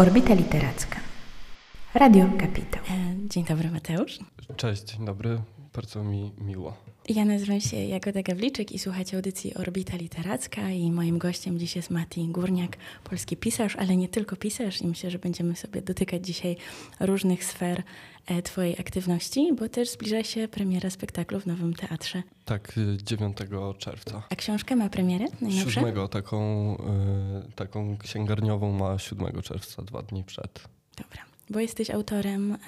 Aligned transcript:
Orbita 0.00 0.34
Literacka. 0.34 0.96
Radio 1.94 2.24
Kapitał. 2.38 2.82
E, 2.90 3.28
Dzień 3.28 3.44
dobry, 3.44 3.70
Mateusz. 3.70 4.18
Cześć, 4.56 4.82
dzień 4.82 5.04
dobry. 5.06 5.40
Bardzo 5.74 6.04
mi 6.04 6.32
miło. 6.38 6.76
Ja 7.14 7.24
nazywam 7.24 7.60
się 7.60 7.76
Jagoda 7.76 8.22
Gawliczyk 8.22 8.72
i 8.72 8.78
słuchacie 8.78 9.16
audycji 9.16 9.54
Orbita 9.54 9.96
Literacka 9.96 10.70
i 10.70 10.90
moim 10.90 11.18
gościem 11.18 11.58
dziś 11.58 11.76
jest 11.76 11.90
Mati 11.90 12.28
Górniak, 12.28 12.76
polski 13.04 13.36
pisarz, 13.36 13.76
ale 13.76 13.96
nie 13.96 14.08
tylko 14.08 14.36
pisarz 14.36 14.82
i 14.82 14.86
myślę, 14.86 15.10
że 15.10 15.18
będziemy 15.18 15.56
sobie 15.56 15.82
dotykać 15.82 16.26
dzisiaj 16.26 16.56
różnych 17.00 17.44
sfer 17.44 17.82
e, 18.26 18.42
twojej 18.42 18.80
aktywności, 18.80 19.52
bo 19.58 19.68
też 19.68 19.90
zbliża 19.90 20.22
się 20.22 20.48
premiera 20.48 20.90
spektaklu 20.90 21.40
w 21.40 21.46
Nowym 21.46 21.74
Teatrze. 21.74 22.22
Tak, 22.44 22.78
y, 22.78 22.98
9 23.04 23.36
czerwca. 23.78 24.22
A 24.30 24.36
książka 24.36 24.76
ma 24.76 24.88
premierę 24.88 25.26
najnowszą? 25.40 25.70
Siódmego, 25.70 26.08
taką, 26.08 26.74
y, 27.48 27.52
taką 27.52 27.98
księgarniową 27.98 28.72
ma 28.72 28.98
7 28.98 29.42
czerwca, 29.42 29.82
dwa 29.82 30.02
dni 30.02 30.24
przed. 30.24 30.68
Dobra. 30.96 31.29
Bo 31.50 31.60
jesteś 31.60 31.90
autorem 31.90 32.52
e, 32.52 32.58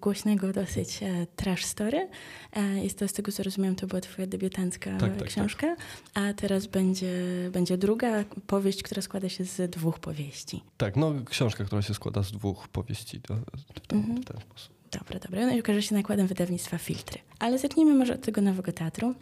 głośnego 0.00 0.52
dosyć 0.52 1.02
e, 1.02 1.26
trash 1.36 1.64
story. 1.64 2.08
E, 2.52 2.84
jest 2.84 2.98
to, 2.98 3.08
z 3.08 3.12
tego 3.12 3.32
co 3.32 3.42
rozumiem, 3.42 3.74
to 3.76 3.86
była 3.86 4.00
twoja 4.00 4.26
debiutancka 4.26 4.96
Tak, 4.98 5.16
tak, 5.16 5.28
książka. 5.28 5.76
A 6.14 6.32
teraz 6.32 6.66
będzie, 6.66 7.12
będzie 7.52 7.78
druga 7.78 8.24
powieść, 8.46 8.82
która 8.82 9.02
składa 9.02 9.28
się 9.28 9.44
z 9.44 9.70
dwóch 9.70 9.98
powieści. 9.98 10.62
Tak, 10.76 10.96
no 10.96 11.12
książka, 11.30 11.64
która 11.64 11.82
się 11.82 11.94
składa 11.94 12.22
z 12.22 12.32
dwóch 12.32 12.68
powieści 12.68 13.20
to, 13.20 13.34
w, 13.74 13.80
ten, 13.86 13.98
Mhm. 13.98 14.22
w 14.22 14.24
ten 14.24 14.40
sposób. 14.40 14.72
Dobra, 14.92 15.18
dobra. 15.18 15.46
No 15.46 15.52
i 15.54 15.60
ukaże 15.60 15.82
się 15.82 15.94
nakładem 15.94 16.26
wydawnictwa 16.26 16.78
Filtry. 16.78 17.18
Ale 17.38 17.58
zacznijmy 17.58 17.94
może 17.94 18.14
od 18.14 18.20
tego 18.22 18.40
nowego 18.40 18.72
teatru, 18.72 19.14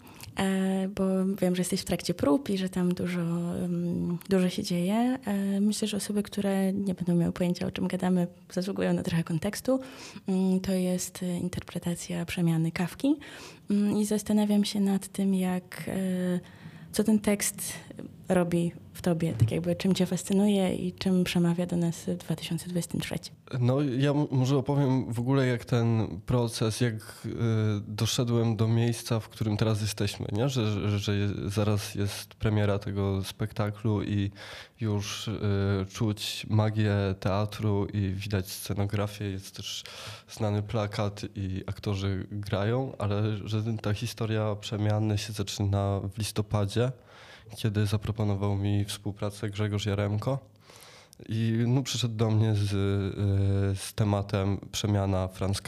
bo 0.94 1.04
wiem, 1.40 1.56
że 1.56 1.60
jesteś 1.60 1.80
w 1.80 1.84
trakcie 1.84 2.14
prób 2.14 2.50
i 2.50 2.58
że 2.58 2.68
tam 2.68 2.94
dużo, 2.94 3.20
dużo 4.28 4.48
się 4.48 4.62
dzieje. 4.62 5.18
E, 5.24 5.60
myślę, 5.60 5.88
że 5.88 5.96
osoby, 5.96 6.22
które 6.22 6.72
nie 6.72 6.94
będą 6.94 7.14
miały 7.14 7.32
pojęcia, 7.32 7.66
o 7.66 7.70
czym 7.70 7.88
gadamy, 7.88 8.26
zasługują 8.52 8.92
na 8.92 9.02
trochę 9.02 9.24
kontekstu. 9.24 9.80
Mm, 10.28 10.60
To 10.60 10.72
jest 10.72 11.22
e, 11.22 11.38
interpretacja 11.38 12.24
przemiany 12.24 12.72
Kawki 12.72 13.16
Mm, 13.70 13.96
i 13.98 14.04
zastanawiam 14.04 14.64
się 14.64 14.80
nad 14.80 15.08
tym, 15.08 15.34
jak, 15.34 15.84
e, 15.88 16.40
co 16.92 17.04
ten 17.04 17.18
tekst 17.18 17.72
robi 18.28 18.72
w 18.98 19.02
tobie, 19.02 19.32
tak 19.32 19.50
jakby 19.50 19.76
czym 19.76 19.94
cię 19.94 20.06
fascynuje 20.06 20.74
i 20.74 20.92
czym 20.92 21.24
przemawia 21.24 21.66
do 21.66 21.76
nas 21.76 22.04
w 22.04 22.16
2023. 22.16 23.18
No 23.60 23.82
ja 23.82 24.12
może 24.30 24.56
opowiem 24.56 25.12
w 25.12 25.18
ogóle 25.18 25.46
jak 25.46 25.64
ten 25.64 26.20
proces, 26.26 26.80
jak 26.80 26.94
y, 26.94 27.30
doszedłem 27.86 28.56
do 28.56 28.68
miejsca, 28.68 29.20
w 29.20 29.28
którym 29.28 29.56
teraz 29.56 29.80
jesteśmy, 29.80 30.26
nie? 30.32 30.48
Że, 30.48 30.88
że, 30.88 30.98
że 30.98 31.12
zaraz 31.46 31.94
jest 31.94 32.34
premiera 32.34 32.78
tego 32.78 33.24
spektaklu 33.24 34.02
i 34.02 34.30
już 34.80 35.28
y, 35.28 35.32
czuć 35.92 36.46
magię 36.50 36.94
teatru 37.20 37.86
i 37.86 38.12
widać 38.14 38.50
scenografię, 38.50 39.24
jest 39.24 39.56
też 39.56 39.84
znany 40.30 40.62
plakat 40.62 41.22
i 41.34 41.62
aktorzy 41.66 42.26
grają, 42.30 42.92
ale 42.98 43.36
że 43.44 43.62
ta 43.82 43.94
historia 43.94 44.56
przemiany 44.60 45.18
się 45.18 45.32
zaczyna 45.32 46.00
w 46.14 46.18
listopadzie, 46.18 46.92
kiedy 47.56 47.86
zaproponował 47.86 48.56
mi 48.56 48.84
współpracę 48.84 49.50
Grzegorz 49.50 49.86
Jaremko. 49.86 50.38
I 51.28 51.64
no, 51.66 51.82
przyszedł 51.82 52.14
do 52.14 52.30
mnie 52.30 52.54
z, 52.54 52.72
y, 52.72 53.76
z 53.76 53.94
tematem 53.94 54.58
przemiana 54.72 55.28
Franz 55.28 55.62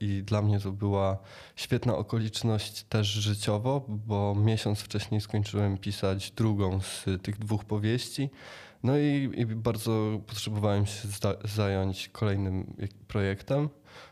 i 0.00 0.22
dla 0.22 0.42
mnie 0.42 0.60
to 0.60 0.72
była 0.72 1.18
świetna 1.56 1.96
okoliczność 1.96 2.82
też 2.82 3.06
życiowo, 3.06 3.84
bo 3.88 4.34
miesiąc 4.34 4.80
wcześniej 4.80 5.20
skończyłem 5.20 5.78
pisać 5.78 6.30
drugą 6.30 6.80
z 6.80 7.04
tych 7.22 7.38
dwóch 7.38 7.64
powieści. 7.64 8.30
No 8.82 8.98
i, 8.98 9.30
i 9.36 9.46
bardzo 9.46 10.20
potrzebowałem 10.26 10.86
się 10.86 11.08
zająć 11.44 12.08
kolejnym 12.08 12.76
projektem, 13.08 13.68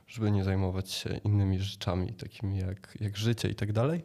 żeby 0.09 0.31
nie 0.31 0.45
zajmować 0.45 0.91
się 0.91 1.21
innymi 1.25 1.59
rzeczami, 1.59 2.13
takimi 2.13 2.59
jak, 2.59 2.97
jak 3.01 3.17
życie 3.17 3.49
i 3.49 3.55
tak 3.55 3.73
dalej. 3.73 4.03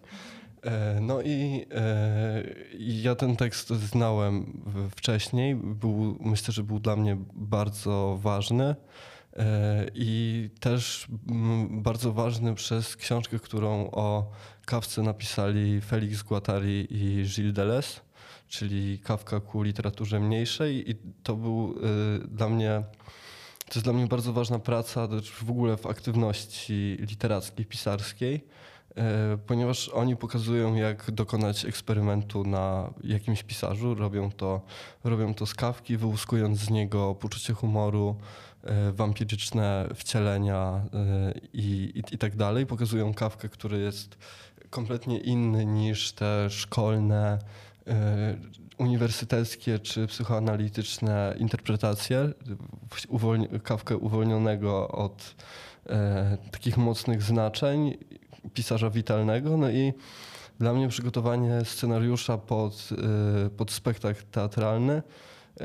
E, 0.63 0.99
No 1.01 1.21
i 1.21 1.65
e, 1.71 2.43
ja 2.79 3.15
ten 3.15 3.35
tekst 3.35 3.69
znałem 3.69 4.63
wcześniej. 4.95 5.55
Był, 5.55 6.17
myślę, 6.19 6.53
że 6.53 6.63
był 6.63 6.79
dla 6.79 6.95
mnie 6.95 7.17
bardzo 7.33 8.19
ważny. 8.21 8.75
E, 9.37 9.85
I 9.95 10.49
też 10.59 11.07
bardzo 11.69 12.13
ważny 12.13 12.55
przez 12.55 12.95
książkę, 12.95 13.39
którą 13.39 13.91
o 13.91 14.31
kawce 14.65 15.01
napisali 15.01 15.81
Felix 15.81 16.23
Guattari 16.23 16.87
i 16.89 17.23
Gilles 17.23 17.53
Deleuze, 17.53 17.99
czyli 18.47 18.99
Kawka 18.99 19.39
ku 19.39 19.63
literaturze 19.63 20.19
mniejszej. 20.19 20.91
I 20.91 20.95
to 21.23 21.35
był 21.35 21.75
dla 22.27 22.49
mnie, 22.49 22.83
to 23.65 23.73
jest 23.75 23.83
dla 23.83 23.93
mnie 23.93 24.07
bardzo 24.07 24.33
ważna 24.33 24.59
praca 24.59 25.07
w 25.45 25.49
ogóle 25.49 25.77
w 25.77 25.85
aktywności 25.85 26.97
literackiej, 26.99 27.65
pisarskiej. 27.65 28.43
E, 28.97 29.37
ponieważ 29.47 29.89
oni 29.89 30.15
pokazują, 30.15 30.75
jak 30.75 31.11
dokonać 31.11 31.65
eksperymentu 31.65 32.43
na 32.43 32.93
jakimś 33.03 33.43
pisarzu. 33.43 33.95
Robią 33.95 34.31
to, 34.31 34.61
robią 35.03 35.33
to 35.33 35.45
z 35.45 35.53
kawki, 35.53 35.97
wyłuskując 35.97 36.59
z 36.59 36.69
niego 36.69 37.15
poczucie 37.15 37.53
humoru, 37.53 38.15
e, 38.63 38.91
wampiryczne 38.91 39.89
wcielenia 39.95 40.81
e, 40.93 41.33
i, 41.53 41.91
i, 41.95 42.15
i 42.15 42.17
tak 42.17 42.35
dalej. 42.35 42.65
Pokazują 42.65 43.13
kawkę, 43.13 43.49
który 43.49 43.79
jest 43.79 44.17
kompletnie 44.69 45.19
inny 45.19 45.65
niż 45.65 46.13
te 46.13 46.49
szkolne, 46.49 47.39
uniwersyteckie 48.77 49.79
czy 49.79 50.07
psychoanalityczne 50.07 51.35
interpretacje. 51.37 52.29
Uwolni- 53.09 53.61
kawkę 53.61 53.97
uwolnionego 53.97 54.87
od 54.87 55.35
e, 55.89 56.37
takich 56.51 56.77
mocnych 56.77 57.23
znaczeń 57.23 57.97
pisarza 58.53 58.89
witalnego. 58.89 59.57
No 59.57 59.69
i 59.69 59.93
dla 60.59 60.73
mnie 60.73 60.87
przygotowanie 60.87 61.65
scenariusza 61.65 62.37
pod, 62.37 62.89
y, 63.45 63.49
pod 63.49 63.71
spektakl 63.71 64.23
teatralny 64.31 64.93
y, 64.93 65.63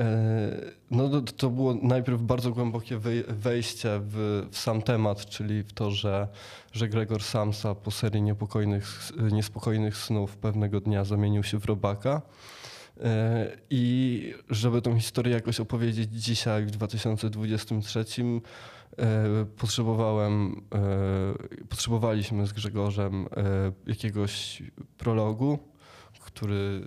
no 0.91 1.09
to, 1.09 1.21
to 1.21 1.49
było 1.49 1.73
najpierw 1.73 2.21
bardzo 2.21 2.51
głębokie 2.51 2.97
wej- 2.97 3.23
wejście 3.27 3.89
w, 4.03 4.47
w 4.51 4.57
sam 4.57 4.81
temat, 4.81 5.25
czyli 5.25 5.63
w 5.63 5.73
to, 5.73 5.91
że, 5.91 6.27
że 6.71 6.89
Gregor 6.89 7.23
Samsa 7.23 7.75
po 7.75 7.91
serii 7.91 8.21
niepokojnych, 8.21 9.11
niespokojnych 9.31 9.97
snów 9.97 10.37
pewnego 10.37 10.81
dnia 10.81 11.03
zamienił 11.03 11.43
się 11.43 11.59
w 11.59 11.65
robaka. 11.65 12.21
Y, 12.97 13.01
I 13.69 14.33
żeby 14.49 14.81
tą 14.81 14.95
historię 14.99 15.33
jakoś 15.33 15.59
opowiedzieć 15.59 16.09
dzisiaj 16.11 16.65
w 16.65 16.71
2023, 16.71 17.99
e, 17.99 18.41
potrzebowałem, 19.57 20.61
e, 21.61 21.67
potrzebowaliśmy 21.69 22.47
z 22.47 22.53
Grzegorzem 22.53 23.25
e, 23.25 23.71
jakiegoś 23.87 24.63
prologu, 24.97 25.59
który, 26.19 26.81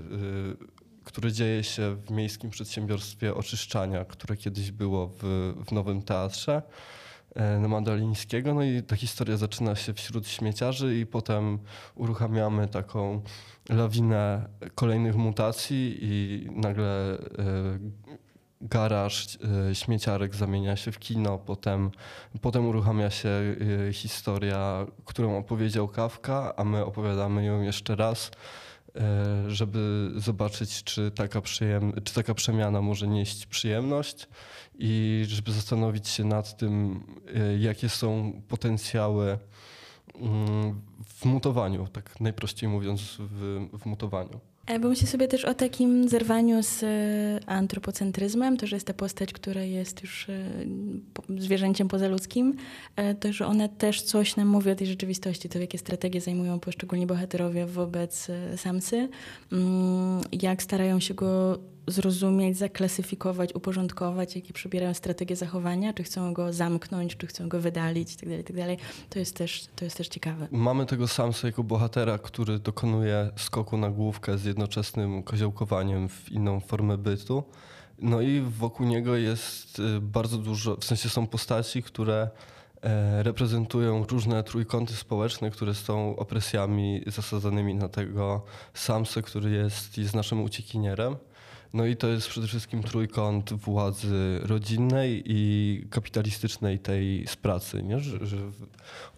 e, 0.63 0.83
który 1.05 1.33
dzieje 1.33 1.65
się 1.65 1.97
w 1.97 2.11
miejskim 2.11 2.51
przedsiębiorstwie 2.51 3.35
oczyszczania, 3.35 4.05
które 4.05 4.37
kiedyś 4.37 4.71
było 4.71 5.09
w, 5.09 5.53
w 5.67 5.73
Nowym 5.73 6.03
Teatrze 6.03 6.63
e, 7.35 7.59
na 7.59 7.69
Madalińskiego. 7.69 8.55
No 8.55 8.63
i 8.63 8.83
ta 8.83 8.97
historia 8.97 9.37
zaczyna 9.37 9.75
się 9.75 9.95
wśród 9.95 10.29
śmieciarzy 10.29 10.99
i 10.99 11.07
potem 11.07 11.59
uruchamiamy 11.95 12.69
taką 12.69 13.23
lawinę 13.69 14.49
kolejnych 14.75 15.17
mutacji 15.17 15.99
i 16.01 16.47
nagle 16.51 17.19
e, 17.19 17.19
garaż 18.63 19.39
e, 19.71 19.75
śmieciarek 19.75 20.35
zamienia 20.35 20.77
się 20.77 20.93
w 20.93 20.99
kino, 20.99 21.39
potem, 21.39 21.91
potem 22.41 22.67
uruchamia 22.67 23.11
się 23.11 23.29
e, 23.89 23.93
historia, 23.93 24.87
którą 25.05 25.39
opowiedział 25.39 25.89
Kawka, 25.89 26.57
a 26.57 26.65
my 26.65 26.85
opowiadamy 26.85 27.45
ją 27.45 27.63
jeszcze 27.63 27.97
raz, 27.97 28.31
e, 28.97 29.51
żeby 29.51 30.11
zobaczyć, 30.17 30.85
czy 30.85 31.11
taka, 31.11 31.41
przyjem, 31.41 31.93
czy 32.05 32.15
taka 32.15 32.35
przemiana 32.35 32.83
może 32.83 33.09
nieść 33.09 33.47
przyjemność 33.47 34.29
i 34.79 35.25
żeby 35.29 35.53
zastanowić 35.53 36.09
się 36.09 36.25
nad 36.25 36.57
tym, 36.57 37.05
jakie 37.59 37.89
są 37.89 38.43
potencjały 38.49 39.39
mm, 40.15 40.83
w 41.05 41.25
mutowaniu, 41.25 41.87
tak 41.87 42.21
najprościej 42.21 42.69
mówiąc, 42.69 43.17
w, 43.19 43.69
w 43.79 43.87
mutowaniu. 43.87 44.52
E, 44.73 44.79
Bo 44.79 44.89
myślę 44.89 45.09
sobie 45.09 45.29
też 45.29 45.45
o 45.45 45.55
takim 45.55 46.09
zerwaniu 46.09 46.63
z 46.63 46.83
e, 46.83 47.51
antropocentryzmem, 47.51 48.57
to, 48.57 48.67
że 48.67 48.77
jest 48.77 48.87
ta 48.87 48.95
postać, 48.95 49.33
która 49.33 49.63
jest 49.63 50.03
już 50.03 50.29
e, 50.29 50.45
zwierzęciem 51.39 51.89
pozaludzkim, 51.89 52.55
to, 53.21 53.33
że 53.33 53.47
ona 53.47 53.69
też 53.69 54.03
coś 54.03 54.37
nam 54.37 54.49
mówi 54.49 54.71
o 54.71 54.75
tej 54.75 54.87
rzeczywistości, 54.87 55.49
to 55.49 55.59
jakie 55.59 55.79
strategie 55.79 56.21
zajmują 56.21 56.61
poszczególni 56.61 57.07
bohaterowie 57.07 57.67
wobec 57.67 58.29
Samsy, 58.57 59.09
mm, 59.53 60.21
jak 60.33 60.63
starają 60.63 61.01
się 61.01 61.15
go 61.15 61.59
zrozumieć, 61.87 62.59
zaklasyfikować, 62.59 63.55
uporządkować, 63.55 64.37
jakie 64.37 64.53
przybierają 64.53 64.95
strategie 64.95 65.37
zachowania, 65.37 65.93
czy 65.93 66.03
chcą 66.03 66.33
go 66.33 66.53
zamknąć, 66.53 67.17
czy 67.17 67.27
chcą 67.27 67.49
go 67.49 67.61
wydalić 67.61 68.13
itd., 68.13 68.37
itd. 68.37 68.77
To 69.11 69.19
jest 69.19 69.37
też, 69.37 69.67
to 69.77 69.85
jest 69.85 69.97
też 69.97 70.09
ciekawe. 70.09 70.49
Mamy 70.51 70.87
tego 70.87 71.09
Samsa 71.09 71.47
jako 71.47 71.65
bohatera, 71.65 72.19
który 72.19 72.59
dokonuje 72.59 73.31
skoku 73.37 73.77
na 73.77 73.91
główkę 73.91 74.39
z 74.39 74.45
jednoczesnym 74.45 75.23
koziołkowaniem 75.23 76.09
w 76.09 76.33
inną 76.33 76.61
formę 76.61 76.99
bytu. 76.99 77.45
No 77.99 78.21
i 78.21 78.41
wokół 78.41 78.87
niego 78.87 79.17
jest 79.17 79.79
y, 79.79 80.01
bardzo 80.01 80.39
dużo, 80.39 80.77
w 80.77 80.85
sensie 80.85 81.09
są 81.09 81.27
postaci, 81.27 81.83
które 81.83 82.31
e, 82.83 83.23
reprezentują 83.23 84.05
różne 84.05 84.43
trójkąty 84.43 84.95
społeczne, 84.95 85.51
które 85.51 85.75
są 85.75 86.17
opresjami 86.17 87.03
zasadzonymi 87.07 87.75
na 87.75 87.89
tego 87.89 88.43
Samsa, 88.75 89.23
który 89.23 89.51
jest, 89.51 89.99
jest 89.99 90.15
naszym 90.15 90.43
uciekinierem. 90.43 91.17
No 91.75 91.87
i 91.87 91.97
to 91.97 92.09
jest 92.09 92.29
przede 92.29 92.47
wszystkim 92.47 92.83
trójkąt 92.83 93.53
władzy 93.53 94.41
rodzinnej 94.43 95.23
i 95.27 95.87
kapitalistycznej 95.91 96.79
tej 96.79 97.27
z 97.27 97.37
pracy. 97.37 97.83
Nie? 97.83 98.01
Że, 98.01 98.27
że 98.27 98.37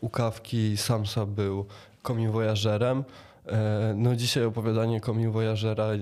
u 0.00 0.08
Kawki 0.08 0.76
Samsa 0.76 1.26
był 1.26 1.66
komiwojażerem, 2.02 3.04
e, 3.46 3.94
no 3.96 4.16
dzisiaj 4.16 4.44
opowiadanie 4.44 5.00
komiwojażera 5.00 5.84
e, 5.84 5.98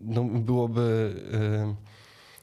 no 0.00 0.24
byłoby 0.24 1.14
e, 1.32 1.89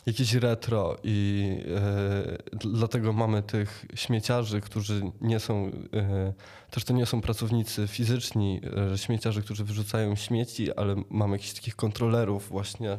jakieś 0.07 0.33
retro 0.33 0.98
i 1.04 1.44
e, 1.75 2.38
dlatego 2.51 3.13
mamy 3.13 3.44
tych 3.44 3.86
śmieciarzy, 3.95 4.62
którzy 4.62 5.01
nie 5.21 5.39
są, 5.39 5.71
e, 5.94 6.33
też 6.71 6.83
to 6.83 6.94
nie 6.94 7.06
są 7.06 7.21
pracownicy 7.21 7.88
fizyczni, 7.88 8.62
e, 8.94 8.98
śmieciarzy, 8.98 9.42
którzy 9.42 9.63
wyrzucają 9.63 10.15
śmieci, 10.15 10.74
ale 10.74 10.95
mamy 11.09 11.36
jakichś 11.36 11.54
takich 11.54 11.75
kontrolerów 11.75 12.50
właśnie. 12.50 12.92
E, 12.92 12.98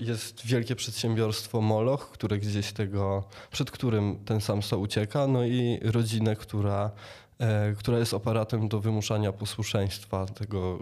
jest 0.00 0.46
wielkie 0.46 0.76
przedsiębiorstwo 0.76 1.60
Moloch, 1.60 2.10
które 2.10 2.38
gdzieś 2.38 2.72
tego, 2.72 3.24
przed 3.50 3.70
którym 3.70 4.24
ten 4.24 4.40
Samsa 4.40 4.76
ucieka, 4.76 5.26
no 5.26 5.44
i 5.44 5.78
rodzinę, 5.82 6.36
która 6.36 6.90
e, 7.38 7.74
która 7.78 7.98
jest 7.98 8.14
aparatem 8.14 8.68
do 8.68 8.80
wymuszania 8.80 9.32
posłuszeństwa. 9.32 10.26
Tego 10.26 10.78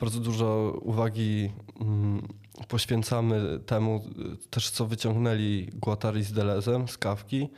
bardzo 0.00 0.20
dużo 0.20 0.78
uwagi 0.82 1.52
poświęcamy 2.68 3.58
temu 3.66 4.04
też, 4.50 4.70
co 4.70 4.86
wyciągnęli 4.86 5.70
Guattari 5.74 6.24
z 6.24 6.32
Delezem 6.32 6.88
z 6.88 6.98
Kawki, 6.98 7.48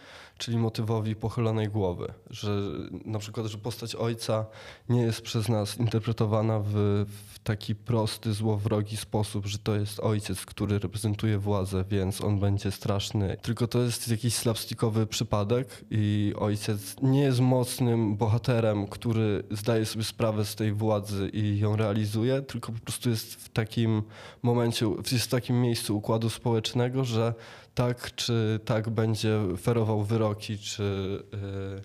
czyli 0.40 0.58
motywowi 0.58 1.16
pochylonej 1.16 1.68
głowy. 1.68 2.12
Że 2.30 2.60
na 3.04 3.18
przykład, 3.18 3.46
że 3.46 3.58
postać 3.58 3.94
ojca 3.94 4.46
nie 4.88 5.02
jest 5.02 5.22
przez 5.22 5.48
nas 5.48 5.78
interpretowana 5.78 6.60
w, 6.60 6.72
w 7.32 7.38
taki 7.38 7.74
prosty, 7.74 8.32
złowrogi 8.32 8.96
sposób, 8.96 9.46
że 9.46 9.58
to 9.58 9.76
jest 9.76 10.00
ojciec, 10.00 10.46
który 10.46 10.78
reprezentuje 10.78 11.38
władzę, 11.38 11.84
więc 11.90 12.20
on 12.20 12.38
będzie 12.38 12.70
straszny. 12.70 13.36
Tylko 13.42 13.66
to 13.66 13.82
jest 13.82 14.08
jakiś 14.08 14.34
slapstickowy 14.34 15.06
przypadek 15.06 15.84
i 15.90 16.32
ojciec 16.38 16.96
nie 17.02 17.20
jest 17.20 17.40
mocnym 17.40 18.16
bohaterem, 18.16 18.86
który 18.86 19.42
zdaje 19.50 19.86
sobie 19.86 20.04
sprawę 20.04 20.44
z 20.44 20.54
tej 20.54 20.72
władzy 20.72 21.30
i 21.32 21.58
ją 21.58 21.76
realizuje, 21.76 22.42
tylko 22.42 22.72
po 22.72 22.80
prostu 22.80 23.10
jest 23.10 23.34
w 23.34 23.48
takim 23.48 24.02
momencie, 24.42 24.86
jest 25.12 25.24
w 25.24 25.28
takim 25.28 25.60
miejscu 25.60 25.96
układu 25.96 26.30
społecznego, 26.30 27.04
że 27.04 27.34
tak 27.74 28.14
czy 28.14 28.60
tak 28.64 28.90
będzie 28.90 29.38
ferował 29.60 30.02
wyroki, 30.02 30.58
czy 30.58 30.82
yy, 31.32 31.82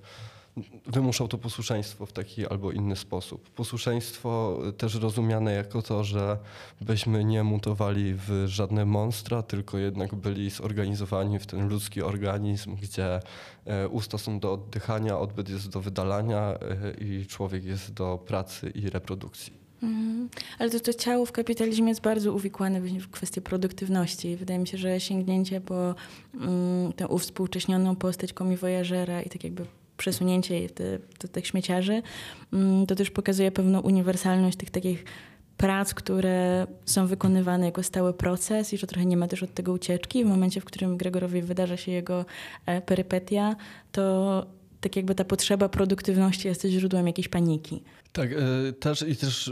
wymuszał 0.88 1.28
to 1.28 1.38
posłuszeństwo 1.38 2.06
w 2.06 2.12
taki 2.12 2.48
albo 2.48 2.72
inny 2.72 2.96
sposób. 2.96 3.50
Posłuszeństwo 3.50 4.60
też 4.78 4.96
rozumiane 4.96 5.54
jako 5.54 5.82
to, 5.82 6.04
że 6.04 6.38
byśmy 6.82 7.26
nie 7.26 7.44
mutowali 7.44 8.14
w 8.14 8.44
żadne 8.48 8.86
monstra, 8.86 9.44
tylko 9.44 9.78
jednak 9.78 10.16
byli 10.16 10.50
zorganizowani 10.50 11.40
w 11.40 11.46
ten 11.46 11.70
ludzki 11.70 12.02
organizm, 12.02 12.76
gdzie 12.76 13.20
e, 13.66 13.88
usta 13.88 14.18
są 14.18 14.40
do 14.40 14.54
oddychania, 14.54 15.20
odbyt 15.20 15.50
jest 15.50 15.70
do 15.70 15.82
wydalania 15.82 16.58
i 17.02 17.26
człowiek 17.26 17.64
jest 17.64 17.94
do 17.94 18.18
pracy 18.18 18.70
i 18.70 18.90
reprodukcji. 18.90 19.65
Mhm. 19.86 20.30
Ale 20.60 20.70
to, 20.70 20.80
to 20.80 20.94
ciało 20.94 21.26
w 21.26 21.32
kapitalizmie 21.32 21.90
jest 21.90 22.02
bardzo 22.02 22.34
uwikłane 22.34 22.82
w 22.82 23.10
kwestię 23.10 23.42
produktywności. 23.42 24.36
Wydaje 24.36 24.60
mi 24.60 24.68
się, 24.68 24.78
że 24.78 25.00
sięgnięcie 25.00 25.62
po 25.62 25.96
mm, 26.34 26.94
tę 26.94 27.08
uwspółcześnioną 27.08 27.96
postać 27.96 28.34
komiwojażera 28.34 29.22
i 29.22 29.30
tak 29.30 29.44
jakby 29.44 29.66
przesunięcie 29.98 30.56
jej 30.56 30.70
do 31.22 31.28
tych 31.28 31.48
śmieciarzy, 31.48 32.02
mm, 32.54 32.86
to 32.86 32.96
też 32.96 33.12
pokazuje 33.12 33.52
pewną 33.52 33.80
uniwersalność 33.80 34.58
tych 34.58 34.70
takich 34.70 35.06
prac, 35.58 35.94
które 35.94 36.68
są 36.86 37.08
wykonywane 37.08 37.66
jako 37.66 37.84
stały 37.84 38.14
proces 38.14 38.74
i 38.74 38.78
że 38.78 38.88
trochę 38.88 39.06
nie 39.06 39.18
ma 39.18 39.28
też 39.28 39.44
od 39.44 39.54
tego 39.54 39.74
ucieczki. 39.74 40.24
W 40.24 40.28
momencie, 40.28 40.62
w 40.62 40.66
którym 40.66 40.98
Gregorowi 40.98 41.42
wydarza 41.42 41.78
się 41.78 41.92
jego 41.92 42.26
e, 42.66 42.82
perypetia, 42.82 43.56
to 43.92 44.46
tak 44.82 44.96
jakby 44.96 45.16
ta 45.16 45.24
potrzeba 45.24 45.70
produktywności 45.70 46.48
jest 46.48 46.66
źródłem 46.66 47.08
jakiejś 47.08 47.28
paniki. 47.28 47.84
Tak, 48.16 48.30
e, 48.32 48.74
też 48.74 49.02
i 49.02 49.16
też 49.16 49.48
e, 49.48 49.52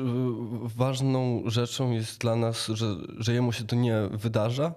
ważną 0.76 1.44
rzeczą 1.46 1.92
jest 1.92 2.20
dla 2.20 2.36
nas, 2.36 2.68
że, 2.68 2.96
że 3.18 3.34
jemu 3.34 3.52
się 3.52 3.64
to 3.64 3.76
nie 3.76 3.96
wydarza, 4.12 4.74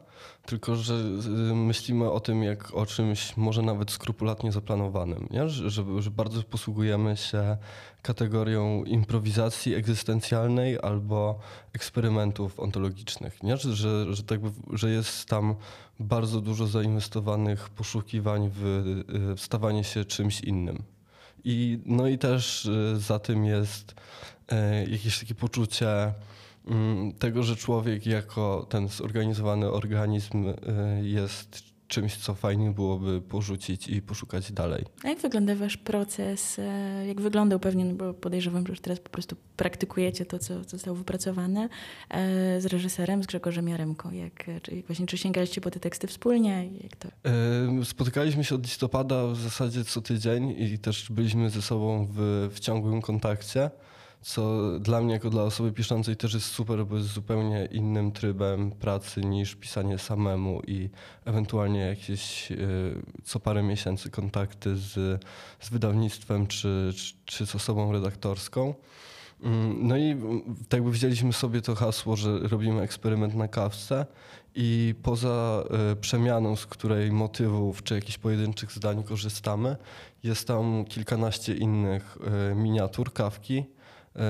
tylko 0.46 0.76
że 0.76 0.94
e, 0.94 1.54
myślimy 1.54 2.10
o 2.10 2.20
tym 2.20 2.42
jak 2.42 2.74
o 2.74 2.86
czymś 2.86 3.36
może 3.36 3.62
nawet 3.62 3.90
skrupulatnie 3.90 4.52
zaplanowanym, 4.52 5.28
nie? 5.30 5.48
Że, 5.48 5.70
że, 5.70 5.84
że 5.98 6.10
bardzo 6.10 6.42
posługujemy 6.42 7.16
się 7.16 7.56
kategorią 8.02 8.84
improwizacji 8.84 9.74
egzystencjalnej 9.74 10.78
albo 10.82 11.38
eksperymentów 11.72 12.60
ontologicznych, 12.60 13.42
nie? 13.42 13.56
Że, 13.56 13.76
że, 13.76 14.14
że, 14.14 14.22
tak, 14.22 14.40
że 14.72 14.90
jest 14.90 15.28
tam 15.28 15.54
bardzo 16.00 16.40
dużo 16.40 16.66
zainwestowanych 16.66 17.68
poszukiwań 17.68 18.50
w, 18.54 18.60
w 19.36 19.40
stawanie 19.40 19.84
się 19.84 20.04
czymś 20.04 20.40
innym. 20.40 20.95
I, 21.48 21.78
no 21.86 22.08
i 22.08 22.18
też 22.18 22.64
y, 22.66 22.96
za 23.00 23.18
tym 23.18 23.44
jest 23.44 23.94
e, 24.48 24.86
jakieś 24.86 25.18
takie 25.20 25.34
poczucie 25.34 26.12
mm, 26.66 27.12
tego, 27.12 27.42
że 27.42 27.56
człowiek 27.56 28.06
jako 28.06 28.66
ten 28.68 28.88
zorganizowany 28.88 29.70
organizm 29.70 30.48
y, 30.48 30.54
jest 31.02 31.65
czymś, 31.88 32.16
co 32.16 32.34
fajnie 32.34 32.70
byłoby 32.70 33.22
porzucić 33.22 33.88
i 33.88 34.02
poszukać 34.02 34.52
dalej. 34.52 34.84
A 35.04 35.08
jak 35.08 35.18
wygląda 35.18 35.54
wasz 35.54 35.76
proces? 35.76 36.58
E, 36.58 37.06
jak 37.06 37.20
wyglądał 37.20 37.60
pewnie, 37.60 37.84
no 37.84 37.94
bo 37.94 38.14
podejrzewam, 38.14 38.66
że 38.66 38.72
już 38.72 38.80
teraz 38.80 39.00
po 39.00 39.10
prostu 39.10 39.36
praktykujecie 39.56 40.26
to, 40.26 40.38
co, 40.38 40.64
co 40.64 40.70
zostało 40.70 40.96
wypracowane 40.96 41.68
e, 42.10 42.60
z 42.60 42.66
reżyserem, 42.66 43.22
z 43.22 43.26
Grzegorzem 43.26 43.68
Jaremką. 43.68 44.10
Jak, 44.10 44.44
czy, 44.62 44.82
właśnie, 44.86 45.06
czy 45.06 45.18
sięgaliście 45.18 45.60
po 45.60 45.70
te 45.70 45.80
teksty 45.80 46.06
wspólnie? 46.06 46.68
Jak 46.82 46.96
to? 46.96 47.08
Spotykaliśmy 47.84 48.44
się 48.44 48.54
od 48.54 48.62
listopada 48.62 49.26
w 49.26 49.36
zasadzie 49.36 49.84
co 49.84 50.02
tydzień 50.02 50.54
i 50.58 50.78
też 50.78 51.10
byliśmy 51.10 51.50
ze 51.50 51.62
sobą 51.62 52.08
w, 52.10 52.48
w 52.54 52.60
ciągłym 52.60 53.02
kontakcie 53.02 53.70
co 54.26 54.60
dla 54.80 55.00
mnie 55.00 55.12
jako 55.12 55.30
dla 55.30 55.42
osoby 55.42 55.72
piszącej 55.72 56.16
też 56.16 56.34
jest 56.34 56.46
super, 56.46 56.86
bo 56.86 56.96
jest 56.96 57.08
zupełnie 57.08 57.68
innym 57.72 58.12
trybem 58.12 58.70
pracy 58.70 59.20
niż 59.20 59.54
pisanie 59.54 59.98
samemu 59.98 60.62
i 60.66 60.90
ewentualnie 61.24 61.80
jakieś 61.80 62.52
y, 62.52 63.02
co 63.24 63.40
parę 63.40 63.62
miesięcy 63.62 64.10
kontakty 64.10 64.76
z, 64.76 65.22
z 65.60 65.70
wydawnictwem 65.70 66.46
czy, 66.46 66.92
czy, 66.96 67.14
czy 67.24 67.46
z 67.46 67.54
osobą 67.54 67.92
redaktorską. 67.92 68.74
Mm, 69.42 69.86
no 69.86 69.96
i 69.96 70.16
tak 70.68 70.82
by 70.82 70.90
wzięliśmy 70.90 71.32
sobie 71.32 71.62
to 71.62 71.74
hasło, 71.74 72.16
że 72.16 72.38
robimy 72.38 72.82
eksperyment 72.82 73.34
na 73.34 73.48
kawce 73.48 74.06
i 74.54 74.94
poza 75.02 75.64
y, 75.92 75.96
przemianą, 75.96 76.56
z 76.56 76.66
której 76.66 77.12
motywów 77.12 77.82
czy 77.82 77.94
jakichś 77.94 78.18
pojedynczych 78.18 78.72
zdań 78.72 79.02
korzystamy, 79.02 79.76
jest 80.22 80.48
tam 80.48 80.84
kilkanaście 80.84 81.54
innych 81.54 82.18
y, 82.50 82.54
miniatur 82.54 83.12
kawki, 83.12 83.75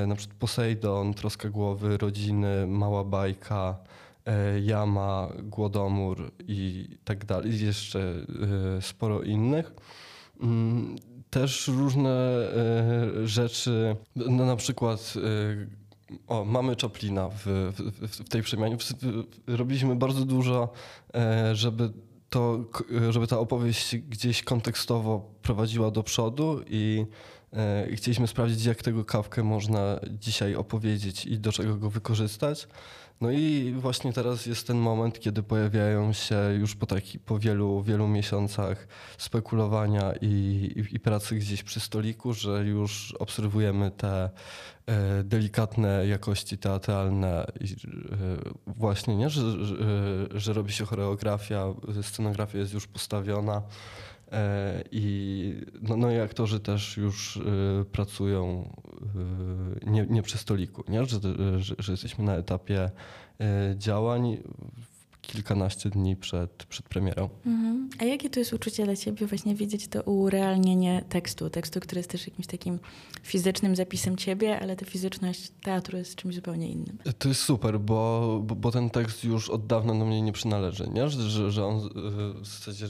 na 0.06 0.16
przykład 0.16 0.38
Poseidon, 0.38 1.14
Troska 1.14 1.48
Głowy, 1.48 1.98
Rodziny, 1.98 2.66
Mała 2.66 3.04
Bajka, 3.04 3.76
e, 4.26 4.60
Jama, 4.60 5.28
Głodomór 5.42 6.32
i 6.48 6.88
tak 7.04 7.24
dalej. 7.24 7.66
Jeszcze 7.66 8.14
e, 8.78 8.82
sporo 8.82 9.22
innych. 9.22 9.72
Mm, 10.40 10.96
też 11.30 11.68
różne 11.68 12.48
rzeczy, 13.24 13.96
no 14.16 14.46
na 14.46 14.56
przykład 14.56 15.14
o, 16.26 16.44
mamy 16.44 16.76
Chaplina 16.82 17.28
w, 17.28 17.44
w, 17.46 18.08
w 18.08 18.28
tej 18.28 18.42
przemianie. 18.42 18.76
Robiliśmy 19.46 19.96
bardzo 19.96 20.24
dużo, 20.24 20.72
żeby 21.52 21.90
to, 22.36 22.64
żeby 23.10 23.26
ta 23.26 23.38
opowieść 23.38 23.96
gdzieś 23.96 24.42
kontekstowo 24.42 25.30
prowadziła 25.42 25.90
do 25.90 26.02
przodu 26.02 26.60
i 26.66 27.06
E, 27.56 27.86
chcieliśmy 27.96 28.26
sprawdzić, 28.26 28.64
jak 28.64 28.82
tego 28.82 29.04
kawkę 29.04 29.42
można 29.42 30.00
dzisiaj 30.10 30.54
opowiedzieć 30.54 31.26
i 31.26 31.38
do 31.38 31.52
czego 31.52 31.76
go 31.76 31.90
wykorzystać. 31.90 32.68
No 33.20 33.30
i 33.30 33.74
właśnie 33.78 34.12
teraz 34.12 34.46
jest 34.46 34.66
ten 34.66 34.76
moment, 34.78 35.20
kiedy 35.20 35.42
pojawiają 35.42 36.12
się 36.12 36.36
już 36.58 36.74
po, 36.74 36.86
taki, 36.86 37.18
po 37.18 37.38
wielu, 37.38 37.82
wielu 37.82 38.08
miesiącach 38.08 38.88
spekulowania 39.18 40.12
i, 40.20 40.26
i, 40.26 40.94
i 40.96 41.00
pracy 41.00 41.34
gdzieś 41.34 41.62
przy 41.62 41.80
stoliku, 41.80 42.32
że 42.32 42.64
już 42.64 43.14
obserwujemy 43.18 43.90
te 43.90 44.30
delikatne 45.24 46.06
jakości 46.06 46.58
teatralne 46.58 47.46
e, 47.46 47.52
właśnie, 48.66 49.16
nie? 49.16 49.30
Że, 49.30 49.64
że, 49.64 49.76
że 50.34 50.52
robi 50.52 50.72
się 50.72 50.84
choreografia, 50.84 51.64
scenografia 52.02 52.58
jest 52.58 52.74
już 52.74 52.86
postawiona. 52.86 53.62
E, 54.32 54.82
I 54.90 55.54
no, 55.82 55.96
no 55.96 56.10
i 56.10 56.18
aktorzy 56.18 56.60
też 56.60 56.96
już 56.96 57.40
pracują 57.92 58.70
nie, 59.86 60.06
nie 60.10 60.22
przy 60.22 60.38
stoliku, 60.38 60.84
nie? 60.88 61.04
Że, 61.04 61.20
że, 61.58 61.74
że 61.78 61.92
jesteśmy 61.92 62.24
na 62.24 62.36
etapie 62.36 62.90
działań. 63.76 64.38
Kilkanaście 65.26 65.90
dni 65.90 66.16
przed, 66.16 66.64
przed 66.64 66.88
premierą. 66.88 67.28
Mhm. 67.46 67.90
A 67.98 68.04
jakie 68.04 68.30
to 68.30 68.40
jest 68.40 68.52
uczucie 68.52 68.84
dla 68.84 68.96
ciebie 68.96 69.26
właśnie 69.26 69.54
widzieć 69.54 69.88
to 69.88 70.02
urealnienie 70.02 71.04
tekstu, 71.08 71.50
tekstu, 71.50 71.80
który 71.80 71.98
jest 71.98 72.10
też 72.10 72.26
jakimś 72.26 72.46
takim 72.46 72.78
fizycznym 73.22 73.76
zapisem 73.76 74.16
ciebie, 74.16 74.60
ale 74.60 74.76
ta 74.76 74.86
fizyczność 74.86 75.50
teatru 75.62 75.98
jest 75.98 76.14
czymś 76.14 76.34
zupełnie 76.34 76.68
innym? 76.68 76.98
To 77.18 77.28
jest 77.28 77.40
super, 77.40 77.80
bo, 77.80 78.40
bo, 78.44 78.54
bo 78.54 78.70
ten 78.70 78.90
tekst 78.90 79.24
już 79.24 79.50
od 79.50 79.66
dawna 79.66 79.94
do 79.94 80.04
mnie 80.06 80.22
nie 80.22 80.32
przynależy, 80.32 80.88
nie? 80.94 81.08
Że, 81.08 81.30
że, 81.30 81.50
że 81.50 81.66
on 81.66 81.88
w 82.40 82.46
zasadzie 82.46 82.86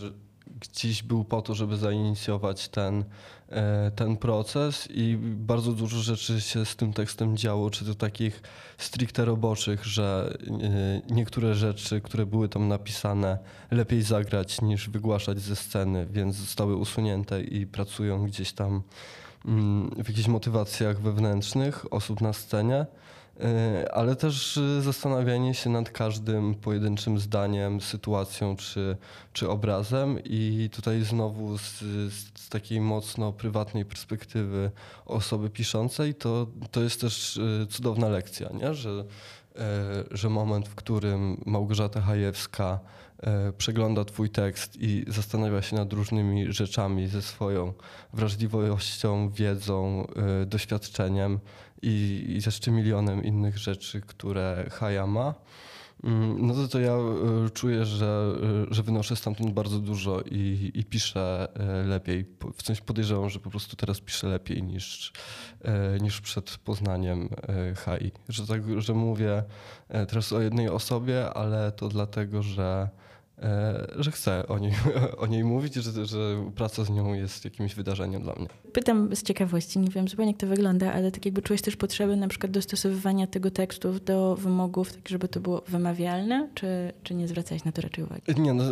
gdzieś 0.60 1.02
był 1.02 1.24
po 1.24 1.42
to, 1.42 1.54
żeby 1.54 1.76
zainicjować 1.76 2.68
ten, 2.68 3.04
e, 3.48 3.90
ten 3.90 4.16
proces 4.16 4.88
i 4.90 5.16
bardzo 5.20 5.72
dużo 5.72 5.98
rzeczy 5.98 6.40
się 6.40 6.64
z 6.64 6.76
tym 6.76 6.92
tekstem 6.92 7.36
działo, 7.36 7.70
czy 7.70 7.84
to 7.84 7.94
takich 7.94 8.42
stricte 8.78 9.24
roboczych, 9.24 9.84
że 9.84 10.36
e, 11.08 11.14
niektóre 11.14 11.54
rzeczy, 11.54 12.00
które 12.00 12.26
były 12.26 12.48
tam 12.48 12.68
napisane, 12.68 13.38
lepiej 13.70 14.02
zagrać 14.02 14.60
niż 14.60 14.90
wygłaszać 14.90 15.38
ze 15.38 15.56
sceny, 15.56 16.06
więc 16.10 16.36
zostały 16.36 16.76
usunięte 16.76 17.42
i 17.42 17.66
pracują 17.66 18.26
gdzieś 18.26 18.52
tam 18.52 18.82
mm, 19.44 19.90
w 19.90 20.08
jakichś 20.08 20.28
motywacjach 20.28 21.00
wewnętrznych 21.00 21.92
osób 21.92 22.20
na 22.20 22.32
scenie. 22.32 22.86
E, 23.40 23.94
ale 23.94 24.16
też 24.16 24.58
e, 24.58 24.82
zastanawianie 24.82 25.54
się 25.54 25.70
nad 25.70 25.90
każdym 25.90 26.54
pojedynczym 26.54 27.18
zdaniem, 27.18 27.80
sytuacją 27.80 28.56
czy, 28.56 28.96
czy 29.32 29.48
obrazem 29.50 30.18
i 30.24 30.70
tutaj 30.72 31.02
znowu 31.02 31.58
z, 31.58 31.80
z 32.34 32.48
takiej 32.48 32.80
mocno 32.80 33.32
prywatnej 33.32 33.84
perspektywy 33.84 34.70
osoby 35.06 35.50
piszącej 35.50 36.14
to, 36.14 36.46
to 36.70 36.82
jest 36.82 37.00
też 37.00 37.38
e, 37.62 37.66
cudowna 37.66 38.08
lekcja, 38.08 38.50
nie? 38.52 38.74
Że, 38.74 39.04
że 40.10 40.30
moment, 40.30 40.68
w 40.68 40.74
którym 40.74 41.42
Małgorzata 41.46 42.00
Hajewska 42.00 42.80
przegląda 43.58 44.04
twój 44.04 44.30
tekst 44.30 44.76
i 44.80 45.04
zastanawia 45.08 45.62
się 45.62 45.76
nad 45.76 45.92
różnymi 45.92 46.52
rzeczami 46.52 47.08
ze 47.08 47.22
swoją 47.22 47.72
wrażliwością, 48.12 49.30
wiedzą, 49.30 50.06
doświadczeniem, 50.46 51.40
i, 51.82 52.40
jeszcze 52.44 52.70
milionem 52.70 53.24
innych 53.24 53.58
rzeczy, 53.58 54.00
które 54.00 54.68
Haja 54.72 55.06
ma, 55.06 55.34
mm, 56.04 56.46
no 56.46 56.54
to, 56.54 56.68
to 56.68 56.80
ja 56.80 56.92
e, 56.92 57.50
czuję, 57.50 57.84
że, 57.84 58.36
e, 58.70 58.74
że 58.74 58.82
wynoszę 58.82 59.16
stamtąd 59.16 59.52
bardzo 59.52 59.78
dużo 59.78 60.20
i, 60.20 60.70
i 60.74 60.84
piszę 60.84 61.48
e, 61.54 61.86
lepiej. 61.86 62.26
W 62.56 62.62
sensie 62.62 62.82
podejrzewam, 62.82 63.30
że 63.30 63.38
po 63.38 63.50
prostu 63.50 63.76
teraz 63.76 64.00
piszę 64.00 64.28
lepiej 64.28 64.62
niż, 64.62 65.12
niż 66.00 66.20
przed 66.20 66.58
poznaniem 66.58 67.28
Hai. 67.76 68.12
Że, 68.28 68.46
tak, 68.46 68.80
że 68.80 68.94
mówię 68.94 69.42
teraz 69.88 70.32
o 70.32 70.40
jednej 70.40 70.68
osobie, 70.68 71.30
ale 71.30 71.72
to 71.72 71.88
dlatego, 71.88 72.42
że 72.42 72.88
że 73.98 74.10
chcę 74.10 74.48
o 74.48 74.58
niej, 74.58 74.72
o 75.18 75.26
niej 75.26 75.44
mówić, 75.44 75.74
że, 75.74 76.06
że 76.06 76.50
praca 76.54 76.84
z 76.84 76.90
nią 76.90 77.14
jest 77.14 77.44
jakimś 77.44 77.74
wydarzeniem 77.74 78.22
dla 78.22 78.32
mnie. 78.32 78.48
Pytam 78.72 79.16
z 79.16 79.22
ciekawości, 79.22 79.78
nie 79.78 79.88
wiem 79.88 80.08
zupełnie 80.08 80.30
jak 80.30 80.40
to 80.40 80.46
wygląda, 80.46 80.92
ale 80.92 81.12
tak 81.12 81.24
jakby 81.24 81.42
czułeś 81.42 81.62
też 81.62 81.76
potrzebę 81.76 82.16
na 82.16 82.28
przykład 82.28 82.52
dostosowywania 82.52 83.26
tego 83.26 83.50
tekstu 83.50 84.00
do 84.00 84.36
wymogów, 84.36 84.92
tak 84.92 85.08
żeby 85.08 85.28
to 85.28 85.40
było 85.40 85.62
wymawialne, 85.68 86.48
czy, 86.54 86.92
czy 87.02 87.14
nie 87.14 87.28
zwracałeś 87.28 87.64
na 87.64 87.72
to 87.72 87.82
raczej 87.82 88.04
uwagi? 88.04 88.40
Nie, 88.40 88.54
no, 88.54 88.64
e, 88.64 88.70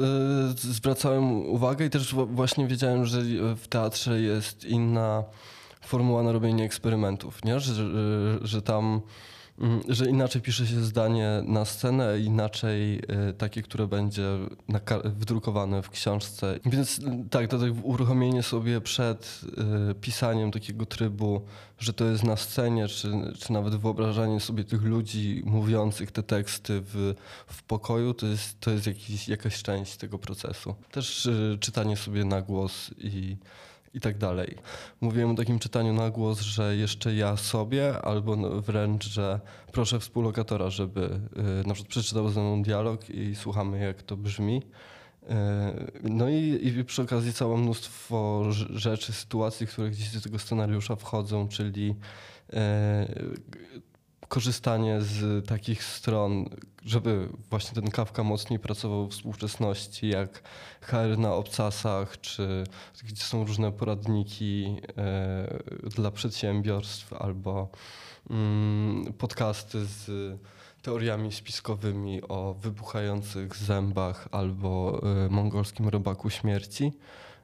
zwracałem 0.57 1.33
uwagę 1.33 1.87
i 1.87 1.91
też 1.91 2.15
właśnie 2.15 2.67
wiedziałem, 2.67 3.07
że 3.07 3.23
w 3.57 3.69
teatrze 3.69 4.21
jest 4.21 4.65
inna 4.65 5.25
formuła 5.81 6.23
na 6.23 6.33
robienie 6.33 6.65
eksperymentów, 6.65 7.45
nie? 7.45 7.61
Że, 7.61 7.75
że, 7.75 7.89
że 8.43 8.63
tam 8.63 9.01
że 9.89 10.09
inaczej 10.09 10.43
pisze 10.43 10.67
się 10.67 10.81
zdanie 10.81 11.43
na 11.47 11.65
scenę, 11.65 12.19
inaczej 12.21 12.99
y, 13.31 13.35
takie, 13.39 13.63
które 13.63 13.87
będzie 13.87 14.23
wdrukowane 15.05 15.83
w 15.83 15.91
książce. 15.91 16.59
Więc 16.67 16.99
y, 16.99 17.03
tak, 17.31 17.49
to 17.49 17.59
tak 17.59 17.71
uruchomienie 17.83 18.43
sobie 18.43 18.81
przed 18.81 19.41
y, 19.91 19.95
pisaniem 19.95 20.51
takiego 20.51 20.87
trybu, 20.87 21.41
że 21.79 21.93
to 21.93 22.05
jest 22.05 22.25
na 22.25 22.37
scenie, 22.37 22.89
czy, 22.89 23.13
czy 23.39 23.53
nawet 23.53 23.75
wyobrażanie 23.77 24.41
sobie 24.41 24.65
tych 24.65 24.83
ludzi 24.83 25.43
mówiących 25.45 26.11
te 26.11 26.23
teksty 26.23 26.81
w, 26.81 27.15
w 27.47 27.63
pokoju, 27.63 28.15
to 28.15 28.27
jest, 28.27 28.61
to 28.61 28.71
jest 28.71 28.87
jakiś, 28.87 29.29
jakaś 29.29 29.63
część 29.63 29.97
tego 29.97 30.19
procesu. 30.19 30.75
Też 30.91 31.29
czytanie 31.61 31.97
sobie 31.97 32.25
na 32.25 32.43
głos 32.43 32.91
i 32.99 33.37
i 33.95 34.01
tak 34.01 34.19
dalej. 34.19 34.57
Mówiłem 35.01 35.31
o 35.31 35.35
takim 35.35 35.59
czytaniu 35.59 35.93
na 35.93 36.11
głos, 36.11 36.41
że 36.41 36.77
jeszcze 36.77 37.15
ja 37.15 37.37
sobie, 37.37 38.03
albo 38.03 38.37
no 38.37 38.61
wręcz, 38.61 39.05
że 39.09 39.41
proszę 39.73 40.01
współlokatora, 40.01 40.71
żeby 40.71 41.21
y, 41.63 41.67
na 41.69 41.75
przykład 41.75 41.89
przeczytał 41.89 42.29
ze 42.29 42.41
mną 42.41 42.63
dialog 42.63 43.11
i 43.11 43.35
słuchamy, 43.35 43.79
jak 43.79 44.03
to 44.03 44.17
brzmi. 44.17 44.63
Y, 45.23 45.27
no 46.03 46.29
i, 46.29 46.61
i, 46.63 46.85
przy 46.85 47.03
okazji 47.03 47.33
całe 47.33 47.57
mnóstwo 47.57 48.45
rzeczy, 48.71 49.13
sytuacji, 49.13 49.67
które 49.67 49.91
gdzieś 49.91 50.11
do 50.11 50.21
tego 50.21 50.39
scenariusza 50.39 50.97
wchodzą, 50.97 51.49
czyli 51.49 51.95
y, 52.53 52.57
korzystanie 54.35 55.01
z 55.01 55.47
takich 55.47 55.85
stron, 55.85 56.49
żeby 56.85 57.29
właśnie 57.51 57.83
ten 57.83 57.91
Kawka 57.91 58.23
mocniej 58.23 58.59
pracował 58.59 59.07
w 59.07 59.11
współczesności, 59.11 60.09
jak 60.09 60.43
HR 60.81 61.19
na 61.19 61.35
obcasach, 61.35 62.21
czy 62.21 62.65
gdzie 63.05 63.25
są 63.25 63.45
różne 63.45 63.73
poradniki 63.73 64.77
e, 64.97 65.91
dla 65.97 66.11
przedsiębiorstw, 66.11 67.13
albo 67.13 67.69
mm, 68.31 69.13
podcasty 69.19 69.85
z 69.85 70.11
teoriami 70.83 71.33
spiskowymi 71.33 72.23
o 72.29 72.55
wybuchających 72.55 73.57
zębach 73.57 74.29
albo 74.31 75.03
e, 75.03 75.29
mongolskim 75.29 75.89
robaku 75.89 76.31
śmierci. 76.31 76.93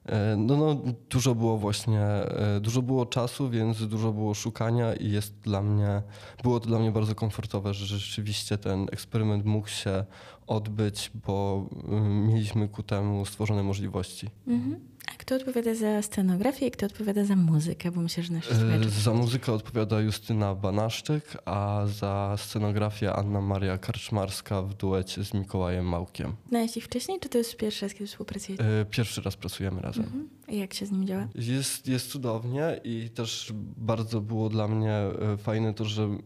E, 0.06 0.36
no, 0.36 0.56
no, 0.56 0.76
dużo 1.10 1.34
było 1.34 1.58
właśnie, 1.58 2.00
e, 2.00 2.60
dużo 2.60 2.82
było 2.82 3.06
czasu, 3.06 3.50
więc 3.50 3.86
dużo 3.86 4.12
było 4.12 4.34
szukania 4.34 4.94
i 4.94 5.10
jest 5.10 5.40
dla 5.40 5.62
mnie, 5.62 6.02
było 6.42 6.60
to 6.60 6.66
dla 6.66 6.78
mnie 6.78 6.92
bardzo 6.92 7.14
komfortowe, 7.14 7.74
że 7.74 7.86
rzeczywiście 7.86 8.58
ten 8.58 8.86
eksperyment 8.92 9.44
mógł 9.44 9.68
się 9.68 10.04
odbyć, 10.46 11.10
bo 11.26 11.66
mm, 11.88 12.26
mieliśmy 12.26 12.68
ku 12.68 12.82
temu 12.82 13.26
stworzone 13.26 13.62
możliwości. 13.62 14.30
Mhm. 14.46 14.80
A 15.10 15.14
kto 15.18 15.34
odpowiada 15.34 15.74
za 15.74 16.02
scenografię 16.02 16.66
i 16.66 16.70
kto 16.70 16.86
odpowiada 16.86 17.24
za 17.24 17.36
muzykę? 17.36 17.90
Bo 17.90 18.00
myślę, 18.00 18.22
że 18.22 18.32
nasi 18.32 18.54
słuchacze... 18.54 18.90
Za 18.90 19.14
muzykę 19.14 19.52
odpowiada 19.52 20.00
Justyna 20.00 20.54
Banaszczyk, 20.54 21.36
a 21.44 21.82
za 21.86 22.34
scenografię 22.38 23.12
Anna 23.12 23.40
Maria 23.40 23.78
Karczmarska 23.78 24.62
w 24.62 24.74
duecie 24.74 25.24
z 25.24 25.34
Mikołajem 25.34 25.86
Małkiem. 25.86 26.32
Znałeś 26.48 26.76
ich 26.76 26.84
wcześniej, 26.84 27.20
czy 27.20 27.28
to 27.28 27.38
jest 27.38 27.56
pierwszy 27.56 27.84
raz, 27.84 27.94
kiedy 27.94 28.06
współpracujecie? 28.06 28.64
Pierwszy 28.90 29.22
raz 29.22 29.36
pracujemy 29.36 29.80
razem. 29.80 30.04
Mhm. 30.04 30.28
I 30.48 30.58
jak 30.58 30.74
się 30.74 30.86
z 30.86 30.90
nim 30.90 31.06
działa? 31.06 31.28
Jest, 31.34 31.88
jest 31.88 32.10
cudownie 32.10 32.80
i 32.84 33.10
też 33.14 33.52
bardzo 33.76 34.20
było 34.20 34.48
dla 34.48 34.68
mnie 34.68 34.92
e, 34.92 35.36
fajne 35.36 35.74
to, 35.74 35.84
że 35.84 36.02
E, 36.02 36.18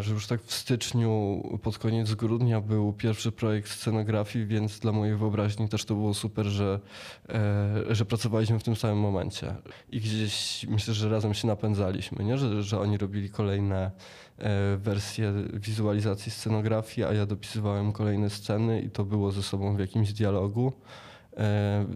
że 0.00 0.12
już 0.12 0.26
tak 0.26 0.42
w 0.42 0.52
styczniu, 0.52 1.42
pod 1.62 1.78
koniec 1.78 2.14
grudnia 2.14 2.60
był 2.60 2.92
pierwszy 2.92 3.32
projekt 3.32 3.70
scenografii, 3.70 4.46
więc 4.46 4.78
dla 4.78 4.92
mojej 4.92 5.16
wyobraźni 5.16 5.68
też 5.68 5.84
to 5.84 5.94
było 5.94 6.14
super, 6.14 6.46
że, 6.46 6.80
e, 7.28 7.94
że 7.94 8.04
pracowaliśmy 8.04 8.58
w 8.58 8.62
tym 8.62 8.76
samym 8.76 8.98
momencie. 8.98 9.54
I 9.92 10.00
gdzieś 10.00 10.66
myślę, 10.68 10.94
że 10.94 11.08
razem 11.08 11.34
się 11.34 11.46
napędzaliśmy, 11.46 12.24
nie? 12.24 12.38
Że, 12.38 12.62
że 12.62 12.80
oni 12.80 12.98
robili 12.98 13.30
kolejne 13.30 13.90
e, 14.38 14.76
wersje 14.76 15.32
wizualizacji 15.54 16.32
scenografii, 16.32 17.08
a 17.08 17.12
ja 17.12 17.26
dopisywałem 17.26 17.92
kolejne 17.92 18.30
sceny 18.30 18.82
i 18.82 18.90
to 18.90 19.04
było 19.04 19.32
ze 19.32 19.42
sobą 19.42 19.76
w 19.76 19.80
jakimś 19.80 20.12
dialogu. 20.12 20.72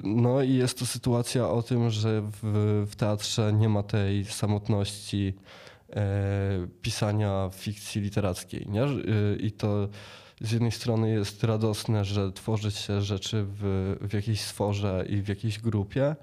No 0.04 0.42
i 0.42 0.54
jest 0.54 0.78
to 0.78 0.86
sytuacja 0.86 1.48
o 1.48 1.62
tym, 1.62 1.90
że 1.90 2.22
w, 2.22 2.86
w 2.90 2.96
teatrze 2.96 3.52
nie 3.52 3.68
ma 3.68 3.82
tej 3.82 4.24
samotności 4.24 5.34
E, 5.34 5.65
pisania 6.82 7.50
fikcji 7.52 8.00
literackiej. 8.00 8.66
Nie? 8.68 8.82
I 9.38 9.52
to 9.52 9.88
z 10.40 10.52
jednej 10.52 10.72
strony 10.72 11.10
jest 11.10 11.44
radosne, 11.44 12.04
że 12.04 12.32
tworzy 12.32 12.70
się 12.70 13.02
rzeczy 13.02 13.44
w, 13.48 13.96
w 14.00 14.12
jakiejś 14.12 14.40
stworze 14.40 15.04
i 15.08 15.22
w 15.22 15.28
jakiejś 15.28 15.58
grupie, 15.58 16.16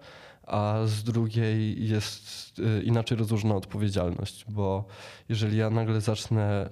a 0.48 0.80
z 0.86 1.04
drugiej 1.04 1.88
jest 1.88 2.54
e, 2.60 2.84
inaczej 2.84 3.18
rozłożona 3.18 3.56
odpowiedzialność, 3.56 4.46
bo 4.50 4.86
jeżeli 5.30 5.58
ja 5.58 5.70
nagle 5.70 6.02
zacznę 6.02 6.44
e, 6.44 6.70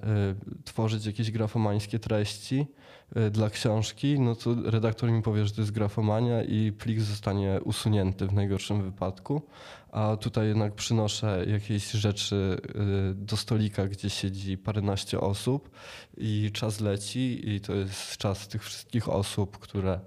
tworzyć 0.65 1.05
jakieś 1.05 1.31
grafomańskie 1.31 1.99
treści 1.99 2.67
dla 3.31 3.49
książki, 3.49 4.19
no 4.19 4.35
to 4.35 4.55
redaktor 4.65 5.11
mi 5.11 5.21
powie, 5.21 5.45
że 5.45 5.51
to 5.51 5.61
jest 5.61 5.71
grafomania 5.71 6.43
i 6.43 6.71
plik 6.71 6.99
zostanie 6.99 7.59
usunięty 7.63 8.27
w 8.27 8.33
najgorszym 8.33 8.81
wypadku, 8.81 9.41
a 9.91 10.17
tutaj 10.17 10.47
jednak 10.47 10.75
przynoszę 10.75 11.45
jakieś 11.47 11.91
rzeczy 11.91 12.57
y, 13.11 13.15
do 13.15 13.37
stolika, 13.37 13.87
gdzie 13.87 14.09
siedzi 14.09 14.57
paręnaście 14.57 15.19
osób 15.19 15.69
i 16.17 16.51
czas 16.53 16.79
leci 16.79 17.49
i 17.49 17.61
to 17.61 17.73
jest 17.73 18.17
czas 18.17 18.47
tych 18.47 18.63
wszystkich 18.63 19.09
osób, 19.09 19.57
które 19.57 19.99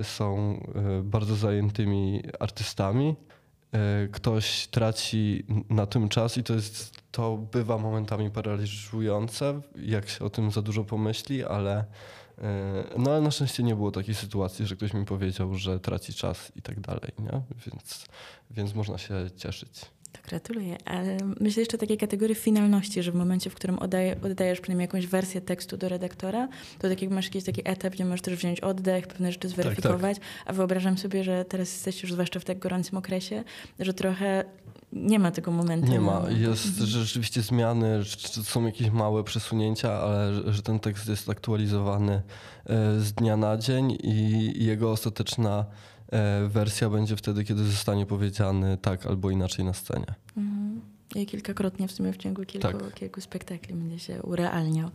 y, 0.00 0.04
są 0.04 0.60
y, 1.00 1.02
bardzo 1.02 1.36
zajętymi 1.36 2.22
artystami. 2.40 3.16
Ktoś 4.12 4.66
traci 4.66 5.44
na 5.70 5.86
tym 5.86 6.08
czas 6.08 6.38
i 6.38 6.42
to 6.42 6.54
jest 6.54 7.00
to 7.10 7.36
bywa 7.36 7.78
momentami 7.78 8.30
paraliżujące, 8.30 9.60
jak 9.76 10.08
się 10.08 10.24
o 10.24 10.30
tym 10.30 10.50
za 10.50 10.62
dużo 10.62 10.84
pomyśli, 10.84 11.44
ale, 11.44 11.84
no 12.98 13.10
ale 13.10 13.20
na 13.20 13.30
szczęście 13.30 13.62
nie 13.62 13.74
było 13.76 13.90
takiej 13.90 14.14
sytuacji, 14.14 14.66
że 14.66 14.76
ktoś 14.76 14.94
mi 14.94 15.04
powiedział, 15.04 15.54
że 15.54 15.80
traci 15.80 16.14
czas 16.14 16.52
i 16.56 16.62
tak 16.62 16.80
dalej, 16.80 17.12
nie? 17.18 17.42
Więc, 17.66 18.06
więc 18.50 18.74
można 18.74 18.98
się 18.98 19.14
cieszyć. 19.36 19.95
To 20.22 20.28
gratuluję. 20.28 20.76
Ale 20.84 21.16
myślę 21.40 21.60
jeszcze 21.60 21.76
o 21.76 21.80
takiej 21.80 21.98
kategorii 21.98 22.34
finalności, 22.34 23.02
że 23.02 23.12
w 23.12 23.14
momencie, 23.14 23.50
w 23.50 23.54
którym 23.54 23.78
oddaje, 23.78 24.16
oddajesz 24.22 24.60
przynajmniej 24.60 24.84
jakąś 24.84 25.06
wersję 25.06 25.40
tekstu 25.40 25.76
do 25.76 25.88
redaktora, 25.88 26.48
to 26.78 26.88
tak 26.88 27.02
jak 27.02 27.10
masz 27.10 27.24
jakiś 27.24 27.44
taki 27.44 27.62
etap, 27.64 27.92
gdzie 27.92 28.04
możesz 28.04 28.20
też 28.20 28.34
wziąć 28.34 28.60
oddech, 28.60 29.06
pewne 29.06 29.32
rzeczy 29.32 29.48
zweryfikować, 29.48 30.18
tak, 30.18 30.26
tak. 30.26 30.42
a 30.46 30.52
wyobrażam 30.52 30.98
sobie, 30.98 31.24
że 31.24 31.44
teraz 31.44 31.72
jesteś 31.72 32.02
już 32.02 32.12
zwłaszcza 32.12 32.40
w 32.40 32.44
tak 32.44 32.58
gorącym 32.58 32.98
okresie, 32.98 33.44
że 33.78 33.94
trochę 33.94 34.44
nie 34.92 35.18
ma 35.18 35.30
tego 35.30 35.50
momentu. 35.50 35.92
Nie 35.92 36.00
ma. 36.00 36.22
Jest 36.30 36.78
rzeczywiście 36.78 37.42
zmiany, 37.42 38.00
są 38.42 38.66
jakieś 38.66 38.90
małe 38.90 39.24
przesunięcia, 39.24 39.92
ale 39.92 40.32
że 40.52 40.62
ten 40.62 40.80
tekst 40.80 41.08
jest 41.08 41.28
aktualizowany 41.28 42.12
e, 42.12 42.22
z 43.00 43.12
dnia 43.12 43.36
na 43.36 43.56
dzień 43.56 43.98
i 44.02 44.52
jego 44.64 44.90
ostateczna 44.90 45.64
wersja 46.48 46.90
będzie 46.90 47.16
wtedy, 47.16 47.44
kiedy 47.44 47.64
zostanie 47.64 48.06
powiedziany 48.06 48.78
tak 48.82 49.06
albo 49.06 49.30
inaczej 49.30 49.64
na 49.64 49.72
scenie. 49.72 50.14
Mhm. 50.36 50.80
I 51.14 51.26
kilkakrotnie 51.26 51.88
w 51.88 51.92
sumie 51.92 52.12
w 52.12 52.16
ciągu 52.16 52.44
kilku, 52.44 52.68
tak. 52.68 52.94
kilku 52.94 53.20
spektakli 53.20 53.74
będzie 53.74 53.98
się 53.98 54.22
urealniał. 54.22 54.90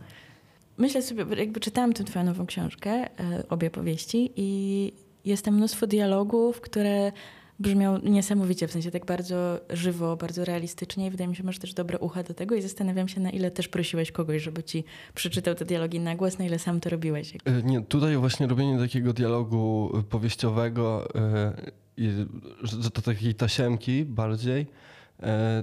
Myślę 0.78 1.02
sobie, 1.02 1.24
jakby 1.36 1.60
czytałam 1.60 1.92
tę 1.92 2.04
twoją 2.04 2.24
nową 2.24 2.46
książkę, 2.46 2.90
e, 2.90 3.08
obie 3.48 3.70
powieści 3.70 4.30
i 4.36 4.92
jest 5.24 5.44
tam 5.44 5.54
mnóstwo 5.54 5.86
dialogów, 5.86 6.60
które 6.60 7.12
brzmiał 7.62 7.98
niesamowicie, 7.98 8.68
w 8.68 8.72
sensie 8.72 8.90
tak 8.90 9.06
bardzo 9.06 9.60
żywo, 9.70 10.16
bardzo 10.16 10.44
realistycznie 10.44 11.06
i 11.06 11.10
wydaje 11.10 11.28
mi 11.28 11.36
się, 11.36 11.42
że 11.42 11.46
masz 11.46 11.58
też 11.58 11.74
dobre 11.74 11.98
ucha 11.98 12.22
do 12.22 12.34
tego 12.34 12.54
i 12.54 12.62
zastanawiam 12.62 13.08
się, 13.08 13.20
na 13.20 13.30
ile 13.30 13.50
też 13.50 13.68
prosiłeś 13.68 14.12
kogoś, 14.12 14.42
żeby 14.42 14.62
ci 14.62 14.84
przeczytał 15.14 15.54
te 15.54 15.64
dialogi 15.64 16.00
na 16.00 16.16
głos, 16.16 16.38
na 16.38 16.44
ile 16.44 16.58
sam 16.58 16.80
to 16.80 16.90
robiłeś. 16.90 17.36
E, 17.44 17.62
nie, 17.62 17.80
tutaj 17.80 18.16
właśnie 18.16 18.46
robienie 18.46 18.78
takiego 18.78 19.12
dialogu 19.12 19.92
powieściowego, 20.10 21.08
yy, 21.96 22.26
że 22.62 22.90
to 22.90 23.02
takiej 23.02 23.34
tasiemki 23.34 24.04
bardziej, 24.04 24.66
e, 25.22 25.62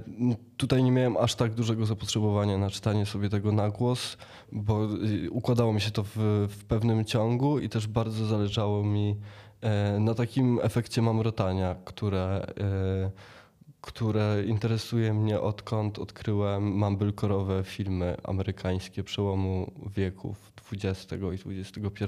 Tutaj 0.56 0.82
nie 0.82 0.92
miałem 0.92 1.16
aż 1.16 1.34
tak 1.34 1.54
dużego 1.54 1.86
zapotrzebowania 1.86 2.58
na 2.58 2.70
czytanie 2.70 3.06
sobie 3.06 3.28
tego 3.28 3.52
na 3.52 3.70
głos, 3.70 4.16
bo 4.52 4.88
układało 5.30 5.72
mi 5.72 5.80
się 5.80 5.90
to 5.90 6.02
w, 6.02 6.16
w 6.50 6.64
pewnym 6.64 7.04
ciągu 7.04 7.58
i 7.58 7.68
też 7.68 7.86
bardzo 7.86 8.26
zależało 8.26 8.84
mi 8.84 9.16
E, 9.16 9.16
na 10.00 10.14
takim 10.14 10.60
efekcie 10.62 11.02
mamrotania, 11.02 11.76
które, 11.84 12.46
e, 12.60 13.10
które 13.80 14.42
interesuje 14.46 15.14
mnie 15.14 15.40
odkąd 15.40 15.98
odkryłem 15.98 16.80
mumblecore'owe 16.80 17.64
filmy 17.64 18.16
amerykańskie 18.22 19.04
przełomu 19.04 19.72
wieków 19.96 20.52
XX 20.72 21.12
i 21.46 21.60
XXI. 21.60 22.06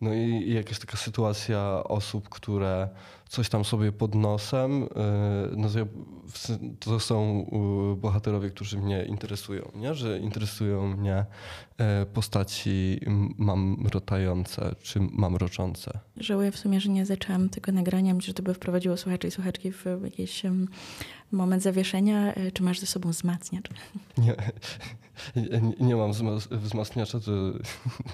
No 0.00 0.14
i, 0.14 0.54
jakaś 0.54 0.78
taka 0.78 0.96
sytuacja 0.96 1.84
osób, 1.84 2.28
które 2.28 2.88
coś 3.28 3.48
tam 3.48 3.64
sobie 3.64 3.92
pod 3.92 4.14
nosem, 4.14 4.82
y, 4.82 4.86
no 5.56 5.68
to, 6.80 7.00
są 7.00 7.46
bohaterowie, 7.96 8.50
którzy 8.50 8.78
mnie 8.78 9.04
interesują, 9.04 9.70
nie? 9.74 9.94
że 9.94 10.18
interesują 10.18 10.96
mnie 10.96 11.24
y, 12.02 12.06
postaci 12.06 13.00
mamrotające 13.38 14.74
czy 14.82 15.00
mamroczące. 15.00 15.98
Żałuję 16.16 16.52
w 16.52 16.56
sumie, 16.56 16.80
że 16.80 16.88
nie 16.88 17.06
zaczęłam 17.06 17.48
tego 17.48 17.72
nagrania, 17.72 18.14
myślę, 18.14 18.26
że 18.26 18.34
to 18.34 18.42
by 18.42 18.54
wprowadziło 18.54 18.96
słuchaczy 18.96 19.28
i 19.28 19.30
słuchaczki 19.30 19.72
w 19.72 19.84
jakiś 20.04 20.42
moment 21.32 21.62
zawieszenia. 21.62 22.34
Czy 22.52 22.62
masz 22.62 22.80
ze 22.80 22.86
sobą 22.86 23.10
wzmacniacz? 23.10 23.68
Nie. 24.18 24.36
Nie, 25.36 25.86
nie 25.86 25.96
mam 25.96 26.12
wzmacniacza. 26.50 27.20
To... 27.20 27.32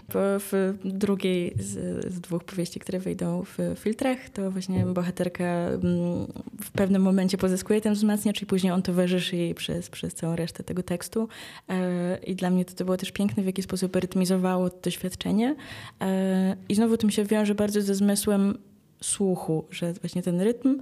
w 0.51 0.79
drugiej 0.85 1.55
z, 1.59 2.05
z, 2.15 2.21
dwóch 2.21 2.45
powieści, 2.45 2.81
które 2.81 2.99
wyjdą 2.99 3.43
w 3.45 3.59
filtrach, 3.79 4.31
to 4.31 4.51
właśnie 4.51 4.87
bohaterka 4.87 5.45
mm, 5.45 6.27
w 6.63 6.71
pewnym 6.71 7.03
momencie 7.03 7.39
pozyskuje 7.39 7.81
ten 7.81 7.95
wzmacniacz 7.95 8.43
i 8.43 8.47
później 8.47 8.73
on 8.73 8.83
towarzyszy 8.83 9.37
jej 9.37 9.55
przez, 9.55 9.91
przez 9.91 10.15
całą 10.15 10.37
resztę 10.37 10.65
tego 10.65 10.83
tekstu. 10.83 11.29
E, 11.69 12.19
I 12.27 12.35
dla 12.35 12.51
mnie 12.51 12.65
to, 12.65 12.75
to 12.75 12.85
było 12.85 12.97
też 12.97 13.13
piękne, 13.13 13.43
jaki 13.53 13.63
sposób 13.63 13.97
rytmizowało 13.97 14.71
to 14.71 14.77
doświadczenie. 14.83 15.57
E, 16.01 16.57
I 16.69 16.75
znowu 16.75 16.97
tym 16.97 17.11
się 17.11 17.25
wiąże 17.25 17.55
bardzo 17.55 17.83
ze 17.83 17.95
zmysłem 17.95 18.59
słuchu, 19.03 19.65
że 19.71 19.93
właśnie 19.93 20.23
ten 20.23 20.41
rytm, 20.41 20.81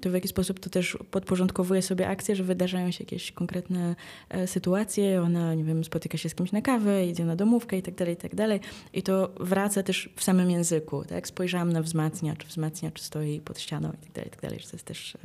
to 0.00 0.10
w 0.10 0.14
jaki 0.14 0.28
sposób 0.28 0.60
to 0.60 0.70
też 0.70 0.98
podporządkowuje 1.10 1.82
sobie 1.82 2.08
akcję, 2.08 2.36
że 2.36 2.44
wydarzają 2.44 2.90
się 2.90 3.04
jakieś 3.04 3.32
konkretne 3.32 3.96
e, 4.28 4.46
sytuacje, 4.46 5.22
ona, 5.22 5.54
nie 5.54 5.64
wiem, 5.64 5.84
spotyka 5.84 6.18
się 6.18 6.28
z 6.28 6.34
kimś 6.34 6.52
na 6.52 6.62
kawę, 6.62 7.06
idzie 7.06 7.24
na 7.24 7.36
domówkę 7.36 7.78
i 7.78 7.82
tak 7.82 7.94
dalej, 7.94 8.14
i 8.14 8.16
tak 8.16 8.34
dalej. 8.34 8.60
I 8.92 9.02
to 9.02 9.30
wraca 9.40 9.82
też 9.82 10.08
w 10.16 10.24
samym 10.24 10.50
języku, 10.50 11.04
tak? 11.04 11.28
Spojrzałam 11.28 11.72
na 11.72 11.82
wzmacniacz, 11.82 12.46
wzmacniacz 12.46 13.00
stoi 13.00 13.40
pod 13.40 13.58
ścianą 13.58 13.88
i 13.88 14.04
tak 14.04 14.12
dalej, 14.12 14.28
i 14.28 14.30
tak 14.30 14.40
dalej, 14.40 14.60
że 14.60 14.66
to 14.68 14.76
jest 14.76 14.86
też, 14.86 15.16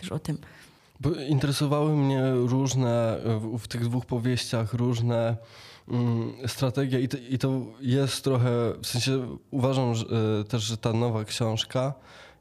też 0.00 0.12
o 0.12 0.18
tym. 0.18 0.38
Interesowały 1.28 1.96
mnie 1.96 2.32
różne, 2.34 3.18
w 3.58 3.68
tych 3.68 3.84
dwóch 3.84 4.06
powieściach 4.06 4.74
różne 4.74 5.36
strategia 6.46 6.98
i 6.98 7.08
to, 7.08 7.16
i 7.30 7.38
to 7.38 7.60
jest 7.80 8.24
trochę, 8.24 8.50
w 8.82 8.86
sensie 8.86 9.36
uważam 9.50 9.94
że, 9.94 10.06
e, 10.40 10.44
też, 10.44 10.62
że 10.62 10.76
ta 10.76 10.92
nowa 10.92 11.24
książka 11.24 11.94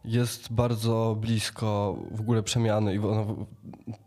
jest 0.05 0.53
bardzo 0.53 1.17
blisko 1.19 1.97
w 2.11 2.19
ogóle 2.21 2.43
przemiany 2.43 2.95
i 2.95 2.99
ona, 2.99 3.25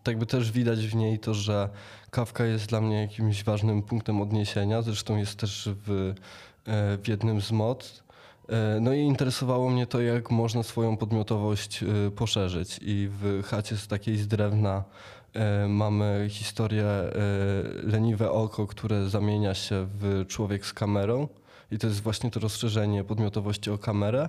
tak 0.02 0.18
by 0.18 0.26
też 0.26 0.52
widać 0.52 0.86
w 0.86 0.94
niej 0.94 1.18
to, 1.18 1.34
że 1.34 1.68
Kawka 2.10 2.44
jest 2.44 2.66
dla 2.66 2.80
mnie 2.80 3.00
jakimś 3.00 3.44
ważnym 3.44 3.82
punktem 3.82 4.20
odniesienia, 4.20 4.82
zresztą 4.82 5.16
jest 5.16 5.36
też 5.36 5.68
w, 5.86 5.90
e, 5.90 6.98
w 6.98 7.08
jednym 7.08 7.40
z 7.40 7.52
mod. 7.52 8.04
E, 8.48 8.80
no 8.80 8.92
i 8.92 9.00
interesowało 9.00 9.70
mnie 9.70 9.86
to, 9.86 10.00
jak 10.00 10.30
można 10.30 10.62
swoją 10.62 10.96
podmiotowość 10.96 11.84
poszerzyć 12.16 12.80
i 12.82 13.08
w 13.10 13.42
chacie 13.46 13.76
z 13.76 13.88
takiej 13.88 14.16
z 14.16 14.28
drewna 14.28 14.84
mamy 15.68 16.26
historię 16.30 16.84
e, 16.84 17.12
Leniwe 17.82 18.30
Oko, 18.30 18.66
które 18.66 19.08
zamienia 19.08 19.54
się 19.54 19.86
w 20.00 20.24
człowiek 20.28 20.66
z 20.66 20.72
kamerą. 20.72 21.28
I 21.70 21.78
to 21.78 21.86
jest 21.86 22.02
właśnie 22.02 22.30
to 22.30 22.40
rozszerzenie 22.40 23.04
podmiotowości 23.04 23.70
o 23.70 23.78
kamerę 23.78 24.28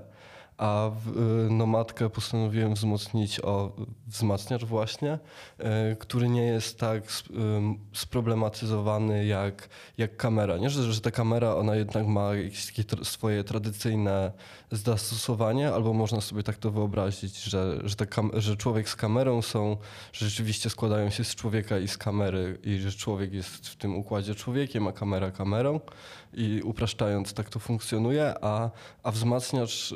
a 0.58 0.88
y, 0.88 1.50
nomadkę 1.50 2.10
postanowiłem 2.10 2.74
wzmocnić 2.74 3.40
o 3.40 3.72
wzmacniacz 4.08 4.64
właśnie, 4.64 5.20
który 6.00 6.30
nie 6.30 6.46
jest 6.46 6.80
tak 6.80 7.04
sproblematyzowany 7.94 9.26
jak, 9.26 9.70
jak 9.98 10.18
kamera. 10.18 10.58
Nie, 10.58 10.70
że, 10.70 10.94
że 10.94 11.02
ta 11.02 11.12
kamera 11.12 11.56
ona 11.56 11.76
jednak 11.76 12.08
ma 12.08 12.36
jakieś 12.36 12.74
swoje 13.04 13.44
tradycyjne 13.44 14.32
zastosowanie, 14.76 15.72
albo 15.74 15.94
można 15.94 16.22
sobie 16.22 16.44
tak 16.44 16.58
to 16.58 16.72
wyobrazić, 16.72 17.44
że, 17.44 17.80
że, 17.84 17.96
że 18.34 18.58
człowiek 18.58 18.90
z 18.90 18.96
kamerą 18.96 19.42
są, 19.42 19.78
że 20.14 20.30
rzeczywiście 20.30 20.70
składają 20.70 21.10
się 21.10 21.24
z 21.24 21.36
człowieka 21.36 21.80
i 21.80 21.88
z 21.88 21.98
kamery 21.98 22.58
i 22.64 22.78
że 22.78 22.92
człowiek 22.92 23.34
jest 23.34 23.68
w 23.68 23.76
tym 23.76 23.96
układzie 23.96 24.36
człowiekiem, 24.36 24.88
a 24.88 24.92
kamera 24.92 25.32
kamerą 25.32 25.80
i 26.36 26.62
upraszczając 26.64 27.34
tak 27.34 27.50
to 27.50 27.60
funkcjonuje, 27.60 28.34
a, 28.42 28.70
a 29.04 29.12
wzmacniacz 29.12 29.92
y, 29.92 29.96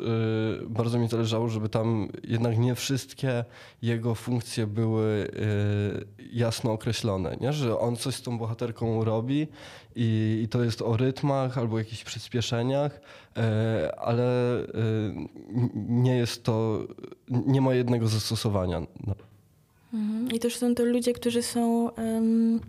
bardzo 0.69 0.99
mi 0.99 1.07
zależało, 1.07 1.49
żeby 1.49 1.69
tam 1.69 2.09
jednak 2.23 2.57
nie 2.57 2.75
wszystkie 2.75 3.45
jego 3.81 4.15
funkcje 4.15 4.67
były 4.67 5.05
y, 5.05 6.29
jasno 6.33 6.71
określone, 6.71 7.37
nie? 7.41 7.53
że 7.53 7.79
on 7.79 7.95
coś 7.95 8.15
z 8.15 8.21
tą 8.21 8.37
bohaterką 8.37 9.03
robi 9.03 9.47
i, 9.95 10.41
i 10.43 10.47
to 10.47 10.63
jest 10.63 10.81
o 10.81 10.97
rytmach 10.97 11.57
albo 11.57 11.77
jakichś 11.77 12.03
przyspieszeniach, 12.03 12.95
y, 12.95 13.95
ale 13.95 14.27
nie 15.75 16.15
jest 16.17 16.43
to, 16.43 16.87
nie 17.29 17.61
ma 17.61 17.73
jednego 17.73 18.07
zastosowania. 18.07 18.81
Mhm. 19.93 20.31
I 20.31 20.39
też 20.39 20.55
są 20.55 20.75
to 20.75 20.85
ludzie, 20.85 21.13
którzy 21.13 21.43
są 21.43 21.89
um, 21.89 22.59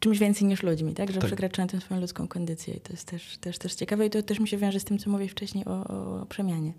czymś 0.00 0.18
więcej 0.18 0.48
niż 0.48 0.62
ludźmi, 0.62 0.94
tak? 0.94 1.12
Że 1.12 1.20
tak. 1.20 1.26
przekraczają 1.26 1.68
tę 1.68 1.80
swoją 1.80 2.00
ludzką 2.00 2.28
kondycję 2.28 2.74
i 2.74 2.80
to 2.80 2.92
jest 2.92 3.08
też, 3.08 3.38
też, 3.38 3.58
też 3.58 3.74
ciekawe 3.74 4.06
i 4.06 4.10
to 4.10 4.22
też 4.22 4.40
mi 4.40 4.48
się 4.48 4.56
wiąże 4.56 4.80
z 4.80 4.84
tym, 4.84 4.98
co 4.98 5.10
mówię 5.10 5.28
wcześniej 5.28 5.64
o, 5.64 5.84
o 6.20 6.26
przemianie. 6.26 6.72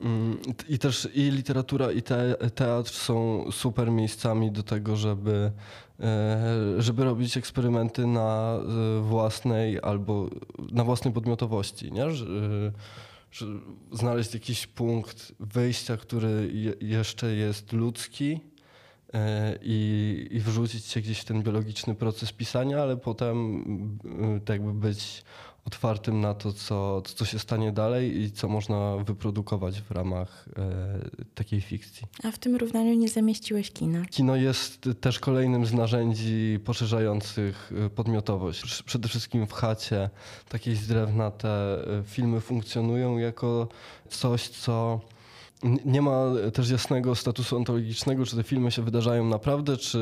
Mm, 0.00 0.38
I 0.68 0.78
też 0.78 1.08
i 1.14 1.30
literatura, 1.30 1.92
i 1.92 2.02
te, 2.02 2.34
teatr 2.54 2.90
są 2.90 3.44
super 3.52 3.90
miejscami 3.90 4.50
do 4.52 4.62
tego, 4.62 4.96
żeby, 4.96 5.52
e, 6.00 6.74
żeby 6.78 7.04
robić 7.04 7.36
eksperymenty 7.36 8.06
na 8.06 8.58
e, 8.58 9.00
własnej 9.02 9.80
albo 9.80 10.28
na 10.72 10.84
własnej 10.84 11.14
podmiotowości, 11.14 11.92
nie? 11.92 12.06
Znaleźć 13.92 14.34
jakiś 14.34 14.66
punkt 14.66 15.32
wyjścia, 15.40 15.96
który 15.96 16.52
jeszcze 16.80 17.34
jest 17.34 17.72
ludzki, 17.72 18.40
E, 19.14 19.58
i, 19.62 20.28
i 20.30 20.40
wrzucić 20.40 20.86
się 20.86 21.00
gdzieś 21.00 21.20
w 21.20 21.24
ten 21.24 21.42
biologiczny 21.42 21.94
proces 21.94 22.32
pisania, 22.32 22.82
ale 22.82 22.96
potem 22.96 23.64
tak 24.44 24.48
jakby 24.48 24.72
być 24.72 25.24
otwartym 25.68 26.20
na 26.20 26.34
to, 26.34 26.52
co, 26.52 27.02
co 27.02 27.24
się 27.24 27.38
stanie 27.38 27.72
dalej 27.72 28.20
i 28.20 28.30
co 28.30 28.48
można 28.48 28.96
wyprodukować 28.96 29.80
w 29.80 29.90
ramach 29.90 30.48
e, 30.56 31.34
takiej 31.34 31.60
fikcji. 31.60 32.06
A 32.24 32.30
w 32.30 32.38
tym 32.38 32.56
równaniu 32.56 32.94
nie 32.94 33.08
zamieściłeś 33.08 33.70
kina? 33.70 34.04
Kino 34.04 34.36
jest 34.36 34.88
też 35.00 35.18
kolejnym 35.18 35.66
z 35.66 35.72
narzędzi 35.72 36.58
poszerzających 36.64 37.72
e, 37.86 37.90
podmiotowość. 37.90 38.82
Przede 38.82 39.08
wszystkim 39.08 39.46
w 39.46 39.52
chacie 39.52 40.10
takiej 40.48 40.76
z 40.76 40.86
drewna 40.86 41.30
te 41.30 41.48
e, 41.48 42.02
filmy 42.04 42.40
funkcjonują 42.40 43.18
jako 43.18 43.68
coś, 44.08 44.48
co 44.48 45.00
nie 45.84 46.02
ma 46.02 46.24
też 46.54 46.70
jasnego 46.70 47.14
statusu 47.14 47.56
ontologicznego, 47.56 48.26
czy 48.26 48.36
te 48.36 48.42
filmy 48.42 48.70
się 48.70 48.82
wydarzają 48.82 49.24
naprawdę, 49.24 49.76
czy, 49.76 49.98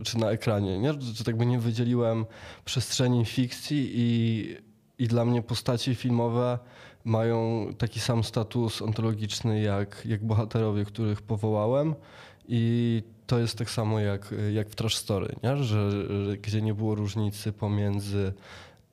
y, 0.00 0.04
czy 0.04 0.18
na 0.18 0.30
ekranie. 0.30 0.78
Nie? 0.78 0.92
Że 0.92 1.24
tak 1.24 1.36
by 1.36 1.46
nie 1.46 1.58
wydzieliłem 1.58 2.26
przestrzeni 2.64 3.24
fikcji 3.24 3.90
i, 3.94 4.56
i 4.98 5.08
dla 5.08 5.24
mnie 5.24 5.42
postaci 5.42 5.94
filmowe 5.94 6.58
mają 7.04 7.66
taki 7.78 8.00
sam 8.00 8.24
status 8.24 8.82
ontologiczny 8.82 9.60
jak, 9.60 10.02
jak 10.06 10.24
bohaterowie, 10.24 10.84
których 10.84 11.22
powołałem. 11.22 11.94
I 12.48 13.02
to 13.26 13.38
jest 13.38 13.58
tak 13.58 13.70
samo 13.70 14.00
jak, 14.00 14.34
jak 14.52 14.68
w 14.68 14.74
Trash 14.74 14.96
Story, 14.96 15.36
nie? 15.42 15.56
Że, 15.56 15.90
że 16.24 16.36
gdzie 16.36 16.62
nie 16.62 16.74
było 16.74 16.94
różnicy 16.94 17.52
pomiędzy 17.52 18.32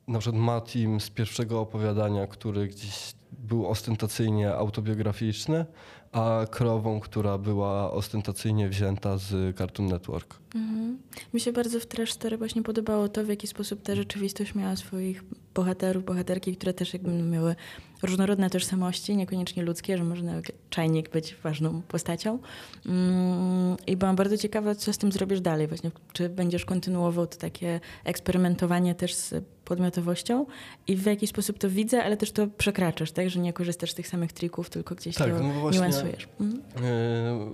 na 0.08 0.18
przykład 0.18 0.42
Matim 0.42 1.00
z 1.00 1.10
pierwszego 1.10 1.60
opowiadania, 1.60 2.26
który 2.26 2.68
gdzieś 2.68 3.14
był 3.32 3.66
ostentacyjnie 3.66 4.54
autobiograficzny, 4.54 5.66
a 6.12 6.46
krową, 6.50 7.00
która 7.00 7.38
była 7.38 7.92
ostentacyjnie 7.92 8.68
wzięta 8.68 9.18
z 9.18 9.56
Cartoon 9.56 9.88
Network. 9.88 10.38
Mhm. 10.54 10.98
Mi 11.34 11.40
się 11.40 11.52
bardzo 11.52 11.80
w 11.80 11.86
Trash 11.86 12.12
Story 12.12 12.38
właśnie 12.38 12.62
podobało 12.62 13.08
to, 13.08 13.24
w 13.24 13.28
jaki 13.28 13.46
sposób 13.46 13.82
ta 13.82 13.94
rzeczywistość 13.94 14.54
miała 14.54 14.76
swoich 14.76 15.24
bohaterów, 15.54 16.04
bohaterki, 16.04 16.56
które 16.56 16.72
też 16.72 16.92
jakby 16.92 17.10
miały 17.10 17.56
różnorodne 18.02 18.50
tożsamości, 18.50 19.16
niekoniecznie 19.16 19.62
ludzkie, 19.62 19.98
że 19.98 20.04
można 20.04 20.32
czajnik 20.70 21.10
być 21.10 21.36
ważną 21.42 21.82
postacią. 21.82 22.38
Mm, 22.86 23.76
I 23.86 23.96
byłam 23.96 24.16
bardzo 24.16 24.36
ciekawa, 24.36 24.74
co 24.74 24.92
z 24.92 24.98
tym 24.98 25.12
zrobisz 25.12 25.40
dalej 25.40 25.66
właśnie. 25.66 25.90
Czy 26.12 26.28
będziesz 26.28 26.64
kontynuował 26.64 27.26
to 27.26 27.38
takie 27.38 27.80
eksperymentowanie 28.04 28.94
też 28.94 29.14
z 29.14 29.34
podmiotowością 29.64 30.46
i 30.86 30.96
w 30.96 31.06
jaki 31.06 31.26
sposób 31.26 31.58
to 31.58 31.70
widzę, 31.70 32.04
ale 32.04 32.16
też 32.16 32.32
to 32.32 32.46
przekraczasz, 32.46 33.12
tak? 33.12 33.30
Że 33.30 33.40
nie 33.40 33.52
korzystasz 33.52 33.90
z 33.90 33.94
tych 33.94 34.08
samych 34.08 34.32
trików, 34.32 34.70
tylko 34.70 34.94
gdzieś 34.94 35.14
tak, 35.14 35.30
to 35.30 35.42
no 35.42 35.52
właśnie, 35.52 35.80
niuansujesz. 35.80 36.28
Mhm. 36.40 36.62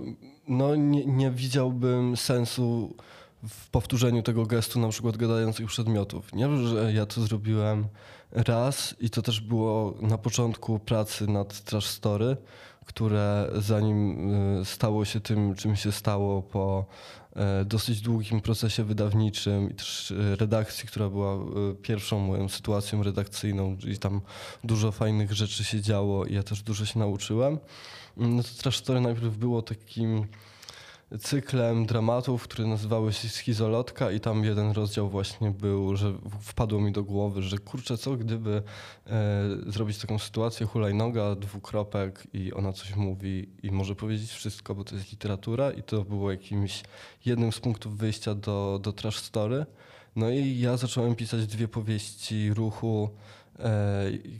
Yy, 0.07 0.15
no 0.47 0.75
nie, 0.75 1.05
nie 1.05 1.31
widziałbym 1.31 2.17
sensu 2.17 2.95
w 3.47 3.69
powtórzeniu 3.69 4.23
tego 4.23 4.45
gestu 4.45 4.79
na 4.79 4.89
przykład 4.89 5.17
gadających 5.17 5.67
przedmiotów. 5.67 6.33
Nie, 6.33 6.57
że 6.57 6.93
ja 6.93 7.05
to 7.05 7.21
zrobiłem 7.21 7.87
raz 8.31 8.95
i 8.99 9.09
to 9.09 9.21
też 9.21 9.41
było 9.41 9.93
na 10.01 10.17
początku 10.17 10.79
pracy 10.79 11.27
nad 11.27 11.63
Trash 11.63 11.85
Story, 11.85 12.37
które 12.85 13.51
zanim 13.55 14.29
y, 14.61 14.65
stało 14.65 15.05
się 15.05 15.19
tym, 15.19 15.55
czym 15.55 15.75
się 15.75 15.91
stało 15.91 16.41
po 16.41 16.85
e, 17.35 17.65
dosyć 17.65 18.01
długim 18.01 18.41
procesie 18.41 18.83
wydawniczym 18.83 19.71
i 19.71 19.73
też 19.73 20.11
y, 20.11 20.35
redakcji, 20.35 20.87
która 20.87 21.09
była 21.09 21.37
pierwszą 21.81 22.19
moją 22.19 22.49
sytuacją 22.49 23.03
redakcyjną, 23.03 23.77
i 23.87 23.97
tam 23.97 24.21
dużo 24.63 24.91
fajnych 24.91 25.33
rzeczy 25.33 25.63
się 25.63 25.81
działo 25.81 26.25
i 26.25 26.33
ja 26.33 26.43
też 26.43 26.61
dużo 26.61 26.85
się 26.85 26.99
nauczyłem. 26.99 27.59
No 28.17 28.43
to 28.43 28.49
Trash 28.61 28.77
Story 28.77 29.01
najpierw 29.01 29.37
było 29.37 29.61
takim 29.61 30.27
cyklem 31.17 31.85
dramatów, 31.85 32.43
które 32.43 32.67
nazywały 32.67 33.13
się 33.13 33.29
Schizolotka 33.29 34.11
i 34.11 34.19
tam 34.19 34.43
jeden 34.43 34.71
rozdział 34.71 35.09
właśnie 35.09 35.51
był, 35.51 35.95
że 35.95 36.13
wpadło 36.41 36.81
mi 36.81 36.91
do 36.91 37.03
głowy, 37.03 37.41
że 37.41 37.57
kurczę, 37.57 37.97
co 37.97 38.15
gdyby 38.15 38.63
e, 39.07 39.43
zrobić 39.67 39.97
taką 39.97 40.19
sytuację, 40.19 40.65
hulajnoga, 40.65 41.35
dwukropek 41.35 42.27
i 42.33 42.53
ona 42.53 42.73
coś 42.73 42.95
mówi 42.95 43.49
i 43.63 43.71
może 43.71 43.95
powiedzieć 43.95 44.31
wszystko, 44.31 44.75
bo 44.75 44.83
to 44.83 44.95
jest 44.95 45.11
literatura 45.11 45.71
i 45.71 45.83
to 45.83 46.01
było 46.01 46.31
jakimś 46.31 46.83
jednym 47.25 47.51
z 47.51 47.59
punktów 47.59 47.97
wyjścia 47.97 48.35
do, 48.35 48.79
do 48.83 48.93
trash 48.93 49.17
story. 49.19 49.65
No 50.15 50.29
i 50.29 50.59
ja 50.59 50.77
zacząłem 50.77 51.15
pisać 51.15 51.47
dwie 51.47 51.67
powieści 51.67 52.53
ruchu 52.53 53.09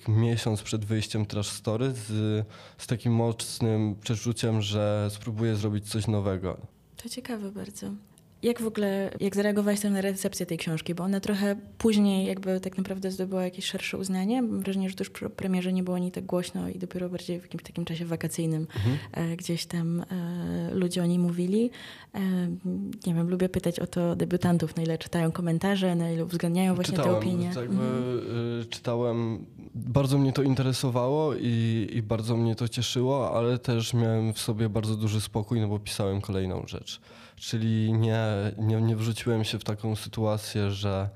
miesiąc 0.08 0.62
przed 0.62 0.86
wyjściem 0.86 1.26
Trash 1.26 1.48
Story 1.48 1.92
z, 1.92 2.46
z 2.78 2.88
takim 2.88 3.14
mocnym 3.14 3.96
przeczuciem, 4.02 4.62
że 4.62 5.10
spróbuję 5.12 5.56
zrobić 5.56 5.90
coś 5.90 6.08
nowego. 6.08 6.58
To 7.04 7.10
ciekawe 7.10 7.52
bardzo. 7.52 7.92
Jak 8.44 8.62
w 8.62 8.68
ogóle, 8.68 9.12
jak 9.20 9.36
zareagowałeś 9.36 9.84
na 9.84 10.02
recepcję 10.02 10.46
tej 10.46 10.58
książki? 10.58 10.96
Bo 10.96 11.04
ona 11.04 11.20
trochę 11.20 11.56
później 11.78 12.28
jakby 12.28 12.60
tak 12.60 12.78
naprawdę 12.78 13.12
zdobyła 13.12 13.44
jakieś 13.44 13.66
szersze 13.66 13.98
uznanie. 13.98 14.42
Mam 14.42 14.60
wrażenie, 14.60 14.90
że 14.90 14.96
tuż 14.96 15.10
przy 15.10 15.30
premierze 15.30 15.74
nie 15.74 15.84
było 15.84 15.96
ani 15.96 16.12
tak 16.12 16.26
głośno 16.26 16.70
i 16.70 16.80
dopiero 16.80 17.10
bardziej 17.10 17.40
w 17.40 17.44
jakimś 17.44 17.64
takim 17.64 17.86
czasie 17.86 18.06
wakacyjnym 18.06 18.68
mhm. 18.76 18.98
E, 19.12 19.36
gdzieś 19.36 19.66
tam 19.66 20.02
e, 20.02 20.06
ludzie 20.74 21.04
o 21.04 21.06
niej 21.06 21.20
mówili. 21.20 21.72
E, 22.16 22.20
nie 23.08 23.14
wiem, 23.14 23.30
lubię 23.30 23.50
pytać 23.50 23.80
o 23.80 23.88
to 23.88 24.16
debiutantów, 24.16 24.76
na 24.76 24.84
ile 24.84 24.98
czytają 24.98 25.32
komentarze, 25.32 25.96
na 25.96 26.12
ile 26.12 26.26
uwzględniają 26.26 26.76
właśnie 26.76 26.98
czytałem, 26.98 27.14
te 27.14 27.20
opinie. 27.20 27.52
Tak 27.56 27.70
mhm. 27.70 28.66
Czytałem, 28.70 29.46
bardzo 29.76 30.18
mnie 30.18 30.34
to 30.34 30.42
interesowało 30.44 31.36
i, 31.36 31.88
i 31.94 32.02
bardzo 32.02 32.38
mnie 32.38 32.56
to 32.56 32.68
cieszyło, 32.68 33.38
ale 33.38 33.60
też 33.60 33.94
miałem 33.94 34.34
w 34.34 34.40
sobie 34.40 34.70
bardzo 34.70 34.96
duży 34.96 35.22
spokój, 35.22 35.62
no 35.62 35.68
bo 35.68 35.80
pisałem 35.80 36.22
kolejną 36.22 36.64
rzecz. 36.68 37.02
Czyli 37.36 37.94
nie, 37.94 38.24
nie, 38.58 38.82
nie 38.82 38.96
wrzuciłem 38.96 39.44
się 39.44 39.60
w 39.60 39.64
taką 39.64 39.96
sytuację, 39.96 40.72
że, 40.72 41.10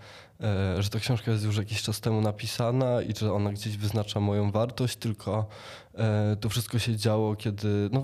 że 0.80 0.90
ta 0.90 1.00
książka 1.00 1.32
jest 1.32 1.44
już 1.44 1.58
jakiś 1.58 1.82
czas 1.82 2.02
temu 2.02 2.22
napisana 2.22 3.02
i 3.02 3.16
że 3.16 3.34
ona 3.34 3.54
gdzieś 3.54 3.78
wyznacza 3.78 4.20
moją 4.20 4.52
wartość, 4.52 4.96
tylko 4.96 5.48
e, 5.94 6.38
to 6.42 6.50
wszystko 6.50 6.80
się 6.80 6.96
działo, 6.96 7.36
kiedy 7.36 7.90
no, 7.92 8.04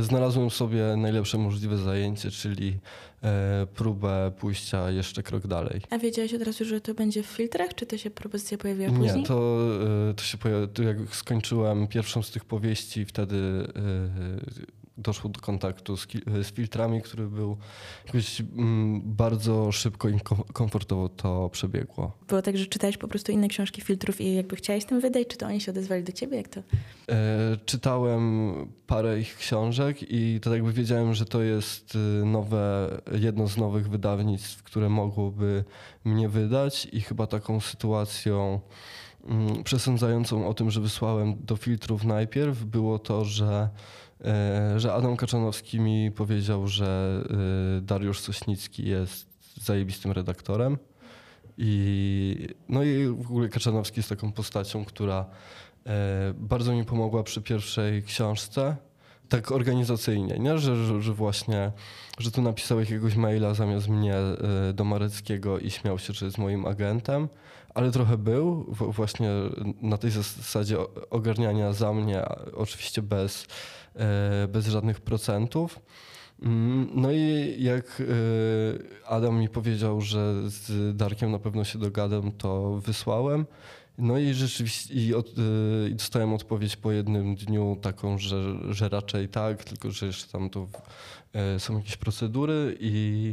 znalazłem 0.00 0.50
sobie 0.50 0.96
najlepsze 0.96 1.38
możliwe 1.38 1.78
zajęcie, 1.78 2.30
czyli 2.30 2.78
e, 3.22 3.66
próbę 3.74 4.32
pójścia 4.38 4.90
jeszcze 4.90 5.22
krok 5.22 5.46
dalej. 5.46 5.80
A 5.90 5.98
wiedziałeś 5.98 6.34
od 6.34 6.42
razu, 6.42 6.64
że 6.64 6.80
to 6.80 6.94
będzie 6.94 7.22
w 7.22 7.26
filtrach, 7.26 7.74
czy 7.74 7.86
to 7.86 7.98
się 7.98 8.10
propozycja 8.10 8.58
pojawiła 8.58 8.88
później? 8.88 9.16
Nie, 9.16 9.26
to, 9.26 9.68
to 10.16 10.22
się 10.22 10.38
pojawiło, 10.38 10.88
jak 10.88 11.16
skończyłem 11.16 11.86
pierwszą 11.86 12.22
z 12.22 12.30
tych 12.30 12.44
powieści, 12.44 13.04
wtedy 13.04 13.68
doszło 14.98 15.30
do 15.30 15.40
kontaktu 15.40 15.96
z, 15.96 16.06
z 16.42 16.52
filtrami, 16.52 17.02
który 17.02 17.26
był 17.26 17.56
jakoś 18.06 18.40
mm, 18.40 19.02
bardzo 19.04 19.72
szybko 19.72 20.08
i 20.08 20.18
komfortowo 20.52 21.08
to 21.08 21.48
przebiegło. 21.48 22.18
Było 22.28 22.42
tak, 22.42 22.56
że 22.58 22.66
czytałeś 22.66 22.96
po 22.96 23.08
prostu 23.08 23.32
inne 23.32 23.48
książki 23.48 23.80
filtrów 23.80 24.20
i 24.20 24.34
jakby 24.34 24.56
chciałeś 24.56 24.84
tym 24.84 25.00
wydać, 25.00 25.26
czy 25.26 25.36
to 25.36 25.46
oni 25.46 25.60
się 25.60 25.72
odezwali 25.72 26.04
do 26.04 26.12
ciebie? 26.12 26.36
Jak 26.36 26.48
to? 26.48 26.60
E, 26.60 27.56
czytałem 27.66 28.54
parę 28.86 29.20
ich 29.20 29.36
książek 29.36 30.12
i 30.12 30.40
to 30.42 30.54
jakby 30.54 30.72
wiedziałem, 30.72 31.14
że 31.14 31.24
to 31.24 31.42
jest 31.42 31.94
y, 31.94 31.98
nowe, 32.24 32.90
jedno 33.12 33.48
z 33.48 33.56
nowych 33.56 33.88
wydawnictw, 33.88 34.62
które 34.62 34.88
mogłoby 34.88 35.64
mnie 36.04 36.28
wydać 36.28 36.88
i 36.92 37.00
chyba 37.00 37.26
taką 37.26 37.60
sytuacją 37.60 38.60
mm, 39.24 39.64
przesądzającą 39.64 40.48
o 40.48 40.54
tym, 40.54 40.70
że 40.70 40.80
wysłałem 40.80 41.44
do 41.44 41.56
filtrów 41.56 42.04
najpierw, 42.04 42.64
było 42.64 42.98
to, 42.98 43.24
że 43.24 43.68
że 44.76 44.92
Adam 44.94 45.16
Kaczanowski 45.16 45.80
mi 45.80 46.10
powiedział, 46.10 46.68
że 46.68 47.22
e, 47.78 47.80
Dariusz 47.80 48.20
Sośnicki 48.20 48.88
jest 48.88 49.26
zajebistym 49.62 50.12
redaktorem. 50.12 50.78
I, 51.58 52.48
no 52.68 52.82
i 52.82 53.06
w 53.06 53.20
ogóle 53.20 53.48
Kaczanowski 53.48 53.98
jest 53.98 54.08
taką 54.08 54.32
postacią, 54.32 54.84
która 54.84 55.26
e, 55.86 56.34
bardzo 56.36 56.72
mi 56.72 56.84
pomogła 56.84 57.22
przy 57.22 57.42
pierwszej 57.42 58.02
książce, 58.02 58.76
tak 59.28 59.52
organizacyjnie, 59.52 60.38
nie? 60.38 60.58
Że, 60.58 60.86
że, 60.86 61.02
że 61.02 61.12
właśnie, 61.12 61.72
że 62.18 62.30
tu 62.30 62.42
napisał 62.42 62.80
jakiegoś 62.80 63.16
maila 63.16 63.54
zamiast 63.54 63.88
mnie 63.88 64.14
do 64.74 64.84
Mareckiego 64.84 65.58
i 65.58 65.70
śmiał 65.70 65.98
się, 65.98 66.12
że 66.12 66.26
jest 66.26 66.38
moim 66.38 66.66
agentem, 66.66 67.28
ale 67.74 67.90
trochę 67.90 68.18
był 68.18 68.74
właśnie 68.78 69.30
na 69.82 69.98
tej 69.98 70.10
zasadzie 70.10 70.76
ogarniania 71.10 71.72
za 71.72 71.92
mnie, 71.92 72.24
oczywiście 72.54 73.02
bez 73.02 73.46
E, 73.46 73.77
bez 74.48 74.66
żadnych 74.66 75.00
procentów. 75.00 75.80
Mm, 76.42 76.88
no 76.94 77.12
i 77.12 77.56
jak 77.58 78.00
e, 78.00 78.04
Adam 79.06 79.40
mi 79.40 79.48
powiedział, 79.48 80.00
że 80.00 80.50
z 80.50 80.96
Darkiem 80.96 81.30
na 81.30 81.38
pewno 81.38 81.64
się 81.64 81.78
dogadam, 81.78 82.32
to 82.32 82.80
wysłałem. 82.86 83.46
No 83.98 84.18
i 84.18 84.34
rzeczywiście 84.34 84.94
i, 84.94 85.14
od, 85.14 85.28
e, 85.28 85.88
i 85.88 85.94
dostałem 85.94 86.32
odpowiedź 86.32 86.76
po 86.76 86.92
jednym 86.92 87.34
dniu 87.34 87.76
taką, 87.82 88.18
że, 88.18 88.54
że 88.70 88.88
raczej 88.88 89.28
tak, 89.28 89.64
tylko 89.64 89.90
że 89.90 90.06
jeszcze 90.06 90.32
tam 90.32 90.50
to 90.50 90.68
są 91.58 91.76
jakieś 91.76 91.96
procedury 91.96 92.76
i 92.80 93.32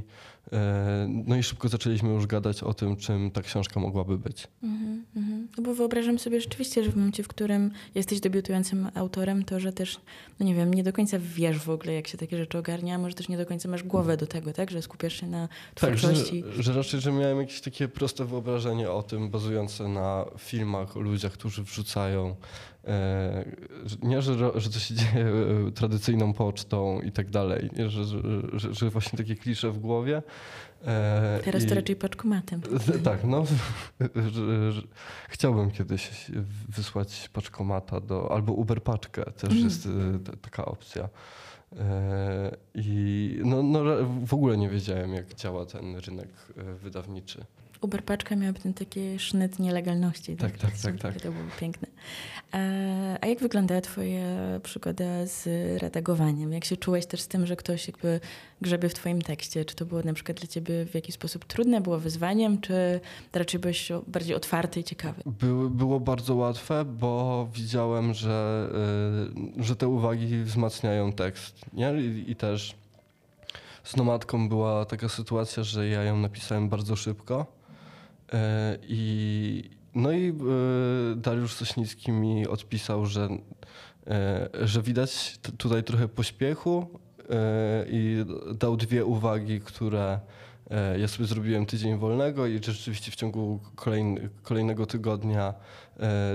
no 1.07 1.35
i 1.35 1.43
szybko 1.43 1.69
zaczęliśmy 1.69 2.09
już 2.09 2.27
gadać 2.27 2.63
o 2.63 2.73
tym, 2.73 2.95
czym 2.95 3.31
ta 3.31 3.41
książka 3.41 3.79
mogłaby 3.79 4.17
być. 4.17 4.47
Mm 4.63 5.05
-hmm, 5.17 5.34
-hmm. 5.57 5.65
bo 5.65 5.73
wyobrażam 5.73 6.19
sobie 6.19 6.41
rzeczywiście, 6.41 6.83
że 6.83 6.91
w 6.91 6.95
momencie, 6.95 7.23
w 7.23 7.27
którym 7.27 7.71
jesteś 7.95 8.19
debiutującym 8.19 8.89
autorem, 8.95 9.43
to 9.43 9.59
że 9.59 9.73
też, 9.73 9.99
no 10.39 10.45
nie 10.45 10.55
wiem, 10.55 10.73
nie 10.73 10.83
do 10.83 10.93
końca 10.93 11.17
wiesz 11.19 11.57
w 11.57 11.69
ogóle, 11.69 11.93
jak 11.93 12.07
się 12.07 12.17
takie 12.17 12.37
rzeczy 12.37 12.57
ogarnia, 12.57 12.97
może 12.97 13.15
też 13.15 13.29
nie 13.29 13.37
do 13.37 13.45
końca 13.45 13.69
masz 13.69 13.83
głowę 13.83 14.17
do 14.17 14.27
tego, 14.27 14.53
tak? 14.53 14.71
Że 14.71 14.81
skupiasz 14.81 15.21
się 15.21 15.27
na 15.27 15.47
twórczości. 15.75 16.43
Tak, 16.43 16.53
że, 16.53 16.63
że 16.63 16.73
raczej, 16.73 16.99
że 16.99 17.11
miałem 17.11 17.39
jakieś 17.39 17.61
takie 17.61 17.87
proste 17.87 18.25
wyobrażenie 18.25 18.91
o 18.91 19.03
tym, 19.03 19.29
bazujące 19.29 19.87
na 19.87 20.25
filmach 20.37 20.97
o 20.97 20.99
ludziach, 20.99 21.31
którzy 21.31 21.63
wrzucają 21.63 22.35
E, 22.87 23.45
nie, 24.03 24.21
że, 24.21 24.35
że 24.55 24.69
to 24.69 24.79
się 24.79 24.95
dzieje 24.99 25.25
e, 25.67 25.71
tradycyjną 25.71 26.33
pocztą 26.33 27.01
i 27.01 27.11
tak 27.11 27.29
dalej, 27.29 27.69
nie, 27.77 27.89
że, 27.89 28.03
że, 28.53 28.73
że 28.73 28.89
właśnie 28.89 29.17
takie 29.17 29.35
klisze 29.35 29.71
w 29.71 29.79
głowie. 29.79 30.21
E, 30.85 31.39
Teraz 31.43 31.63
I, 31.63 31.67
to 31.67 31.75
raczej 31.75 31.95
paczkomatem. 31.95 32.61
Tak, 33.03 33.23
no. 33.23 33.43
chciałbym 35.29 35.71
kiedyś 35.71 36.31
wysłać 36.69 37.29
paczkomata 37.33 37.99
do, 37.99 38.31
albo 38.31 38.53
Uber 38.53 38.83
paczkę, 38.83 39.25
też 39.25 39.51
mm. 39.51 39.63
jest 39.63 39.87
taka 40.41 40.65
opcja. 40.65 41.09
I 42.75 43.39
no, 43.43 43.63
no, 43.63 43.83
w 44.25 44.33
ogóle 44.33 44.57
nie 44.57 44.69
wiedziałem, 44.69 45.13
jak 45.13 45.33
działa 45.33 45.65
ten 45.65 45.95
rynek 45.95 46.29
wydawniczy. 46.81 47.45
Uber 47.85 48.03
Paczka 48.03 48.35
miałaby 48.35 48.59
ten 48.59 48.73
taki 48.73 49.19
sznyt 49.19 49.59
nielegalności. 49.59 50.35
Tak, 50.35 50.57
tak, 50.57 50.71
tak. 50.71 50.81
tak, 50.81 50.99
tak. 50.99 51.21
To 51.21 51.31
było 51.31 51.43
piękne. 51.59 51.87
E, 52.53 53.17
a 53.21 53.27
jak 53.27 53.39
wyglądała 53.39 53.81
twoja 53.81 54.59
przygoda 54.63 55.25
z 55.25 55.47
redagowaniem? 55.81 56.53
Jak 56.53 56.65
się 56.65 56.77
czułeś 56.77 57.05
też 57.05 57.21
z 57.21 57.27
tym, 57.27 57.45
że 57.45 57.55
ktoś 57.55 57.87
jakby 57.87 58.19
grzebie 58.61 58.89
w 58.89 58.93
twoim 58.93 59.21
tekście? 59.21 59.65
Czy 59.65 59.75
to 59.75 59.85
było 59.85 60.01
na 60.01 60.13
przykład 60.13 60.37
dla 60.37 60.47
ciebie 60.47 60.85
w 60.85 60.95
jakiś 60.95 61.15
sposób 61.15 61.45
trudne, 61.45 61.81
było 61.81 61.99
wyzwaniem, 61.99 62.61
czy 62.61 62.99
raczej 63.33 63.59
byłeś 63.59 63.91
bardziej 64.07 64.35
otwarty 64.35 64.79
i 64.79 64.83
ciekawy? 64.83 65.21
By, 65.25 65.69
było 65.69 65.99
bardzo 65.99 66.35
łatwe, 66.35 66.85
bo 66.85 67.47
widziałem, 67.53 68.13
że, 68.13 68.69
y, 69.57 69.63
że 69.63 69.75
te 69.75 69.87
uwagi 69.87 70.43
wzmacniają 70.43 71.13
tekst. 71.13 71.65
Nie? 71.73 71.93
I, 71.93 72.31
i 72.31 72.35
też 72.35 72.75
z 73.83 73.95
Nomadką 73.95 74.49
była 74.49 74.85
taka 74.85 75.09
sytuacja, 75.09 75.63
że 75.63 75.87
ja 75.87 76.03
ją 76.03 76.17
napisałem 76.17 76.69
bardzo 76.69 76.95
szybko 76.95 77.54
I, 78.87 79.69
no 79.95 80.11
i 80.11 80.29
e, 80.29 80.33
Dariusz 81.15 81.53
Sośnicki 81.53 82.11
mi 82.11 82.47
odpisał, 82.47 83.05
że, 83.05 83.29
e, 84.07 84.49
że 84.63 84.81
widać 84.81 85.39
tutaj 85.57 85.83
trochę 85.83 86.07
pośpiechu 86.07 86.99
i 87.87 88.25
dał 88.55 88.77
dwie 88.77 89.05
uwagi, 89.05 89.61
które 89.61 90.19
ja 90.97 91.07
sobie 91.07 91.25
zrobiłem 91.25 91.65
tydzień 91.65 91.97
wolnego 91.97 92.47
i 92.47 92.63
rzeczywiście 92.63 93.11
w 93.11 93.15
ciągu 93.15 93.59
kolejnego 94.43 94.85
tygodnia 94.85 95.53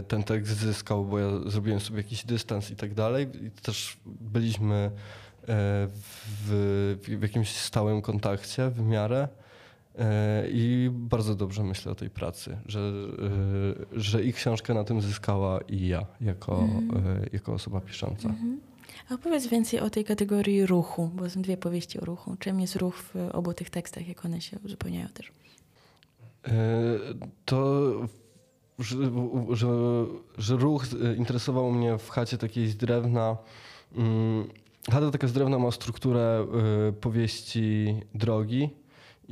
ten 0.08 0.22
tekst 0.22 0.56
zyskał, 0.56 1.04
bo 1.04 1.18
ja 1.18 1.26
zrobiłem 1.46 1.80
sobie 1.80 1.98
jakiś 1.98 2.24
dystans 2.24 2.70
i 2.70 2.76
tak 2.76 2.94
dalej. 2.94 3.28
I 3.46 3.50
też 3.50 3.96
byliśmy 4.06 4.90
w, 5.46 6.96
w 7.18 7.22
jakimś 7.22 7.56
stałym 7.56 8.02
kontakcie 8.02 8.70
w 8.70 8.82
miarę. 8.82 9.28
E, 10.00 10.46
I 10.50 10.90
bardzo 10.92 11.34
dobrze 11.34 11.64
myślę 11.64 11.92
o 11.92 11.94
tej 11.94 12.10
pracy, 12.10 12.58
że, 12.66 12.80
e, 12.80 14.00
że 14.00 14.24
i 14.24 14.32
książka 14.32 14.74
na 14.74 14.84
tym 14.84 15.00
zyskała, 15.00 15.60
i 15.60 15.86
ja 15.86 16.06
jako, 16.20 16.58
mm. 16.58 17.26
jako 17.32 17.52
osoba 17.52 17.80
pisząca. 17.80 18.28
-hmm. 18.28 18.56
A 19.10 19.14
opowiedz 19.14 19.46
więcej 19.46 19.80
o 19.80 19.90
tej 19.90 20.04
kategorii 20.04 20.66
ruchu, 20.66 21.10
bo 21.14 21.30
są 21.30 21.42
dwie 21.42 21.56
powieści 21.56 22.00
o 22.00 22.04
ruchu. 22.04 22.36
Czym 22.38 22.60
jest 22.60 22.76
ruch 22.76 22.96
w 22.96 23.16
obu 23.32 23.54
tych 23.54 23.70
tekstach, 23.70 24.08
jak 24.08 24.24
one 24.24 24.40
się 24.40 24.58
uzupełniają 24.64 25.08
też? 25.08 25.32
To, 27.44 27.90
że, 28.78 28.96
że, 29.50 29.68
że 30.38 30.56
ruch 30.56 30.84
interesował 31.16 31.72
mnie 31.72 31.98
w 31.98 32.10
chacie 32.10 32.38
takiej 32.38 32.68
z 32.68 32.76
drewna. 32.76 33.36
Mm, 33.96 34.48
chata 34.90 35.10
taka 35.10 35.28
z 35.28 35.32
drewna 35.32 35.58
ma 35.58 35.70
strukturę 35.70 36.46
powieści 37.00 37.94
drogi 38.14 38.70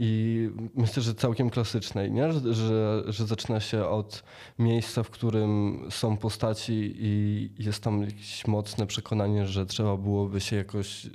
i 0.00 0.50
myślę, 0.74 1.02
że 1.02 1.14
całkiem 1.14 1.50
klasycznej, 1.50 2.12
nie? 2.12 2.32
Że, 2.32 2.54
że, 2.54 3.02
że 3.06 3.26
zaczyna 3.26 3.60
się 3.60 3.86
od 3.86 4.22
miejsca, 4.58 5.02
w 5.02 5.10
którym 5.10 5.80
są 5.90 6.16
postaci 6.16 6.94
i 6.98 7.50
jest 7.58 7.82
tam 7.82 8.02
jakieś 8.02 8.46
mocne 8.46 8.86
przekonanie, 8.86 9.46
że 9.46 9.66
trzeba 9.66 9.96
byłoby 9.96 10.40
się 10.40 10.56
jakoś 10.56 11.04
y, 11.06 11.10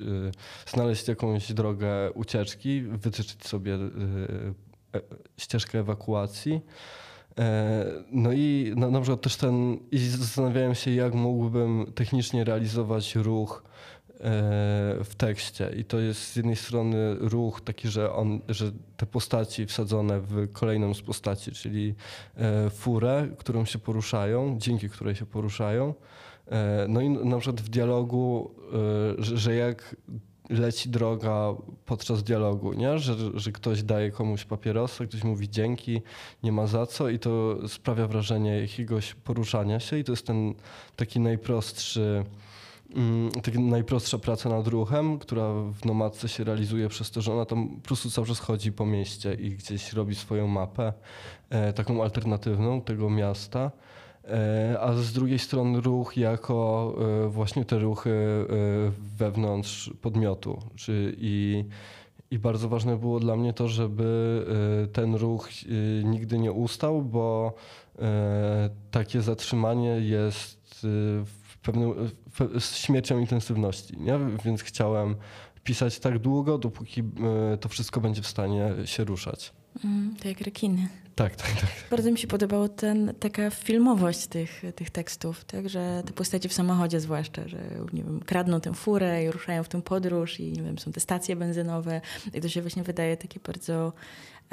znaleźć 0.66 1.08
jakąś 1.08 1.54
drogę 1.54 2.12
ucieczki, 2.12 2.82
wytyczyć 2.82 3.48
sobie 3.48 3.76
y, 3.76 3.80
y, 4.96 5.02
ścieżkę 5.38 5.80
ewakuacji. 5.80 6.62
E, 7.40 7.86
no 8.12 8.32
i 8.32 8.74
na, 8.76 8.90
na 8.90 9.02
przykład 9.02 9.22
też 9.22 9.36
ten, 9.36 9.80
i 9.92 9.98
zastanawiałem 9.98 10.76
się, 10.76 10.92
jak 10.92 11.14
mógłbym 11.14 11.92
technicznie 11.96 12.44
realizować 12.44 13.16
ruch 13.16 13.64
w 15.04 15.12
tekście. 15.18 15.72
I 15.78 15.86
to 15.86 16.00
jest 16.00 16.22
z 16.22 16.36
jednej 16.36 16.56
strony 16.56 17.16
ruch 17.20 17.62
taki, 17.62 17.88
że, 17.88 18.14
on, 18.14 18.40
że 18.50 18.72
te 18.98 19.06
postaci 19.06 19.66
wsadzone 19.66 20.20
w 20.20 20.52
kolejną 20.52 20.94
z 20.94 21.02
postaci, 21.02 21.52
czyli 21.52 21.96
e, 22.36 22.70
furę, 22.70 23.28
którą 23.38 23.66
się 23.66 23.80
poruszają, 23.80 24.56
dzięki 24.60 24.90
której 24.90 25.16
się 25.16 25.26
poruszają. 25.26 25.94
E, 26.52 26.86
no 26.90 27.02
i 27.02 27.10
na 27.10 27.40
przykład 27.40 27.62
w 27.62 27.70
dialogu, 27.70 28.52
e, 29.20 29.24
że, 29.24 29.56
jak 29.56 29.96
leci 30.50 30.90
droga 30.90 31.54
podczas 31.86 32.24
dialogu, 32.24 32.74
nie? 32.74 33.00
Że, 33.00 33.16
że 33.34 33.52
ktoś 33.52 33.84
daje 33.84 34.12
komuś 34.12 34.46
papierosa, 34.46 35.06
ktoś 35.06 35.24
mówi 35.24 35.50
dzięki, 35.50 36.02
nie 36.44 36.52
ma 36.52 36.68
za 36.68 36.86
co 36.86 37.10
i 37.10 37.20
to 37.20 37.58
sprawia 37.68 38.08
wrażenie 38.08 38.62
jakiegoś 38.62 39.14
poruszania 39.14 39.80
się 39.80 39.98
i 39.98 40.04
to 40.04 40.12
jest 40.12 40.28
ten 40.28 40.54
taki 40.96 41.20
najprostszy 41.20 42.24
taka 43.44 43.60
najprostsza 43.60 44.18
praca 44.18 44.50
nad 44.50 44.68
ruchem, 44.68 45.20
która 45.20 45.54
w 45.54 45.86
nomadce 45.86 46.30
się 46.30 46.44
realizuje 46.44 46.90
przez 46.90 47.12
to, 47.12 47.22
że 47.22 47.34
ona 47.34 47.46
tam 47.46 47.70
po 47.70 47.82
prostu 47.82 48.10
cały 48.10 48.28
czas 48.28 48.40
chodzi 48.40 48.72
po 48.72 48.86
mieście 48.86 49.34
i 49.34 49.50
gdzieś 49.50 49.94
robi 49.94 50.16
swoją 50.16 50.48
mapę, 50.48 50.94
e, 51.50 51.74
taką 51.74 52.04
alternatywną 52.04 52.82
tego 52.82 53.10
miasta. 53.10 53.72
E, 54.28 54.78
a 54.80 54.94
z 54.94 55.14
drugiej 55.14 55.40
strony 55.40 55.82
ruch 55.82 56.18
jako 56.18 56.96
e, 57.26 57.30
właśnie 57.30 57.66
te 57.66 57.80
ruchy 57.80 58.46
wewnątrz 59.18 59.92
podmiotu. 60.02 60.60
Czy 60.76 61.16
i, 61.18 61.66
I 62.32 62.40
bardzo 62.40 62.70
ważne 62.70 62.98
było 62.98 63.20
dla 63.20 63.36
mnie 63.36 63.54
to, 63.54 63.68
żeby 63.68 64.46
ten 64.94 65.16
ruch 65.16 65.50
nigdy 66.04 66.40
nie 66.40 66.52
ustał, 66.52 67.02
bo 67.02 67.54
takie 68.92 69.22
zatrzymanie 69.22 69.90
jest 69.90 70.88
w 71.26 71.43
pewną, 71.64 71.96
z 72.60 72.76
śmiercią 72.76 73.20
intensywności, 73.20 73.98
nie? 73.98 74.20
więc 74.46 74.62
chciałem 74.62 75.16
pisać 75.64 76.00
tak 76.00 76.20
długo, 76.20 76.58
dopóki 76.58 77.02
e, 77.54 77.58
to 77.58 77.70
wszystko 77.70 78.02
będzie 78.02 78.22
w 78.22 78.28
stanie 78.28 78.72
się 78.86 79.04
ruszać. 79.04 79.54
Mm, 79.86 80.16
to 80.22 80.28
jak 80.28 80.42
rekiny. 80.42 80.88
Tak, 81.16 81.36
tak, 81.36 81.52
tak. 81.62 81.70
Bardzo 81.92 82.12
mi 82.12 82.18
się 82.18 82.28
podobała 82.28 82.70
ten, 82.70 83.14
taka 83.20 83.50
filmowość 83.50 84.28
tych, 84.28 84.62
tych 84.76 84.90
tekstów, 84.90 85.46
tak, 85.46 85.70
że 85.70 86.04
te 86.06 86.14
postacie 86.14 86.50
w 86.50 86.54
samochodzie 86.54 87.00
zwłaszcza, 87.00 87.48
że 87.48 87.58
nie 87.94 88.04
wiem, 88.04 88.20
kradną 88.20 88.62
tę 88.62 88.74
furę 88.74 89.24
i 89.24 89.32
ruszają 89.32 89.64
w 89.64 89.68
tę 89.68 89.82
podróż 89.82 90.40
i 90.40 90.52
nie 90.52 90.64
wiem, 90.64 90.80
są 90.80 90.92
te 90.92 91.00
stacje 91.00 91.36
benzynowe 91.36 92.02
i 92.34 92.42
to 92.42 92.50
się 92.50 92.62
właśnie 92.62 92.84
wydaje 92.84 93.18
takie 93.18 93.40
bardzo 93.40 93.94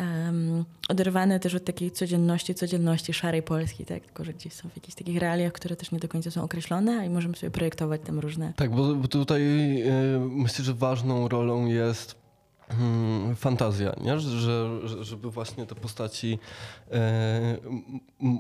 um, 0.00 0.64
oderwane 0.88 1.40
też 1.40 1.54
od 1.54 1.64
takiej 1.64 1.90
codzienności, 1.90 2.54
codzienności 2.54 3.12
szarej 3.12 3.42
Polski, 3.42 3.84
tak? 3.84 4.04
Tylko, 4.04 4.24
że 4.24 4.32
gdzieś 4.32 4.52
są 4.52 4.68
w 4.68 4.76
jakichś 4.76 4.94
takich 4.94 5.18
realiach, 5.18 5.52
które 5.52 5.76
też 5.76 5.92
nie 5.92 5.98
do 5.98 6.08
końca 6.08 6.30
są 6.30 6.42
określone 6.42 7.06
i 7.06 7.10
możemy 7.10 7.36
sobie 7.36 7.50
projektować 7.50 8.00
tam 8.04 8.18
różne... 8.18 8.52
Tak, 8.56 8.70
bo, 8.70 8.94
bo 8.94 9.08
tutaj 9.08 9.42
y, 9.82 10.20
myślę, 10.20 10.64
że 10.64 10.74
ważną 10.74 11.28
rolą 11.28 11.66
jest 11.66 12.20
hmm, 12.68 13.36
fantazja, 13.36 13.92
nie? 14.00 14.20
Że, 14.20 14.68
żeby 15.04 15.30
właśnie 15.30 15.66
te 15.66 15.74
postaci 15.74 16.38
e, 16.90 17.56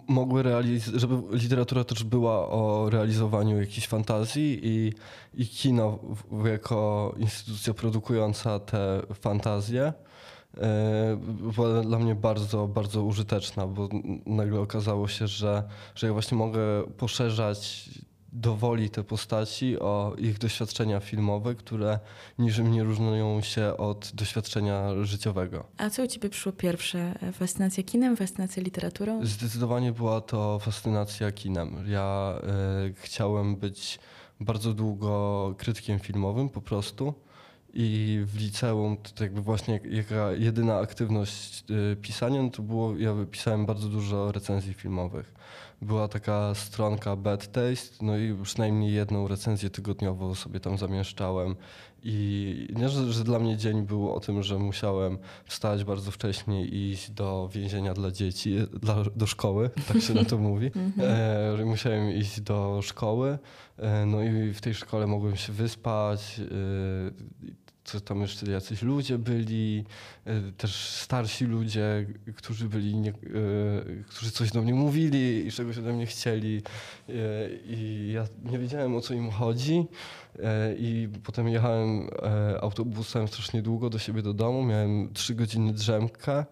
mogły 0.08 0.42
realizować, 0.42 1.00
żeby 1.00 1.36
literatura 1.36 1.84
też 1.84 2.04
była 2.04 2.48
o 2.48 2.90
realizowaniu 2.90 3.60
jakiejś 3.60 3.86
fantazji 3.86 4.60
i, 4.62 4.92
i 5.34 5.46
kino 5.46 5.98
jako 6.44 7.14
instytucja 7.18 7.74
produkująca 7.74 8.58
te 8.58 9.02
fantazje 9.14 9.92
E, 9.92 10.09
była 11.54 11.82
dla 11.82 11.98
mnie 11.98 12.14
bardzo, 12.14 12.68
bardzo 12.68 13.04
użyteczna, 13.04 13.66
bo 13.66 13.88
nagle 14.26 14.60
okazało 14.60 15.08
się, 15.08 15.26
że, 15.26 15.62
że 15.94 16.06
ja 16.06 16.12
właśnie 16.12 16.38
mogę 16.38 16.60
poszerzać 16.96 17.90
dowoli 18.32 18.90
te 18.90 19.04
postaci 19.04 19.78
o 19.78 20.14
ich 20.18 20.38
doświadczenia 20.38 21.00
filmowe, 21.00 21.54
które 21.54 21.98
niczym 22.38 22.72
nie 22.72 22.84
różnią 22.84 23.40
się 23.40 23.76
od 23.76 24.12
doświadczenia 24.14 25.04
życiowego. 25.04 25.66
A 25.76 25.90
co 25.90 26.02
u 26.02 26.06
ciebie 26.06 26.28
przyszło 26.28 26.52
pierwsze? 26.52 27.14
Fascynacja 27.32 27.82
kinem, 27.82 28.16
fascynacja 28.16 28.62
literaturą? 28.62 29.26
Zdecydowanie 29.26 29.92
była 29.92 30.20
to 30.20 30.58
fascynacja 30.58 31.32
kinem. 31.32 31.84
Ja 31.86 32.38
y, 32.88 32.94
chciałem 32.94 33.56
być 33.56 33.98
bardzo 34.40 34.72
długo 34.72 35.54
krytykiem 35.58 35.98
filmowym 35.98 36.48
po 36.48 36.60
prostu 36.60 37.14
I 37.74 38.20
w 38.26 38.40
liceum 38.40 38.96
to 39.14 39.24
jakby 39.24 39.40
właśnie 39.40 39.80
jaka 39.90 40.32
jedyna 40.32 40.78
aktywność 40.78 41.64
y, 41.92 41.96
pisania, 41.96 42.42
no 42.42 42.50
to 42.50 42.62
było, 42.62 42.96
ja 42.96 43.14
pisałem 43.30 43.66
bardzo 43.66 43.88
dużo 43.88 44.32
recenzji 44.32 44.74
filmowych. 44.74 45.34
Była 45.82 46.08
taka 46.08 46.54
stronka 46.54 47.16
Bad 47.16 47.52
Taste, 47.52 48.04
no 48.04 48.16
i 48.16 48.36
przynajmniej 48.42 48.92
jedną 48.92 49.28
recenzję 49.28 49.70
tygodniowo 49.70 50.34
sobie 50.34 50.60
tam 50.60 50.78
zamieszczałem. 50.78 51.56
I 52.02 52.68
nie, 52.76 52.88
że, 52.88 53.12
że 53.12 53.24
dla 53.24 53.38
mnie 53.38 53.56
dzień 53.56 53.82
był 53.82 54.12
o 54.12 54.20
tym, 54.20 54.42
że 54.42 54.58
musiałem 54.58 55.18
wstać 55.44 55.84
bardzo 55.84 56.10
wcześnie 56.10 56.64
i 56.64 56.90
iść 56.90 57.10
do 57.10 57.48
więzienia 57.52 57.94
dla 57.94 58.10
dzieci, 58.10 58.56
dla, 58.82 58.96
do 59.16 59.26
szkoły, 59.26 59.70
tak 59.88 60.02
się 60.02 60.14
na 60.14 60.24
to 60.24 60.38
mówi. 60.48 60.70
e, 60.98 61.56
że 61.56 61.64
musiałem 61.64 62.10
iść 62.10 62.40
do 62.40 62.80
szkoły, 62.82 63.38
e, 63.78 64.06
no 64.06 64.22
i 64.22 64.52
w 64.52 64.60
tej 64.60 64.74
szkole 64.74 65.06
mogłem 65.06 65.36
się 65.36 65.52
wyspać. 65.52 66.40
E, 66.40 66.44
co 67.92 68.00
tam 68.00 68.20
jeszcze 68.20 68.50
jacyś 68.50 68.82
ludzie 68.82 69.18
byli, 69.18 69.84
e, 70.24 70.52
też 70.52 70.74
starsi 70.90 71.44
ludzie, 71.44 72.06
którzy 72.36 72.68
byli, 72.68 72.96
nie, 72.96 73.10
e, 73.10 73.14
którzy 74.08 74.30
coś 74.30 74.50
do 74.50 74.62
mnie 74.62 74.74
mówili 74.74 75.46
i 75.46 75.52
czegoś 75.52 75.78
ode 75.78 75.92
mnie 75.92 76.06
chcieli. 76.06 76.62
E, 77.08 77.12
I 77.66 78.10
ja 78.14 78.26
nie 78.44 78.58
wiedziałem 78.58 78.96
o 78.96 79.00
co 79.00 79.14
im 79.14 79.30
chodzi. 79.30 79.86
I 80.78 81.08
potem 81.24 81.48
jechałem 81.48 82.08
autobusem 82.60 83.28
strasznie 83.28 83.62
długo 83.62 83.90
do 83.90 83.98
siebie 83.98 84.22
do 84.22 84.34
domu. 84.34 84.64
Miałem 84.64 85.12
trzy 85.12 85.34
godziny 85.34 85.72
drzemkę. 85.72 86.44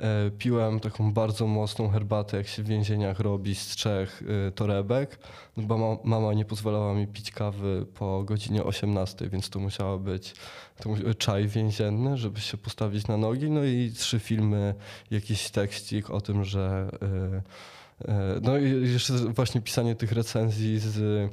E, 0.00 0.30
piłem 0.30 0.80
taką 0.80 1.12
bardzo 1.12 1.46
mocną 1.46 1.88
herbatę, 1.88 2.36
jak 2.36 2.48
się 2.48 2.62
w 2.62 2.66
więzieniach 2.66 3.20
robi 3.20 3.54
z 3.54 3.66
trzech 3.66 4.22
e, 4.48 4.50
torebek, 4.50 5.18
no 5.56 5.62
bo 5.62 6.00
mama 6.04 6.34
nie 6.34 6.44
pozwalała 6.44 6.94
mi 6.94 7.06
pić 7.06 7.30
kawy 7.30 7.86
po 7.94 8.22
godzinie 8.24 8.64
18, 8.64 9.28
więc 9.28 9.50
to 9.50 9.58
musiała 9.58 9.98
być 9.98 10.34
to 10.82 11.14
czaj 11.18 11.48
więzienny, 11.48 12.16
żeby 12.16 12.40
się 12.40 12.56
postawić 12.56 13.06
na 13.06 13.16
nogi. 13.16 13.50
No 13.50 13.64
i 13.64 13.92
trzy 13.96 14.18
filmy, 14.18 14.74
jakiś 15.10 15.50
tekstik 15.50 16.10
o 16.10 16.20
tym, 16.20 16.44
że. 16.44 16.88
E, 17.02 17.42
no 18.42 18.58
i 18.58 18.92
jeszcze 18.92 19.14
właśnie 19.14 19.60
pisanie 19.60 19.94
tych 19.94 20.12
recenzji 20.12 20.78
z 20.78 21.30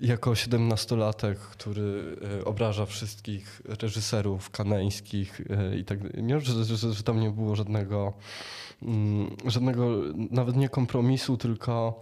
jako 0.00 0.34
siedemnastolatek, 0.34 1.38
który 1.38 2.16
e, 2.40 2.44
obraża 2.44 2.86
wszystkich 2.86 3.62
reżyserów 3.64 4.50
kaneńskich 4.50 5.40
e, 5.50 5.76
i 5.76 5.84
tak 5.84 5.98
nie, 6.14 6.40
że, 6.40 6.64
że, 6.64 6.92
że 6.92 7.02
tam 7.02 7.20
nie 7.20 7.30
było 7.30 7.56
żadnego, 7.56 8.12
mm, 8.82 9.36
żadnego 9.46 9.90
nawet 10.30 10.56
nie 10.56 10.68
kompromisu, 10.68 11.36
tylko 11.36 12.00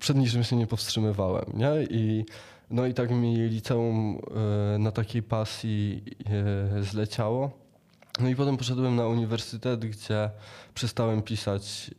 przed 0.00 0.16
niczym 0.16 0.44
się 0.44 0.56
nie 0.56 0.66
powstrzymywałem. 0.66 1.44
Nie? 1.54 1.86
I, 1.90 2.24
no 2.70 2.86
i 2.86 2.94
tak 2.94 3.10
mi 3.10 3.36
liceum 3.36 4.18
e, 4.74 4.78
na 4.78 4.92
takiej 4.92 5.22
pasji 5.22 6.04
zleciało. 6.80 7.50
No 8.20 8.28
i 8.28 8.36
potem 8.36 8.56
poszedłem 8.56 8.96
na 8.96 9.06
uniwersytet, 9.06 9.86
gdzie 9.86 10.30
przestałem 10.74 11.22
pisać 11.22 11.90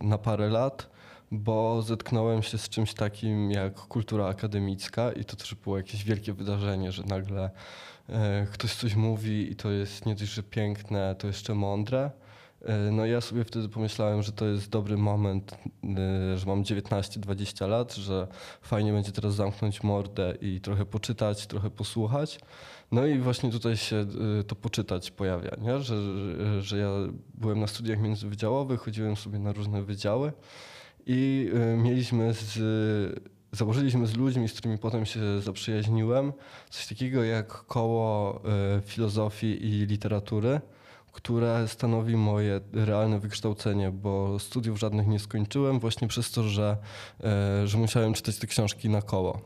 na 0.00 0.18
parę 0.18 0.48
lat 0.48 0.89
bo 1.30 1.82
zetknąłem 1.82 2.42
się 2.42 2.58
z 2.58 2.68
czymś 2.68 2.94
takim 2.94 3.50
jak 3.50 3.74
kultura 3.74 4.26
akademicka 4.26 5.12
i 5.12 5.24
to 5.24 5.36
też 5.36 5.54
było 5.54 5.76
jakieś 5.76 6.04
wielkie 6.04 6.32
wydarzenie, 6.32 6.92
że 6.92 7.02
nagle 7.02 7.50
e, 8.08 8.46
ktoś 8.52 8.74
coś 8.74 8.94
mówi 8.94 9.52
i 9.52 9.56
to 9.56 9.70
jest 9.70 10.06
nie 10.06 10.14
dość, 10.14 10.32
że 10.32 10.42
piękne, 10.42 11.14
to 11.18 11.26
jeszcze 11.26 11.54
mądre. 11.54 12.10
E, 12.64 12.76
no 12.76 13.06
ja 13.06 13.20
sobie 13.20 13.44
wtedy 13.44 13.68
pomyślałem, 13.68 14.22
że 14.22 14.32
to 14.32 14.46
jest 14.46 14.68
dobry 14.68 14.96
moment, 14.96 15.58
e, 15.84 16.38
że 16.38 16.46
mam 16.46 16.62
19-20 16.62 17.68
lat, 17.68 17.94
że 17.94 18.28
fajnie 18.62 18.92
będzie 18.92 19.12
teraz 19.12 19.34
zamknąć 19.34 19.82
mordę 19.82 20.34
i 20.40 20.60
trochę 20.60 20.86
poczytać, 20.86 21.46
trochę 21.46 21.70
posłuchać. 21.70 22.40
No 22.92 23.06
i 23.06 23.18
właśnie 23.18 23.50
tutaj 23.50 23.76
się 23.76 24.06
to 24.46 24.54
poczytać 24.54 25.10
pojawia, 25.10 25.50
nie? 25.60 25.80
Że, 25.80 25.96
że 26.62 26.78
ja 26.78 26.88
byłem 27.34 27.60
na 27.60 27.66
studiach 27.66 28.00
międzywydziałowych, 28.00 28.80
chodziłem 28.80 29.16
sobie 29.16 29.38
na 29.38 29.52
różne 29.52 29.82
wydziały 29.82 30.32
i 31.10 31.50
y, 31.54 31.76
mieliśmy 31.76 32.34
z, 32.34 32.58
założyliśmy 33.52 34.06
z 34.06 34.16
ludźmi, 34.16 34.48
z 34.48 34.52
którymi 34.52 34.78
potem 34.78 35.06
się 35.06 35.40
zaprzyjaźniłem, 35.40 36.32
coś 36.70 36.86
takiego 36.86 37.24
jak 37.24 37.48
koło 37.48 38.40
y, 38.78 38.82
filozofii 38.82 39.66
i 39.66 39.86
literatury, 39.86 40.60
które 41.12 41.68
stanowi 41.68 42.16
moje 42.16 42.60
realne 42.72 43.18
wykształcenie, 43.18 43.90
bo 43.90 44.38
studiów 44.38 44.78
żadnych 44.78 45.06
nie 45.06 45.18
skończyłem 45.18 45.80
właśnie 45.80 46.08
przez 46.08 46.30
to, 46.30 46.42
że, 46.42 46.76
y, 47.64 47.68
że 47.68 47.78
musiałem 47.78 48.14
czytać 48.14 48.38
te 48.38 48.46
książki 48.46 48.88
na 48.88 49.02
koło. 49.02 49.40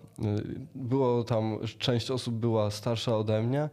Było 0.75 1.25
tam, 1.25 1.59
część 1.79 2.11
osób 2.11 2.35
była 2.35 2.71
starsza 2.71 3.17
ode 3.17 3.43
mnie, 3.43 3.69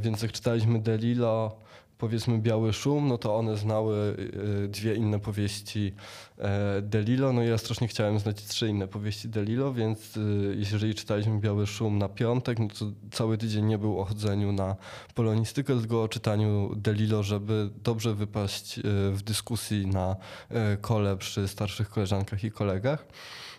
więc 0.00 0.22
jak 0.22 0.32
czytaliśmy 0.32 0.78
Delilo, 0.78 1.56
powiedzmy 2.02 2.38
Biały 2.38 2.72
Szum, 2.72 3.08
no 3.08 3.18
to 3.18 3.36
one 3.36 3.56
znały 3.56 4.16
y, 4.64 4.68
dwie 4.68 4.94
inne 4.94 5.18
powieści 5.18 5.94
e, 6.38 6.82
Delilo, 6.82 7.32
no 7.32 7.42
i 7.42 7.48
ja 7.48 7.58
strasznie 7.58 7.88
chciałem 7.88 8.18
znać 8.18 8.44
trzy 8.44 8.68
inne 8.68 8.88
powieści 8.88 9.28
Delilo, 9.28 9.72
więc 9.72 10.16
y, 10.16 10.54
jeżeli 10.58 10.94
czytaliśmy 10.94 11.40
Biały 11.40 11.66
Szum 11.66 11.98
na 11.98 12.08
piątek, 12.08 12.58
no 12.58 12.68
to 12.78 12.84
cały 13.10 13.38
tydzień 13.38 13.64
nie 13.64 13.78
był 13.78 14.00
o 14.00 14.04
chodzeniu 14.04 14.52
na 14.52 14.76
polonistykę, 15.14 15.78
tylko 15.78 16.02
o 16.02 16.08
czytaniu 16.08 16.74
Delilo, 16.76 17.22
żeby 17.22 17.70
dobrze 17.84 18.14
wypaść 18.14 18.78
y, 18.78 18.82
w 19.12 19.22
dyskusji 19.22 19.86
na 19.86 20.16
e, 20.48 20.76
kole 20.76 21.16
przy 21.16 21.48
starszych 21.48 21.88
koleżankach 21.90 22.44
i 22.44 22.50
kolegach. 22.50 23.06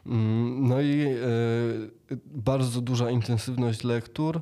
Mm, 0.06 0.68
no 0.68 0.82
i 0.82 1.08
bardzo 2.26 2.82
duża 2.82 3.10
intensywność 3.10 3.84
lektur, 3.84 4.42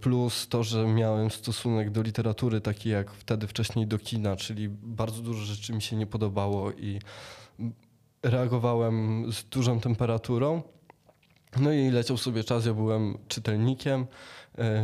plus 0.00 0.48
to, 0.48 0.64
że 0.64 0.86
miałem 0.86 1.30
stosunek 1.30 1.90
do 1.90 2.02
literatury 2.02 2.60
taki 2.60 2.88
jak 2.88 3.10
wtedy 3.10 3.46
wcześniej 3.46 3.86
do 3.86 3.98
kina, 3.98 4.36
czyli 4.36 4.68
bardzo 4.68 5.22
dużo 5.22 5.44
rzeczy 5.44 5.72
mi 5.72 5.82
się 5.82 5.96
nie 5.96 6.06
podobało 6.06 6.72
i 6.72 6.98
reagowałem 8.22 9.26
z 9.32 9.44
dużą 9.44 9.80
temperaturą. 9.80 10.62
No 11.60 11.72
i 11.72 11.90
leciał 11.90 12.16
sobie 12.16 12.44
czas, 12.44 12.66
ja 12.66 12.74
byłem 12.74 13.18
czytelnikiem, 13.28 14.00
e, 14.00 14.06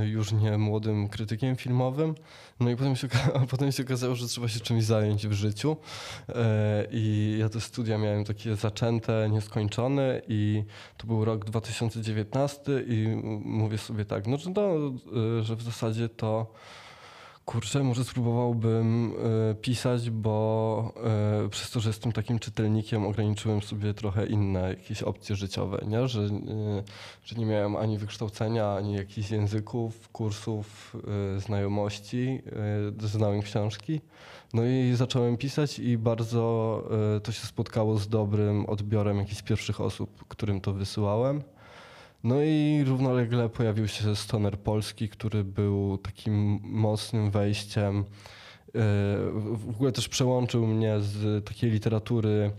już 0.03 0.33
nie 0.33 0.59
młodym 0.59 1.09
krytykiem 1.09 1.57
filmowym. 1.57 2.15
No 2.61 2.71
i 2.71 2.77
potem 2.77 2.97
się, 2.97 3.09
potem 3.51 3.73
się 3.73 3.83
okazało, 3.83 4.15
że 4.15 4.29
trzeba 4.29 4.49
się 4.49 4.61
czymś 4.61 4.85
zająć 4.85 5.27
w 5.27 5.33
życiu. 5.33 5.77
E, 6.29 6.87
I 6.91 7.37
ja 7.41 7.49
te 7.49 7.61
studia 7.61 7.99
miałem 7.99 8.25
takie 8.25 8.57
zaczęte, 8.57 9.29
nieskończone 9.31 10.23
i 10.29 10.65
to 10.97 11.07
był 11.07 11.25
rok 11.25 11.45
2019 11.45 12.63
i 12.87 13.09
mówię 13.45 13.79
sobie 13.79 14.05
tak, 14.05 14.27
no, 14.27 14.37
no, 14.57 15.43
że 15.43 15.57
w 15.57 15.63
zasadzie 15.63 16.09
to 16.09 16.53
Kurczę, 17.51 17.83
może 17.83 18.05
spróbowałbym 18.05 19.13
y, 19.51 19.55
pisać, 19.55 20.11
bo 20.11 20.95
y, 21.47 21.49
przez 21.49 21.71
to, 21.71 21.81
że 21.81 21.91
jestem 21.91 22.13
takim 22.13 22.39
czytelnikiem, 22.39 23.07
ograniczyłem 23.07 23.63
sobie 23.63 23.95
trochę 23.95 24.27
inne 24.27 24.69
jakiees 24.69 25.03
opcje 25.03 25.37
życiowe, 25.37 25.85
nie? 25.87 26.09
Że, 26.09 26.21
y, 26.21 26.29
że 27.25 27.37
nie 27.37 27.47
miałem 27.47 27.77
ani 27.77 27.99
wykształcenia, 27.99 28.75
ani 28.75 28.95
jakichś 28.95 29.31
języków, 29.31 30.09
kursów, 30.09 30.97
znajomości, 31.39 32.43
znałem 32.99 33.43
książki. 33.43 34.01
No 34.55 34.67
i 34.67 34.93
zacząłem 34.95 35.37
pisać 35.37 35.79
i 35.79 35.99
bardzo 35.99 36.85
to 37.23 37.33
się 37.33 37.47
spotkało 37.47 37.99
z 37.99 38.09
dobrym 38.09 38.67
odbiorem 38.67 39.19
jakichś 39.19 39.43
pierwszych 39.43 39.81
osób, 39.81 40.25
którym 40.29 40.61
to 40.61 40.73
wysyłałem. 40.73 41.43
No 42.25 42.43
i 42.43 42.85
równolegle 42.87 43.49
pojawił 43.49 43.89
się 43.89 44.17
Stoner 44.17 44.59
Polski, 44.59 45.09
który 45.09 45.45
był 45.45 45.99
takim 45.99 46.61
mocnym 46.63 47.31
wejściem. 47.31 47.99
E, 47.99 48.03
w 49.53 49.71
ogóle 49.71 49.93
też 49.93 50.09
przełączył 50.09 50.67
mnie 50.67 51.01
z 51.01 51.45
takiej 51.45 51.71
literatury 51.71 52.51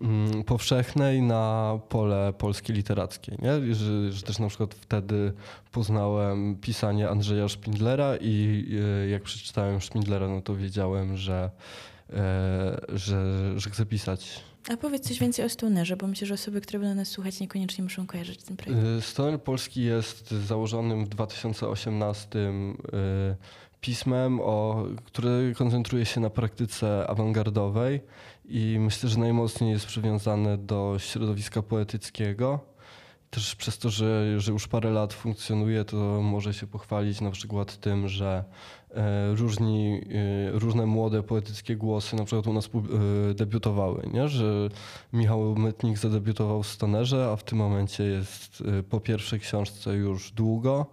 mm, 0.00 0.44
powszechnej 0.44 1.22
na 1.22 1.78
pole 1.88 2.32
polskie 2.38 2.72
literackie. 2.72 3.36
Nie? 3.42 3.74
Że, 3.74 4.12
że 4.12 4.22
też 4.22 4.38
na 4.38 4.48
przykład 4.48 4.74
wtedy 4.74 5.32
poznałem 5.72 6.56
pisanie 6.56 7.08
Andrzeja 7.08 7.48
Szpindlera 7.48 8.16
i 8.16 8.66
e, 9.04 9.08
jak 9.08 9.22
przeczytałem 9.22 9.80
Szpindlera, 9.80 10.28
no 10.28 10.42
to 10.42 10.56
wiedziałem, 10.56 11.16
że, 11.16 11.50
że, 12.88 13.52
że 13.56 13.70
chcę 13.70 13.86
pisać 13.86 14.42
a 14.68 14.76
powiedz 14.76 15.08
coś 15.08 15.18
więcej 15.18 15.44
o 15.44 15.48
Stonerze, 15.48 15.96
bo 15.96 16.06
myślę, 16.06 16.26
że 16.26 16.34
osoby, 16.34 16.60
które 16.60 16.78
będą 16.78 16.94
nas 16.94 17.08
słuchać, 17.08 17.40
niekoniecznie 17.40 17.84
muszą 17.84 18.06
kojarzyć 18.06 18.42
ten 18.42 18.56
projekt. 18.56 18.84
Y, 18.98 19.02
Stoner 19.02 19.42
Polski 19.42 19.82
jest 19.82 20.30
założonym 20.30 21.04
w 21.04 21.08
2018 21.08 22.38
y, 22.38 22.52
pismem, 23.80 24.40
o, 24.40 24.84
które 25.04 25.52
koncentruje 25.56 26.04
się 26.04 26.20
na 26.20 26.30
praktyce 26.30 27.06
awangardowej 27.06 28.00
i 28.44 28.76
myślę, 28.80 29.08
że 29.08 29.18
najmocniej 29.18 29.70
jest 29.70 29.86
przywiązane 29.86 30.58
do 30.58 30.96
środowiska 30.98 31.62
poetyckiego. 31.62 32.60
Też 33.30 33.56
przez 33.56 33.78
to, 33.78 33.90
że, 33.90 34.40
że 34.40 34.52
już 34.52 34.68
parę 34.68 34.90
lat 34.90 35.12
funkcjonuje, 35.12 35.84
to 35.84 35.96
może 36.22 36.54
się 36.54 36.66
pochwalić 36.66 37.20
na 37.20 37.30
przykład 37.30 37.76
tym, 37.76 38.08
że 38.08 38.44
e, 38.90 39.34
różni, 39.34 40.00
e, 40.54 40.58
różne 40.58 40.86
młode 40.86 41.22
poetyckie 41.22 41.76
głosy 41.76 42.16
na 42.16 42.24
przykład 42.24 42.46
u 42.46 42.52
nas 42.52 42.66
e, 43.30 43.34
debiutowały, 43.34 44.08
nie? 44.12 44.28
że 44.28 44.68
Michał 45.12 45.54
Mytnik 45.54 45.98
zadebiutował 45.98 46.62
w 46.62 46.66
Stonerze, 46.66 47.28
a 47.32 47.36
w 47.36 47.44
tym 47.44 47.58
momencie 47.58 48.04
jest 48.04 48.62
po 48.90 49.00
pierwszej 49.00 49.40
książce 49.40 49.94
już 49.94 50.30
długo, 50.30 50.86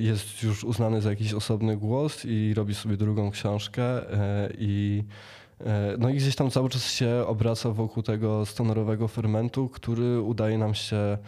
jest 0.00 0.42
już 0.42 0.64
uznany 0.64 1.00
za 1.00 1.10
jakiś 1.10 1.34
osobny 1.34 1.76
głos 1.76 2.24
i 2.24 2.54
robi 2.54 2.74
sobie 2.74 2.96
drugą 2.96 3.30
książkę 3.30 4.02
i 4.58 5.04
no 5.98 6.08
i 6.08 6.14
gdzieś 6.14 6.36
tam 6.36 6.50
cały 6.50 6.68
czas 6.68 6.92
się 6.92 7.24
obraca 7.26 7.70
wokół 7.70 8.02
tego 8.02 8.46
stonerowego 8.46 9.08
fermentu, 9.08 9.68
który 9.68 10.20
udaje 10.20 10.58
nam 10.58 10.74
się 10.74 11.18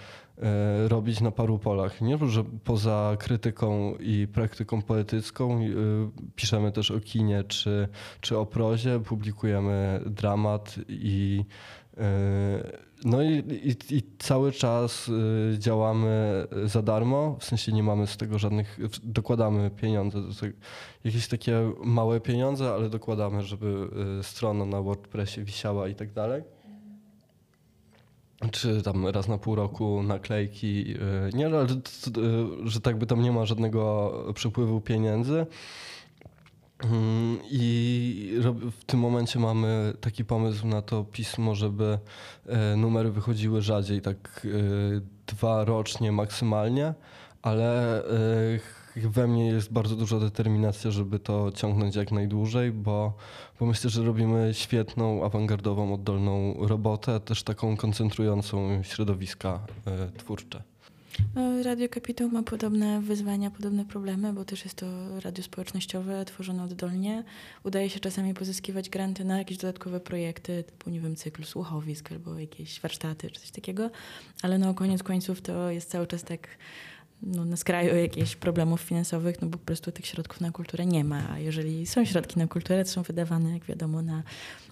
E, 0.42 0.88
robić 0.88 1.20
na 1.20 1.30
paru 1.30 1.58
polach. 1.58 2.00
Nie, 2.00 2.18
że 2.26 2.44
poza 2.64 3.16
krytyką 3.18 3.94
i 4.00 4.26
praktyką 4.32 4.82
poetycką 4.82 5.60
e, 5.60 5.64
piszemy 6.36 6.72
też 6.72 6.90
o 6.90 7.00
kinie 7.00 7.44
czy, 7.44 7.88
czy 8.20 8.38
o 8.38 8.46
prozie, 8.46 9.00
publikujemy 9.00 10.00
dramat 10.06 10.76
i 10.88 11.44
e, 11.87 11.87
no 13.04 13.22
i, 13.22 13.28
i, 13.48 13.96
i, 13.96 14.02
cały 14.18 14.52
czas 14.52 15.10
działamy 15.58 16.46
za 16.64 16.82
darmo, 16.82 17.36
w 17.40 17.44
sensie 17.44 17.72
nie 17.72 17.82
mamy 17.82 18.06
z 18.06 18.16
tego 18.16 18.38
żadnych, 18.38 18.78
dokładamy 19.02 19.70
pieniądze, 19.70 20.18
jakieś 21.04 21.28
takie 21.28 21.72
małe 21.84 22.20
pieniądze, 22.20 22.70
ale 22.70 22.90
dokładamy, 22.90 23.42
żeby 23.42 23.88
strona 24.22 24.64
na 24.64 24.82
WordPressie 24.82 25.44
wisiała 25.44 25.88
i 25.88 25.94
tak 25.94 26.12
dalej 26.12 26.42
czy 28.52 28.82
tam 28.82 29.06
raz 29.06 29.28
na 29.28 29.38
pół 29.38 29.54
roku 29.54 30.02
naklejki. 30.02 30.94
Nie, 31.34 31.46
ale 31.46 31.66
że 32.64 32.80
tak 32.80 32.98
by 32.98 33.06
tam 33.06 33.22
nie 33.22 33.32
ma 33.32 33.46
żadnego 33.46 34.12
przepływu 34.34 34.80
pieniędzy. 34.80 35.46
Mm, 36.84 37.38
I 37.50 38.40
w 38.80 38.84
tym 38.84 39.00
momencie 39.00 39.38
mamy 39.38 39.92
taki 40.00 40.24
pomysł 40.24 40.66
na 40.66 40.82
to 40.82 41.04
pismo, 41.04 41.54
żeby 41.54 41.98
e, 42.46 42.76
numery 42.76 43.10
wychodziły 43.10 43.62
rzadziej, 43.62 44.00
tak 44.00 44.46
e, 44.46 45.00
dwa 45.26 45.64
rocznie 45.64 46.12
maksymalnie, 46.12 46.94
ale 47.42 47.98
e, 48.04 49.08
we 49.08 49.26
mnie 49.26 49.46
jest 49.46 49.72
bardzo 49.72 49.96
duża 49.96 50.18
determinacja, 50.18 50.90
żeby 50.90 51.18
to 51.18 51.52
ciągnąć 51.52 51.96
jak 51.96 52.12
najdłużej, 52.12 52.72
bo, 52.72 53.14
bo 53.60 53.66
myślę, 53.66 53.90
że 53.90 54.02
robimy 54.02 54.50
świetną, 54.54 55.24
awangardową, 55.24 55.94
oddolną 55.94 56.54
robotę, 56.58 57.20
też 57.20 57.42
taką 57.42 57.76
koncentrującą 57.76 58.82
środowiska 58.82 59.60
twórcze. 60.18 60.62
No, 61.34 61.62
radio 61.62 61.88
Kapitał 61.88 62.28
ma 62.28 62.42
podobne 62.42 63.00
wyzwania, 63.00 63.50
podobne 63.50 63.84
problemy, 63.84 64.32
bo 64.32 64.44
też 64.44 64.64
jest 64.64 64.76
to 64.76 64.86
radio 65.20 65.44
społecznościowe, 65.44 66.24
tworzone 66.24 66.62
oddolnie. 66.62 67.24
Udaje 67.64 67.90
się 67.90 68.00
czasami 68.00 68.34
pozyskiwać 68.34 68.90
granty 68.90 69.24
na 69.24 69.38
jakieś 69.38 69.58
dodatkowe 69.58 70.00
projekty, 70.00 70.64
typu, 70.64 70.90
nie 70.90 71.00
wiem, 71.00 71.16
cykl 71.16 71.44
słuchowisk 71.44 72.12
albo 72.12 72.38
jakieś 72.38 72.80
warsztaty 72.80 73.30
czy 73.30 73.40
coś 73.40 73.50
takiego, 73.50 73.90
ale 74.42 74.58
no 74.58 74.74
koniec 74.74 75.02
końców 75.02 75.40
to 75.40 75.70
jest 75.70 75.90
cały 75.90 76.06
czas 76.06 76.22
tak 76.22 76.48
no, 77.22 77.44
na 77.44 77.56
skraju 77.56 77.96
jakichś 77.96 78.36
problemów 78.36 78.80
finansowych, 78.80 79.42
no 79.42 79.48
bo 79.48 79.58
po 79.58 79.64
prostu 79.64 79.92
tych 79.92 80.06
środków 80.06 80.40
na 80.40 80.50
kulturę 80.50 80.86
nie 80.86 81.04
ma. 81.04 81.30
A 81.30 81.38
jeżeli 81.38 81.86
są 81.86 82.04
środki 82.04 82.38
na 82.38 82.46
kulturę, 82.46 82.84
to 82.84 82.90
są 82.90 83.02
wydawane, 83.02 83.52
jak 83.52 83.64
wiadomo, 83.64 84.02
na 84.02 84.22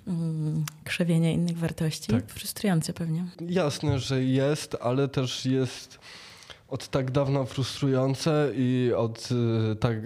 mm, 0.06 0.64
krzewienie 0.84 1.32
innych 1.32 1.58
wartości. 1.58 2.12
Tak. 2.12 2.30
Frustrujące 2.30 2.92
pewnie. 2.92 3.24
Jasne, 3.40 3.98
że 3.98 4.24
jest, 4.24 4.76
ale 4.80 5.08
też 5.08 5.46
jest 5.46 5.98
od 6.68 6.88
tak 6.88 7.10
dawna 7.10 7.44
frustrujące 7.44 8.52
i 8.54 8.92
od 8.96 9.28
y, 9.72 9.76
tak 9.76 9.96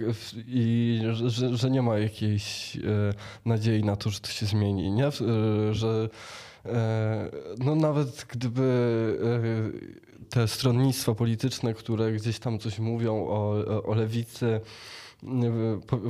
i 0.47 1.01
że, 1.13 1.57
że 1.57 1.69
nie 1.69 1.81
ma 1.81 1.97
jakiejś 1.97 2.75
y, 2.75 2.81
nadziei 3.45 3.83
na 3.83 3.95
to, 3.95 4.09
że 4.09 4.19
to 4.19 4.29
się 4.29 4.45
zmieni, 4.45 4.91
nie? 4.91 5.07
Y, 5.07 5.73
że 5.73 6.09
no 7.57 7.75
nawet 7.75 8.25
gdyby 8.29 8.61
te 10.29 10.47
stronnictwa 10.47 11.15
polityczne, 11.15 11.73
które 11.73 12.11
gdzieś 12.11 12.39
tam 12.39 12.59
coś 12.59 12.79
mówią 12.79 13.13
o, 13.13 13.65
o 13.85 13.93
lewicy, 13.93 14.61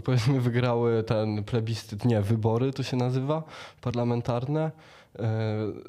powiedzmy 0.03 0.41
wygrały 0.41 1.03
ten 1.03 1.43
plebiscyt, 1.43 2.05
nie, 2.05 2.21
wybory 2.21 2.73
to 2.73 2.83
się 2.83 2.97
nazywa, 2.97 3.43
parlamentarne. 3.81 4.71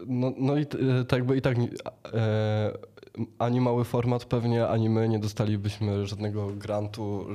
No, 0.07 0.33
no 0.39 0.57
i 0.57 0.67
tak 0.67 1.13
jakby 1.13 1.37
i 1.37 1.43
tak 1.43 1.57
ani 3.39 3.61
mały 3.61 3.85
format 3.85 4.25
pewnie, 4.25 4.69
ani 4.69 4.89
my 4.89 5.09
nie 5.09 5.19
dostalibyśmy 5.19 6.07
żadnego 6.07 6.47
grantu. 6.47 7.27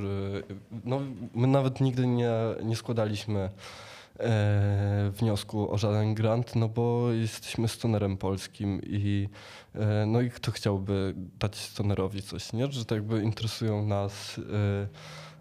No, 0.84 1.00
my 1.34 1.46
nawet 1.46 1.80
nigdy 1.80 2.06
nie, 2.06 2.32
nie 2.64 2.76
składaliśmy 2.76 3.50
e, 4.20 5.10
wniosku 5.14 5.72
o 5.72 5.78
żaden 5.78 6.14
grant, 6.14 6.56
no 6.56 6.68
bo 6.68 7.12
jesteśmy 7.12 7.68
stonerem 7.68 8.16
polskim 8.16 8.80
i 8.82 9.28
e, 9.74 10.06
no 10.06 10.20
i 10.20 10.30
kto 10.30 10.52
chciałby 10.52 11.14
dać 11.38 11.56
stonerowi 11.56 12.22
coś, 12.22 12.52
nie? 12.52 12.72
Że 12.72 12.84
tak 12.84 12.96
jakby 12.96 13.22
interesują 13.22 13.86
nas 13.86 14.38
e, 14.38 14.88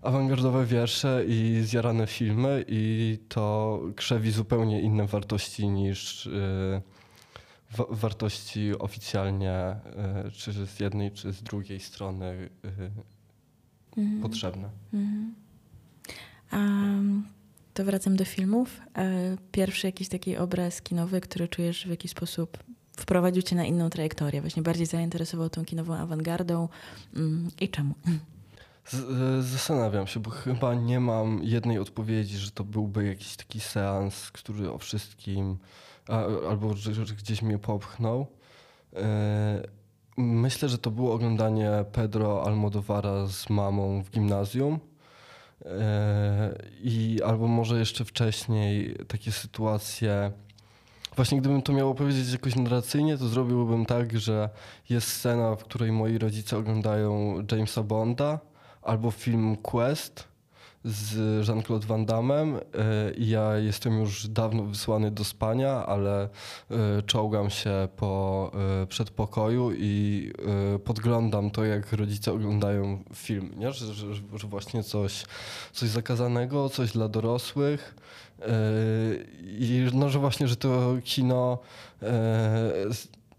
awangardowe 0.01 0.65
wiersze 0.65 1.23
i 1.27 1.61
zjarane 1.63 2.07
filmy 2.07 2.65
i 2.67 3.17
to 3.29 3.79
krzewi 3.95 4.31
zupełnie 4.31 4.81
inne 4.81 5.07
wartości 5.07 5.67
niż 5.67 6.27
e, 6.27 6.81
wartości 7.89 8.79
oficjalnie 8.79 9.51
e, 9.51 10.31
czy 10.33 10.53
z 10.53 10.79
jednej, 10.79 11.11
czy 11.11 11.33
z 11.33 11.43
drugiej 11.43 11.79
strony 11.79 12.49
e, 12.63 12.69
mhm. 13.97 14.21
potrzebne. 14.21 14.69
Mhm. 14.93 15.35
Um, 16.53 17.27
to 17.73 17.85
wracam 17.85 18.15
do 18.15 18.25
filmów. 18.25 18.81
E, 18.97 19.37
pierwszy 19.51 19.87
jakiś 19.87 20.07
taki 20.07 20.37
obraz 20.37 20.81
kinowy, 20.81 21.21
który 21.21 21.47
czujesz 21.47 21.87
w 21.87 21.89
jakiś 21.89 22.11
sposób 22.11 22.57
wprowadził 22.97 23.41
cię 23.41 23.55
na 23.55 23.65
inną 23.65 23.89
trajektorię, 23.89 24.41
właśnie 24.41 24.63
bardziej 24.63 24.85
zainteresował 24.85 25.49
tą 25.49 25.65
kinową 25.65 25.95
awangardą 25.95 26.69
mm, 27.15 27.51
i 27.61 27.69
czemu? 27.69 27.93
Z, 28.85 29.45
zastanawiam 29.45 30.07
się, 30.07 30.19
bo 30.19 30.29
chyba 30.29 30.75
nie 30.75 30.99
mam 30.99 31.43
jednej 31.43 31.79
odpowiedzi, 31.79 32.37
że 32.37 32.51
to 32.51 32.63
byłby 32.63 33.05
jakiś 33.05 33.35
taki 33.35 33.59
seans, 33.59 34.31
który 34.31 34.71
o 34.71 34.77
wszystkim, 34.77 35.57
albo 36.49 36.73
że, 36.73 36.93
że, 36.93 37.15
gdzieś 37.15 37.41
mnie 37.41 37.59
popchnął. 37.59 38.27
E, 38.95 39.63
myślę, 40.17 40.69
że 40.69 40.77
to 40.77 40.91
było 40.91 41.13
oglądanie 41.13 41.71
Pedro 41.91 42.45
Almodovara 42.45 43.27
z 43.27 43.49
mamą 43.49 44.03
w 44.03 44.11
gimnazjum. 44.11 44.79
I 46.83 47.19
albo 47.25 47.47
może 47.47 47.79
jeszcze 47.79 48.05
wcześniej 48.05 48.95
takie 49.07 49.31
sytuacje. 49.31 50.31
Właśnie 51.15 51.39
gdybym 51.41 51.61
to 51.61 51.73
miał 51.73 51.89
opowiedzieć 51.89 52.31
jakoś 52.31 52.55
narracyjnie, 52.55 53.17
to 53.17 53.27
zrobiłbym 53.27 53.85
tak, 53.85 54.19
że 54.19 54.49
jest 54.89 55.07
scena, 55.07 55.55
w 55.55 55.63
której 55.63 55.91
moi 55.91 56.17
rodzice 56.17 56.57
oglądają 56.57 57.35
Jamesa 57.51 57.83
Bonda 57.83 58.39
albo 58.81 59.11
film 59.11 59.55
Quest 59.55 60.27
z 60.85 61.47
Jean-Claude 61.47 61.87
Van 61.87 62.05
Damme. 62.05 62.45
Ja 63.17 63.57
jestem 63.57 63.99
już 63.99 64.27
dawno 64.27 64.63
wysłany 64.63 65.11
do 65.11 65.23
spania, 65.23 65.85
ale 65.85 66.23
e, 66.71 67.01
czołgam 67.05 67.49
się 67.49 67.87
po 67.97 68.51
e, 68.83 68.87
przedpokoju 68.87 69.71
i 69.77 70.31
e, 70.75 70.79
podglądam 70.79 71.51
to, 71.51 71.65
jak 71.65 71.93
rodzice 71.93 72.33
oglądają 72.33 73.03
film, 73.15 73.53
nie? 73.57 73.71
Że, 73.71 73.93
że, 73.93 74.13
że 74.13 74.47
właśnie 74.47 74.83
coś, 74.83 75.25
coś 75.73 75.89
zakazanego, 75.89 76.69
coś 76.69 76.91
dla 76.91 77.07
dorosłych. 77.07 77.95
I 79.41 79.87
no, 79.93 80.09
że 80.09 80.19
właśnie, 80.19 80.47
że 80.47 80.55
to 80.55 80.97
kino 81.03 81.59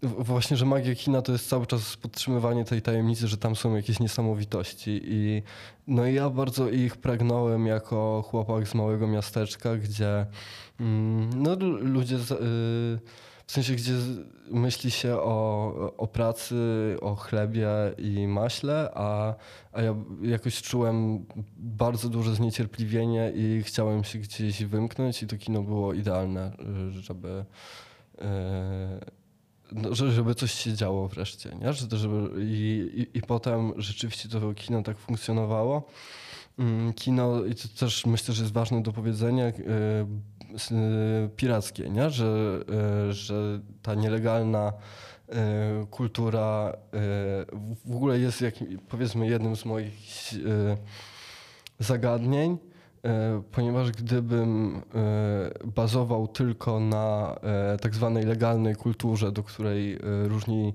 Właśnie, 0.03 0.57
że 0.57 0.65
magia 0.65 0.95
kina 0.95 1.21
to 1.21 1.31
jest 1.31 1.49
cały 1.49 1.65
czas 1.67 1.97
podtrzymywanie 1.97 2.65
tej 2.65 2.81
tajemnicy, 2.81 3.27
że 3.27 3.37
tam 3.37 3.55
są 3.55 3.75
jakieś 3.75 3.99
niesamowitości. 3.99 5.01
I, 5.03 5.43
no 5.87 6.07
i 6.07 6.13
ja 6.13 6.29
bardzo 6.29 6.69
ich 6.69 6.97
pragnąłem 6.97 7.67
jako 7.67 8.23
chłopak 8.27 8.67
z 8.67 8.75
małego 8.75 9.07
miasteczka, 9.07 9.75
gdzie 9.75 10.25
mm, 10.79 11.43
no, 11.43 11.55
ludzie, 11.79 12.15
y, 12.15 12.19
w 13.47 13.51
sensie, 13.51 13.73
gdzie 13.75 13.93
myśli 14.51 14.91
się 14.91 15.15
o, 15.15 15.93
o 15.97 16.07
pracy, 16.07 16.55
o 17.01 17.15
chlebie 17.15 17.67
i 17.97 18.27
maśle, 18.27 18.91
a, 18.93 19.35
a 19.71 19.81
ja 19.81 19.95
jakoś 20.21 20.61
czułem 20.61 21.25
bardzo 21.57 22.09
duże 22.09 22.35
zniecierpliwienie 22.35 23.31
i 23.35 23.63
chciałem 23.63 24.03
się 24.03 24.19
gdzieś 24.19 24.63
wymknąć 24.63 25.23
i 25.23 25.27
to 25.27 25.37
kino 25.37 25.61
było 25.61 25.93
idealne, 25.93 26.51
y, 26.97 27.01
żeby 27.01 27.45
y, 28.15 29.18
no, 29.71 29.95
żeby 29.95 30.35
coś 30.35 30.51
się 30.51 30.73
działo 30.73 31.07
wreszcie, 31.07 31.49
nie? 31.61 31.73
Żeby, 31.73 32.29
i, 32.43 32.89
i, 33.13 33.17
I 33.17 33.21
potem 33.21 33.73
rzeczywiście 33.77 34.29
to 34.29 34.53
kino 34.53 34.83
tak 34.83 34.97
funkcjonowało. 34.97 35.87
Mm, 36.59 36.93
kino, 36.93 37.45
i 37.45 37.55
to 37.55 37.67
też 37.79 38.05
myślę, 38.05 38.33
że 38.33 38.43
jest 38.43 38.53
ważne 38.53 38.83
do 38.83 38.93
powiedzenia, 38.93 39.45
e, 39.45 39.51
e, 39.51 41.29
pirackie, 41.35 41.89
nie? 41.89 42.09
Że, 42.09 42.59
e, 43.07 43.13
że 43.13 43.59
ta 43.81 43.95
nielegalna 43.95 44.73
kultura 45.89 46.73
w 47.85 47.95
ogóle 47.95 48.19
jest 48.19 48.41
jak, 48.41 48.53
powiedzmy 48.87 49.27
jednym 49.27 49.55
z 49.55 49.65
moich 49.65 49.93
zagadnień. 51.79 52.57
E, 53.05 53.41
ponieważ 53.51 53.91
gdybym 53.91 54.81
e, 54.95 55.49
bazował 55.65 56.27
tylko 56.27 56.79
na 56.79 57.35
e, 57.43 57.77
tak 57.77 57.95
zwanej 57.95 58.25
legalnej 58.25 58.75
kulturze, 58.75 59.31
do 59.31 59.43
której 59.43 59.99
różni 60.23 60.73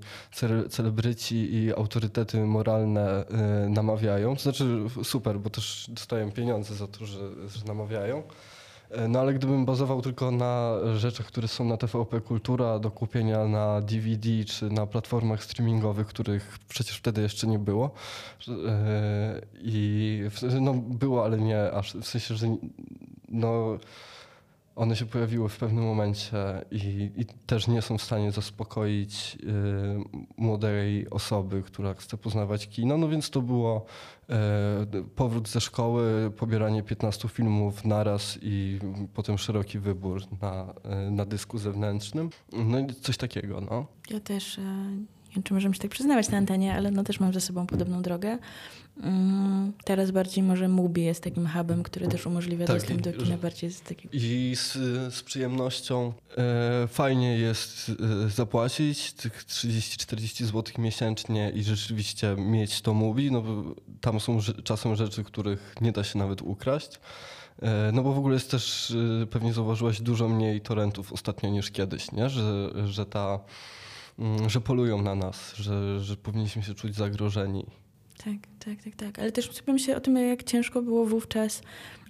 celebryci 0.69 1.53
i 1.53 1.73
autorytety 1.73 2.37
moralne 2.37 3.25
namawiają, 3.69 4.35
to 4.35 4.41
znaczy 4.41 4.77
super, 5.03 5.39
bo 5.39 5.49
też 5.49 5.85
dostają 5.89 6.31
pieniądze 6.31 6.75
za 6.75 6.87
to, 6.87 7.05
że, 7.05 7.19
że 7.47 7.65
namawiają, 7.65 8.23
no 9.09 9.19
ale 9.19 9.33
gdybym 9.33 9.65
bazował 9.65 10.01
tylko 10.01 10.31
na 10.31 10.77
rzeczach, 10.95 11.25
które 11.25 11.47
są 11.47 11.65
na 11.65 11.77
TVP 11.77 12.21
Kultura 12.21 12.79
do 12.79 12.91
kupienia 12.91 13.45
na 13.45 13.81
DVD 13.81 14.45
czy 14.45 14.69
na 14.69 14.85
platformach 14.85 15.43
streamingowych, 15.43 16.07
których 16.07 16.59
przecież 16.69 16.97
wtedy 16.97 17.21
jeszcze 17.21 17.47
nie 17.47 17.59
było. 17.59 17.91
E, 18.67 19.41
I 19.61 20.23
no 20.61 20.73
było, 20.73 21.25
ale 21.25 21.37
nie 21.37 21.71
aż 21.71 21.93
w 21.93 22.07
sensie, 22.07 22.35
że 22.35 22.47
no 23.29 23.77
one 24.75 24.95
się 24.95 25.05
pojawiły 25.05 25.49
w 25.49 25.57
pewnym 25.57 25.83
momencie 25.83 26.37
i, 26.71 27.11
i 27.15 27.25
też 27.25 27.67
nie 27.67 27.81
są 27.81 27.97
w 27.97 28.01
stanie 28.01 28.31
zaspokoić 28.31 29.37
y, 29.43 30.21
młodej 30.37 31.09
osoby, 31.09 31.63
która 31.63 31.93
chce 31.93 32.17
poznawać 32.17 32.67
kino. 32.67 32.97
No 32.97 33.09
więc 33.09 33.29
to 33.29 33.41
było 33.41 33.85
y, 34.29 35.03
powrót 35.15 35.47
ze 35.49 35.61
szkoły, 35.61 36.31
pobieranie 36.37 36.83
15 36.83 37.27
filmów 37.27 37.85
naraz 37.85 38.39
i 38.41 38.79
potem 39.13 39.37
szeroki 39.37 39.79
wybór 39.79 40.21
na, 40.41 40.73
y, 41.07 41.11
na 41.11 41.25
dysku 41.25 41.57
zewnętrznym. 41.57 42.29
No 42.51 42.79
i 42.79 42.87
coś 42.87 43.17
takiego. 43.17 43.61
No. 43.61 43.85
Ja 44.09 44.19
też 44.19 44.59
wiem, 45.35 45.43
czy 45.43 45.53
możemy 45.53 45.75
się 45.75 45.81
tak 45.81 45.91
przyznawać 45.91 46.29
na 46.29 46.37
antenie, 46.37 46.73
ale 46.73 46.91
no 46.91 47.03
też 47.03 47.19
mam 47.19 47.33
ze 47.33 47.41
sobą 47.41 47.67
podobną 47.67 48.01
drogę. 48.01 48.37
Mm, 49.03 49.73
teraz 49.83 50.11
bardziej 50.11 50.43
może 50.43 50.67
Mubi 50.67 51.03
jest 51.03 51.23
takim 51.23 51.47
hubem, 51.47 51.83
który 51.83 52.07
też 52.07 52.25
umożliwia 52.25 52.65
tak, 52.65 52.75
dostęp 52.75 53.01
do 53.01 53.13
kina 53.13 53.37
bardziej 53.37 53.71
z 53.71 53.81
takiego. 53.81 54.09
I 54.13 54.55
z, 54.55 54.73
z 55.13 55.23
przyjemnością 55.23 56.13
e, 56.37 56.87
fajnie 56.87 57.37
jest 57.37 57.91
e, 58.25 58.29
zapłacić 58.29 59.13
tych 59.13 59.45
30-40 59.45 60.43
zł 60.43 60.63
miesięcznie 60.77 61.51
i 61.55 61.63
rzeczywiście 61.63 62.35
mieć 62.37 62.81
to 62.81 62.93
Mubi, 62.93 63.31
no 63.31 63.43
tam 64.01 64.19
są 64.19 64.39
czasem 64.63 64.95
rzeczy, 64.95 65.23
których 65.23 65.75
nie 65.81 65.91
da 65.91 66.03
się 66.03 66.19
nawet 66.19 66.41
ukraść. 66.41 66.99
E, 67.61 67.91
no 67.93 68.03
bo 68.03 68.13
w 68.13 68.17
ogóle 68.17 68.33
jest 68.33 68.51
też, 68.51 68.93
e, 69.23 69.25
pewnie 69.25 69.53
zauważyłaś, 69.53 70.01
dużo 70.01 70.29
mniej 70.29 70.61
torrentów 70.61 71.13
ostatnio 71.13 71.49
niż 71.49 71.71
kiedyś, 71.71 72.11
nie? 72.11 72.29
Że, 72.29 72.71
że 72.87 73.05
ta 73.05 73.39
że 74.47 74.61
polują 74.61 75.01
na 75.01 75.15
nas, 75.15 75.55
że, 75.55 75.99
że 75.99 76.17
powinniśmy 76.17 76.63
się 76.63 76.73
czuć 76.73 76.95
zagrożeni. 76.95 77.65
Tak, 78.17 78.35
tak, 78.59 78.83
tak, 78.83 78.95
tak. 78.95 79.19
Ale 79.19 79.31
też 79.31 79.49
myślę 79.67 79.79
się 79.79 79.95
o 79.95 79.99
tym, 79.99 80.17
jak 80.17 80.43
ciężko 80.43 80.81
było 80.81 81.05
wówczas 81.05 81.61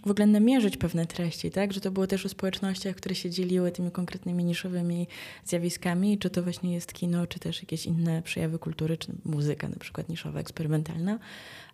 w 0.06 0.12
ogóle 0.12 0.28
namierzyć 0.28 0.78
pewne 0.78 1.06
treści, 1.06 1.52
tak? 1.52 1.74
Że 1.74 1.82
to 1.82 1.92
było 1.92 2.08
też 2.08 2.26
o 2.26 2.30
społecznościach, 2.30 2.96
które 2.96 3.16
się 3.16 3.30
dzieliły 3.30 3.72
tymi 3.72 3.92
konkretnymi 3.92 4.44
niszowymi 4.44 5.08
zjawiskami, 5.46 6.18
czy 6.18 6.30
to 6.30 6.44
właśnie 6.44 6.74
jest 6.74 6.94
kino, 6.94 7.28
czy 7.28 7.40
też 7.40 7.62
jakieś 7.62 7.86
inne 7.86 8.22
przejawy 8.22 8.60
kultury, 8.60 8.98
czy 8.98 9.12
muzyka 9.26 9.70
na 9.70 9.76
przykład 9.76 10.10
niszowa, 10.10 10.40
eksperymentalna. 10.40 11.20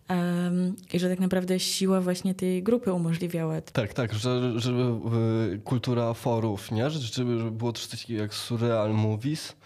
Um, 0.08 0.76
I 0.92 0.98
że 0.98 1.08
tak 1.08 1.20
naprawdę 1.20 1.60
siła 1.60 2.00
właśnie 2.00 2.34
tej 2.34 2.62
grupy 2.62 2.92
umożliwiała. 2.92 3.60
Tak, 3.60 3.94
tak, 3.94 4.14
że, 4.14 4.60
żeby 4.60 5.60
kultura 5.64 6.14
forów, 6.14 6.72
nie? 6.72 6.90
Żeby 6.90 7.50
było 7.50 7.72
coś 7.72 7.86
takiego 7.86 8.22
jak 8.22 8.34
surreal 8.34 8.94
movies, 8.94 9.56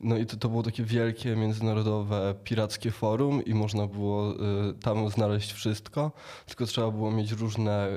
no 0.00 0.16
i 0.16 0.26
to, 0.26 0.36
to 0.36 0.48
było 0.48 0.62
takie 0.62 0.84
wielkie, 0.84 1.36
międzynarodowe, 1.36 2.34
pirackie 2.44 2.90
forum 2.90 3.44
i 3.44 3.54
można 3.54 3.86
było 3.86 4.34
y, 4.34 4.36
tam 4.82 5.10
znaleźć 5.10 5.52
wszystko, 5.52 6.12
tylko 6.46 6.66
trzeba 6.66 6.90
było 6.90 7.10
mieć 7.10 7.32
różne 7.32 7.88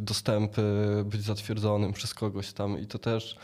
dostępy, 0.00 0.62
być 1.04 1.22
zatwierdzonym 1.22 1.92
przez 1.92 2.14
kogoś 2.14 2.52
tam 2.52 2.80
i 2.80 2.86
to 2.86 2.98
też 2.98 3.36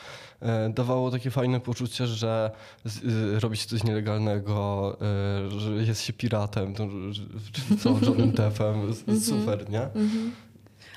y, 0.42 0.46
dawało 0.72 1.10
takie 1.10 1.30
fajne 1.30 1.60
poczucie, 1.60 2.06
że 2.06 2.50
y, 2.86 3.40
robi 3.40 3.56
się 3.56 3.66
coś 3.66 3.84
nielegalnego, 3.84 4.96
y, 5.46 5.60
że 5.60 5.70
jest 5.70 6.02
się 6.02 6.12
piratem, 6.12 6.74
to, 6.74 6.88
co 7.82 8.06
Johnem 8.06 8.30
Deppem, 8.40 8.80
mhm. 8.80 9.20
super, 9.20 9.70
nie? 9.70 9.88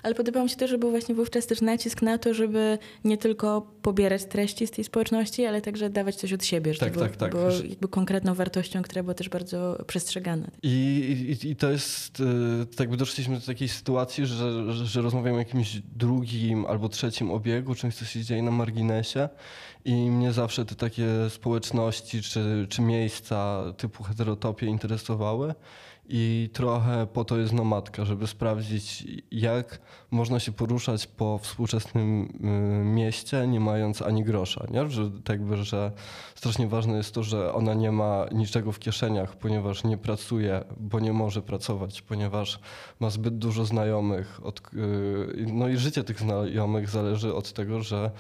Ale 0.04 0.16
podobało 0.16 0.44
mi 0.44 0.50
się 0.50 0.56
też, 0.56 0.70
że 0.70 0.78
był 0.78 0.90
właśnie 0.90 1.16
wówczas 1.16 1.48
też 1.48 1.62
nacisk 1.62 2.02
na 2.02 2.18
to, 2.18 2.34
żeby 2.34 2.78
nie 3.04 3.18
tylko 3.18 3.68
pobierać 3.82 4.26
treści 4.26 4.68
z 4.68 4.72
tej 4.72 4.84
społeczności, 4.84 5.46
ale 5.46 5.62
także 5.62 5.90
dawać 5.90 6.16
coś 6.16 6.34
od 6.34 6.46
siebie, 6.46 6.74
że 6.74 6.80
tak, 6.80 6.94
to 6.94 7.00
tak, 7.00 7.16
tak. 7.16 7.32
było 7.32 7.50
jakby 7.50 7.88
konkretną 7.88 8.34
wartością, 8.34 8.82
która 8.82 9.04
była 9.04 9.14
też 9.14 9.30
bardzo 9.30 9.84
przestrzegana. 9.88 10.48
I, 10.64 11.38
i, 11.44 11.50
i 11.50 11.56
to 11.56 11.72
jest, 11.72 12.24
tak 12.72 12.80
jakby 12.80 12.98
doszliśmy 12.98 13.40
do 13.40 13.46
takiej 13.46 13.70
sytuacji, 13.70 14.26
że, 14.26 14.74
że, 14.74 14.86
że 14.86 15.02
rozmawiamy 15.02 15.36
o 15.36 15.40
jakimś 15.40 15.82
drugim 15.96 16.66
albo 16.66 16.90
trzecim 16.90 17.32
obiegu, 17.32 17.76
czymś, 17.76 17.96
co 17.96 18.06
się 18.06 18.24
dzieje 18.24 18.44
na 18.44 18.52
marginesie 18.52 19.30
i 19.86 19.94
mnie 19.94 20.34
zawsze 20.34 20.66
te 20.66 20.76
takie 20.76 21.08
społeczności 21.30 22.22
czy, 22.22 22.68
czy 22.70 22.82
miejsca 22.82 23.64
typu 23.78 24.04
heterotopie 24.04 24.66
interesowały. 24.68 25.54
I 26.10 26.50
trochę 26.54 27.08
po 27.08 27.26
to 27.26 27.38
jest 27.38 27.54
nomadka, 27.54 28.06
żeby 28.06 28.28
sprawdzić, 28.28 29.08
jak 29.32 29.80
można 30.12 30.40
się 30.40 30.52
poruszać 30.52 31.08
po 31.08 31.38
współczesnym 31.38 32.24
y, 32.82 32.86
mieście, 32.86 33.48
nie 33.48 33.60
mając 33.60 34.02
ani 34.02 34.24
grosza. 34.24 34.66
Nie? 34.72 34.90
Że, 34.90 35.12
tak 35.12 35.40
jakby, 35.40 35.58
że 35.64 35.92
strasznie 36.36 36.68
ważne 36.68 36.98
jest 36.98 37.14
to, 37.14 37.24
że 37.24 37.54
ona 37.54 37.74
nie 37.74 37.92
ma 37.92 38.26
niczego 38.32 38.72
w 38.72 38.80
kieszeniach, 38.80 39.36
ponieważ 39.36 39.84
nie 39.84 39.98
pracuje, 39.98 40.64
bo 40.78 41.00
nie 41.00 41.14
może 41.14 41.42
pracować, 41.42 42.02
ponieważ 42.02 42.60
ma 43.00 43.10
zbyt 43.10 43.38
dużo 43.38 43.66
znajomych. 43.66 44.40
Od, 44.44 44.60
y, 44.74 45.46
no 45.48 45.68
i 45.68 45.78
życie 45.78 46.04
tych 46.04 46.20
znajomych 46.20 46.90
zależy 46.90 47.36
od 47.36 47.54
tego, 47.54 47.82
że 47.82 48.12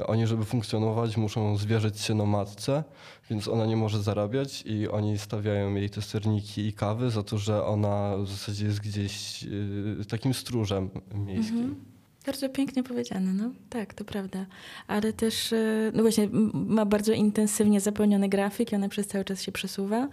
y, 0.00 0.06
oni, 0.06 0.26
żeby 0.26 0.44
funkcjonować, 0.44 1.16
muszą 1.16 1.56
zwierzyć 1.56 2.00
się 2.00 2.14
nomadce 2.14 2.84
więc 3.30 3.48
ona 3.48 3.66
nie 3.66 3.76
może 3.76 4.02
zarabiać 4.02 4.62
i 4.66 4.88
oni 4.88 5.18
stawiają 5.18 5.74
jej 5.74 5.90
te 5.90 6.02
serniki 6.02 6.66
i 6.66 6.72
kawy 6.72 7.10
za 7.10 7.22
to, 7.22 7.38
że 7.38 7.64
ona 7.64 8.16
w 8.16 8.28
zasadzie 8.28 8.66
jest 8.66 8.80
gdzieś 8.80 9.44
y, 9.44 10.04
takim 10.08 10.34
stróżem 10.34 10.90
miejskim. 11.14 11.58
Mhm. 11.58 11.84
Bardzo 12.26 12.48
pięknie 12.48 12.82
powiedziane, 12.82 13.32
no 13.32 13.50
tak, 13.70 13.94
to 13.94 14.04
prawda. 14.04 14.46
Ale 14.86 15.12
też, 15.12 15.52
y, 15.52 15.92
no 15.94 16.02
właśnie, 16.02 16.28
ma 16.54 16.86
bardzo 16.86 17.12
intensywnie 17.12 17.80
zapełniony 17.80 18.28
grafik 18.28 18.72
i 18.72 18.76
ona 18.76 18.88
przez 18.88 19.06
cały 19.06 19.24
czas 19.24 19.42
się 19.42 19.52
przesuwa. 19.52 20.08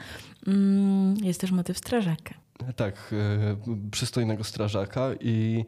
Mm, 0.47 1.15
jest 1.24 1.41
też 1.41 1.51
motyw 1.51 1.78
strażaka. 1.78 2.34
Tak, 2.76 3.13
y, 3.68 3.89
przystojnego 3.91 4.43
strażaka 4.43 5.09
i, 5.20 5.65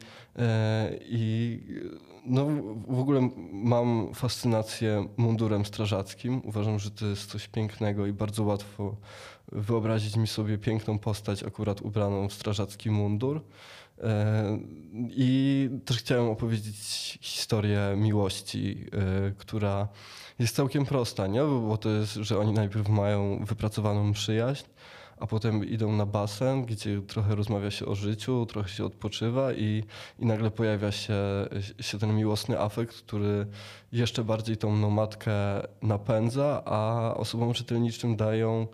i 1.06 1.60
no, 2.26 2.46
w 2.88 3.00
ogóle 3.00 3.30
mam 3.52 4.14
fascynację 4.14 5.08
mundurem 5.18 5.66
strażackim. 5.66 6.42
Uważam, 6.46 6.80
że 6.80 6.92
to 6.92 7.06
jest 7.06 7.32
coś 7.32 7.48
pięknego 7.48 8.08
i 8.08 8.14
bardzo 8.14 8.44
łatwo 8.44 8.96
wyobrazić 9.52 10.16
mi 10.16 10.28
sobie 10.28 10.58
piękną 10.58 11.00
postać 11.00 11.44
akurat 11.44 11.82
ubraną 11.82 12.28
w 12.28 12.34
strażacki 12.34 12.92
mundur. 12.92 13.42
E, 14.04 14.60
I 15.10 15.70
też 15.86 15.98
chciałem 15.98 16.30
opowiedzieć 16.30 17.18
historię 17.22 17.94
miłości, 17.98 18.86
e, 18.92 19.32
która 19.38 19.88
jest 20.40 20.56
całkiem 20.56 20.86
prosta, 20.86 21.28
nie? 21.28 21.42
bo 21.42 21.78
to 21.78 21.90
jest, 21.90 22.14
że 22.14 22.40
oni 22.40 22.54
najpierw 22.54 22.90
mają 22.90 23.46
wypracowaną 23.46 24.14
przyjaźń, 24.14 24.66
a 25.20 25.28
potem 25.28 25.66
idą 25.66 25.92
na 25.92 26.06
basen, 26.06 26.66
gdzie 26.66 27.02
trochę 27.02 27.36
rozmawia 27.36 27.72
się 27.72 27.86
o 27.86 27.96
życiu, 27.96 28.46
trochę 28.46 28.70
się 28.70 28.86
odpoczywa 28.86 29.54
i, 29.54 29.84
i 30.20 30.26
nagle 30.26 30.52
pojawia 30.52 30.92
się, 30.92 31.16
się 31.80 32.00
ten 32.00 32.16
miłosny 32.16 32.60
afekt, 32.60 32.96
który 32.96 33.48
jeszcze 33.92 34.24
bardziej 34.24 34.58
tą 34.58 34.78
nomadkę 34.78 35.32
napędza, 35.82 36.62
a 36.66 37.14
osobom 37.18 37.54
czytelniczym 37.54 38.16
dają 38.16 38.68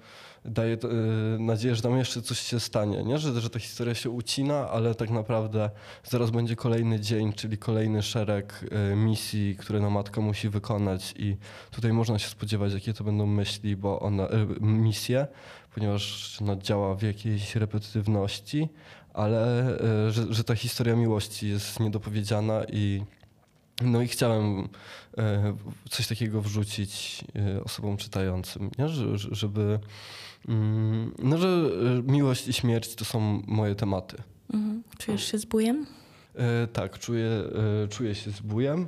daje 0.45 0.73
y, 0.73 1.39
nadzieję, 1.39 1.75
że 1.75 1.81
tam 1.81 1.97
jeszcze 1.97 2.21
coś 2.21 2.39
się 2.39 2.59
stanie, 2.59 3.03
nie? 3.03 3.17
Że, 3.17 3.41
że 3.41 3.49
ta 3.49 3.59
historia 3.59 3.95
się 3.95 4.09
ucina, 4.09 4.69
ale 4.69 4.95
tak 4.95 5.09
naprawdę 5.09 5.69
zaraz 6.03 6.31
będzie 6.31 6.55
kolejny 6.55 6.99
dzień, 6.99 7.33
czyli 7.33 7.57
kolejny 7.57 8.01
szereg 8.01 8.65
y, 8.91 8.95
misji, 8.95 9.55
które 9.55 9.79
nomadka 9.79 10.21
musi 10.21 10.49
wykonać 10.49 11.13
i 11.17 11.37
tutaj 11.71 11.93
można 11.93 12.19
się 12.19 12.29
spodziewać, 12.29 12.73
jakie 12.73 12.93
to 12.93 13.03
będą 13.03 13.25
myśli, 13.25 13.75
bo 13.75 13.99
ona, 13.99 14.27
y, 14.27 14.61
misje, 14.61 15.27
ponieważ 15.75 16.37
no, 16.41 16.55
działa 16.55 16.95
w 16.95 17.01
jakiejś 17.01 17.55
repetytywności, 17.55 18.69
ale 19.13 19.65
że, 20.09 20.33
że 20.33 20.43
ta 20.43 20.55
historia 20.55 20.95
miłości 20.95 21.49
jest 21.49 21.79
niedopowiedziana 21.79 22.63
i 22.71 23.03
no 23.81 24.01
i 24.01 24.07
chciałem 24.07 24.69
coś 25.89 26.07
takiego 26.07 26.41
wrzucić 26.41 27.23
osobom 27.63 27.97
czytającym, 27.97 28.71
nie? 28.77 28.87
żeby 29.15 29.79
Mm, 30.47 31.11
no, 31.19 31.37
że 31.37 31.47
e, 31.47 32.11
miłość 32.11 32.47
i 32.47 32.53
śmierć 32.53 32.95
to 32.95 33.05
są 33.05 33.41
moje 33.47 33.75
tematy. 33.75 34.17
Mhm. 34.53 34.83
Czujesz 34.97 35.31
się 35.31 35.37
z 35.37 35.45
bójem? 35.45 35.85
E, 36.35 36.67
tak, 36.67 36.99
czuję, 36.99 37.29
e, 37.83 37.87
czuję 37.87 38.15
się 38.15 38.31
z 38.31 38.39
bójem. 38.39 38.87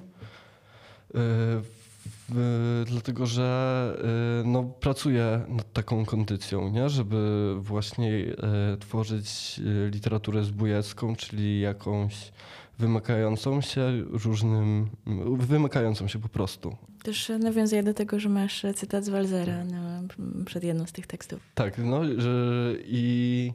E, 2.29 2.85
dlatego, 2.85 3.25
że 3.25 3.97
y, 4.41 4.47
no, 4.47 4.63
pracuję 4.63 5.41
nad 5.47 5.73
taką 5.73 6.05
kondycją, 6.05 6.69
nie? 6.69 6.89
żeby 6.89 7.53
właśnie 7.59 8.11
y, 8.13 8.77
tworzyć 8.79 9.59
y, 9.59 9.89
literaturę 9.93 10.43
zbójecką, 10.43 11.15
czyli 11.15 11.59
jakąś 11.59 12.31
wymykającą 12.79 13.61
się 13.61 14.03
różnym, 14.09 14.89
wymykającą 15.37 16.07
się 16.07 16.19
po 16.19 16.29
prostu. 16.29 16.75
Też 17.03 17.31
nawiązuję 17.39 17.83
do 17.83 17.93
tego, 17.93 18.19
że 18.19 18.29
masz 18.29 18.65
cytat 18.75 19.05
z 19.05 19.09
Walzera 19.09 19.63
na, 19.63 20.01
przed 20.45 20.63
jedną 20.63 20.85
z 20.85 20.91
tych 20.91 21.07
tekstów. 21.07 21.39
Tak, 21.55 21.77
no 21.77 22.01
że 22.17 22.73
i, 22.85 23.51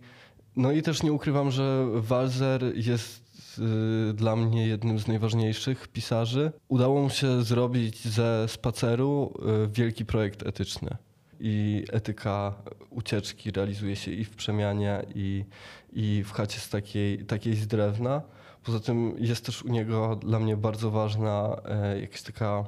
no 0.57 0.73
i 0.73 0.83
też 0.83 1.03
nie 1.03 1.13
ukrywam, 1.13 1.51
że 1.51 1.87
Walzer 1.95 2.63
jest 2.77 3.22
y, 3.59 4.15
dla 4.15 4.37
mnie 4.37 4.67
jednym 4.67 4.99
z 4.99 5.09
najważniejszych 5.09 5.89
pisarzy. 5.89 6.53
Udało 6.69 7.03
mu 7.03 7.11
się 7.11 7.43
zrobić 7.43 8.09
ze 8.09 8.49
spaceru 8.49 9.35
y, 9.65 9.69
wielki 9.69 10.05
projekt 10.05 10.47
etyczny. 10.47 10.97
I 11.41 11.85
etyka 11.93 12.55
ucieczki 12.91 13.51
realizuje 13.51 13.97
się 13.97 14.11
i 14.11 14.25
w 14.25 14.37
przemianie, 14.37 15.03
i, 15.15 15.45
i 15.93 16.25
w 16.25 16.33
chacie 16.33 16.61
z 16.61 16.69
takiej, 16.69 17.25
takiej 17.25 17.55
z 17.57 17.67
drewna. 17.67 18.23
Poza 18.65 18.81
tym 18.81 19.15
jest 19.19 19.47
też 19.47 19.63
u 19.63 19.69
niego 19.69 20.17
dla 20.17 20.41
mnie 20.41 20.57
bardzo 20.57 20.91
ważna 20.91 21.57
e, 21.65 22.01
jakaś 22.01 22.23
taka 22.23 22.65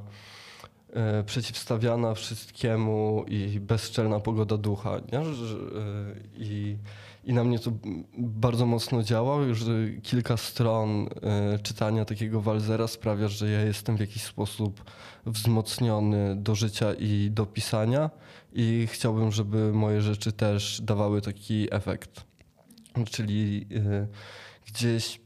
e, 0.93 1.25
przeciwstawiana 1.25 2.15
wszystkiemu 2.15 3.25
i 3.29 3.61
bezczelna 3.61 4.21
pogoda 4.21 4.57
ducha. 4.57 4.97
Nie? 5.13 5.21
I, 6.37 6.77
I 7.25 7.33
na 7.33 7.45
mnie 7.45 7.59
to 7.59 7.71
bardzo 8.19 8.67
mocno 8.67 9.03
działa. 9.03 9.43
Już 9.43 9.65
kilka 10.03 10.37
stron 10.37 11.09
czytania 11.63 12.05
takiego 12.05 12.41
Walzera 12.41 12.87
sprawia, 12.87 13.29
że 13.29 13.51
ja 13.51 13.63
jestem 13.63 13.97
w 13.97 14.01
jakiś 14.01 14.23
sposób 14.23 14.85
wzmocniony 15.27 16.37
do 16.37 16.55
życia 16.55 16.95
i 16.95 17.31
do 17.31 17.47
pisania 17.47 18.11
i 18.53 18.89
chciałbym, 18.91 19.33
żeby 19.33 19.73
moje 19.73 20.01
rzeczy 20.01 20.33
też 20.33 20.81
dawały 20.83 21.21
taki 21.21 21.75
efekt. 21.75 22.25
Czyli 23.11 23.67
gdzieś 24.67 25.21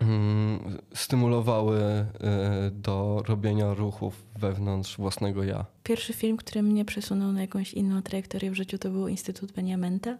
Mm, 0.00 0.78
stymulowały 0.94 1.80
y, 1.80 2.70
do 2.70 3.22
robienia 3.28 3.74
ruchów 3.74 4.26
wewnątrz 4.38 4.96
własnego 4.96 5.44
ja. 5.44 5.66
Pierwszy 5.82 6.12
film, 6.12 6.36
który 6.36 6.62
mnie 6.62 6.84
przesunął 6.84 7.32
na 7.32 7.40
jakąś 7.40 7.74
inną 7.74 8.02
trajektorię 8.02 8.50
w 8.50 8.54
życiu, 8.54 8.78
to 8.78 8.90
był 8.90 9.08
Instytut 9.08 9.52
Beniamenta. 9.52 10.18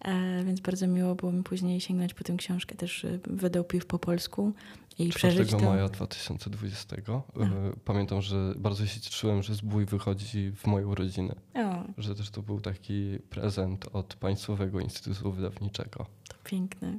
E, 0.00 0.44
więc 0.44 0.60
bardzo 0.60 0.86
miło 0.86 1.14
było 1.14 1.32
mi 1.32 1.42
później 1.42 1.80
sięgnąć 1.80 2.14
po 2.14 2.24
tę 2.24 2.36
książkę. 2.36 2.74
Też 2.74 3.04
y, 3.04 3.20
wydał 3.26 3.64
PIW 3.64 3.86
po 3.86 3.98
polsku 3.98 4.52
i 4.98 5.10
4 5.10 5.34
przeżyć 5.34 5.50
to... 5.50 5.58
maja 5.58 5.88
2020. 5.88 6.96
Y, 6.96 7.02
pamiętam, 7.84 8.22
że 8.22 8.54
bardzo 8.56 8.86
się 8.86 9.00
cieszyłem, 9.00 9.42
że 9.42 9.54
zbój 9.54 9.86
wychodzi 9.86 10.52
w 10.56 10.66
moją 10.66 10.94
rodzinę. 10.94 11.34
O. 11.54 11.84
Że 11.98 12.14
też 12.14 12.30
to 12.30 12.42
był 12.42 12.60
taki 12.60 13.18
prezent 13.30 13.86
od 13.92 14.14
Państwowego 14.14 14.80
Instytutu 14.80 15.32
Wydawniczego. 15.32 16.06
To 16.28 16.36
piękne. 16.44 16.98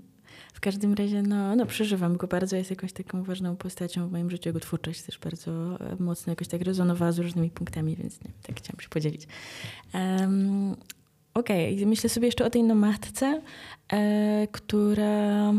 W 0.53 0.59
każdym 0.59 0.93
razie, 0.93 1.21
no, 1.21 1.55
no 1.55 1.65
przeżywam 1.65 2.17
go 2.17 2.27
bardzo, 2.27 2.55
jest 2.55 2.69
jakąś 2.69 2.93
taką 2.93 3.23
ważną 3.23 3.55
postacią 3.55 4.07
w 4.07 4.11
moim 4.11 4.29
życiu. 4.29 4.49
Jego 4.49 4.59
twórczość 4.59 5.01
też 5.01 5.19
bardzo 5.19 5.51
e, 5.79 5.95
mocno 5.99 6.31
jakoś 6.31 6.47
tak 6.47 6.61
rezonowała 6.61 7.11
z 7.11 7.19
różnymi 7.19 7.49
punktami, 7.49 7.95
więc 7.95 8.21
nie, 8.21 8.31
tak 8.43 8.57
chciałam 8.57 8.79
się 8.79 8.89
podzielić. 8.89 9.27
Um, 9.93 10.75
Okej, 11.37 11.75
okay. 11.75 11.85
myślę 11.85 12.09
sobie 12.09 12.27
jeszcze 12.27 12.45
o 12.45 12.49
tej 12.49 12.63
nomadce, 12.63 13.41
e, 13.93 14.47
która 14.51 15.53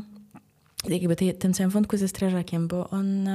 jakby 0.84 1.16
tej, 1.16 1.34
tym 1.34 1.52
całym 1.52 1.70
wątku 1.70 1.96
ze 1.96 2.08
strażakiem, 2.08 2.68
bo 2.68 2.90
on, 2.90 3.26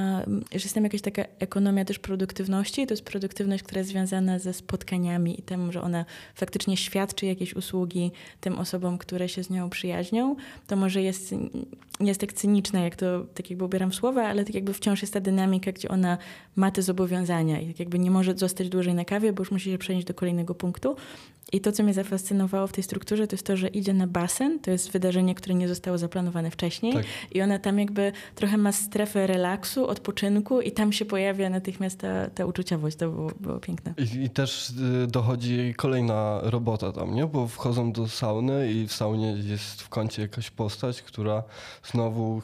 że 0.52 0.58
jest 0.64 0.74
tam 0.74 0.84
jakaś 0.84 1.00
taka 1.00 1.24
ekonomia 1.38 1.84
też 1.84 1.98
produktywności, 1.98 2.86
to 2.86 2.92
jest 2.92 3.04
produktywność, 3.04 3.62
która 3.62 3.78
jest 3.78 3.90
związana 3.90 4.38
ze 4.38 4.52
spotkaniami 4.52 5.40
i 5.40 5.42
tym, 5.42 5.72
że 5.72 5.82
ona 5.82 6.04
faktycznie 6.34 6.76
świadczy 6.76 7.26
jakieś 7.26 7.54
usługi 7.54 8.10
tym 8.40 8.58
osobom, 8.58 8.98
które 8.98 9.28
się 9.28 9.44
z 9.44 9.50
nią 9.50 9.70
przyjaźnią, 9.70 10.36
to 10.66 10.76
może 10.76 11.02
jest, 11.02 11.34
jest 12.00 12.20
tak 12.20 12.32
cyniczne, 12.32 12.84
jak 12.84 12.96
to 12.96 13.26
tak 13.34 13.50
jakby 13.50 13.64
ubieram 13.64 13.92
słowa, 13.92 14.22
ale 14.22 14.44
tak 14.44 14.54
jakby 14.54 14.72
wciąż 14.72 15.02
jest 15.02 15.14
ta 15.14 15.20
dynamika, 15.20 15.72
gdzie 15.72 15.88
ona 15.88 16.18
ma 16.56 16.70
te 16.70 16.82
zobowiązania 16.82 17.60
i 17.60 17.66
tak 17.66 17.78
jakby 17.78 17.98
nie 17.98 18.10
może 18.10 18.36
zostać 18.36 18.68
dłużej 18.68 18.94
na 18.94 19.04
kawie, 19.04 19.32
bo 19.32 19.40
już 19.40 19.50
musi 19.50 19.70
się 19.70 19.78
przenieść 19.78 20.06
do 20.06 20.14
kolejnego 20.14 20.54
punktu. 20.54 20.96
I 21.52 21.60
to, 21.60 21.72
co 21.72 21.82
mnie 21.82 21.94
zafascynowało 21.94 22.66
w 22.66 22.72
tej 22.72 22.84
strukturze, 22.84 23.26
to 23.26 23.34
jest 23.34 23.46
to, 23.46 23.56
że 23.56 23.68
idzie 23.68 23.94
na 23.94 24.06
basen, 24.06 24.58
to 24.58 24.70
jest 24.70 24.90
wydarzenie, 24.90 25.34
które 25.34 25.54
nie 25.54 25.68
zostało 25.68 25.98
zaplanowane 25.98 26.50
wcześniej. 26.50 26.92
Tak. 26.92 27.04
I 27.34 27.42
ona 27.42 27.58
tam 27.58 27.78
jakby 27.78 28.12
trochę 28.34 28.56
ma 28.56 28.72
strefę 28.72 29.26
relaksu, 29.26 29.88
odpoczynku 29.88 30.60
i 30.60 30.72
tam 30.72 30.92
się 30.92 31.04
pojawia 31.04 31.50
natychmiast 31.50 31.98
ta, 31.98 32.30
ta 32.30 32.46
uczuciowość. 32.46 32.96
To 32.96 33.10
było, 33.10 33.30
było 33.40 33.60
piękne. 33.60 33.94
I, 33.98 34.24
I, 34.24 34.30
też 34.30 34.70
y, 34.70 35.06
dochodzi 35.06 35.74
kolejna 35.76 36.40
robota 36.42 36.92
tam, 36.92 37.14
nie? 37.14 37.26
Bo 37.26 37.48
wchodzą 37.48 37.92
do 37.92 38.08
sauny 38.08 38.72
i 38.72 38.86
w 38.86 38.92
saunie 38.92 39.32
jest 39.32 39.82
w 39.82 39.88
kącie 39.88 40.22
jakaś 40.22 40.50
postać, 40.50 41.02
która 41.02 41.42
znowu, 41.84 42.42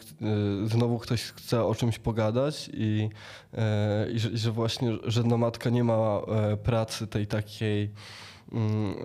y, 0.65 0.69
znowu 0.69 0.99
ktoś 0.99 1.23
chce 1.23 1.65
o 1.65 1.75
czymś 1.75 1.99
pogadać 1.99 2.71
i, 2.73 3.09
y, 3.55 4.13
i, 4.13 4.19
że, 4.19 4.29
i 4.29 4.39
że 4.39 4.53
właśnie, 4.53 4.93
że 5.05 5.23
no 5.23 5.37
matka 5.37 5.71
nie 5.71 5.85
ma 5.85 6.21
e, 6.29 6.57
pracy 6.57 7.07
tej 7.07 7.27
takiej 7.27 7.91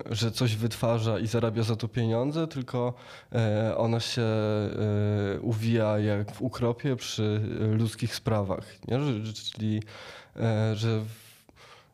że 0.10 0.32
coś 0.32 0.56
wytwarza 0.56 1.20
i 1.20 1.28
zarabia 1.28 1.64
za 1.64 1.76
to 1.76 1.88
pieniądze, 1.88 2.48
tylko 2.48 2.94
e, 3.32 3.78
ona 3.78 4.00
się 4.00 4.22
e, 4.22 5.40
uwija 5.42 6.00
jak 6.00 6.32
w 6.32 6.42
ukropie 6.42 6.96
przy 6.96 7.42
ludzkich 7.60 8.16
sprawach. 8.16 8.88
Nie? 8.88 9.00
Czyli, 9.34 9.82
e, 10.36 10.76
że 10.76 11.02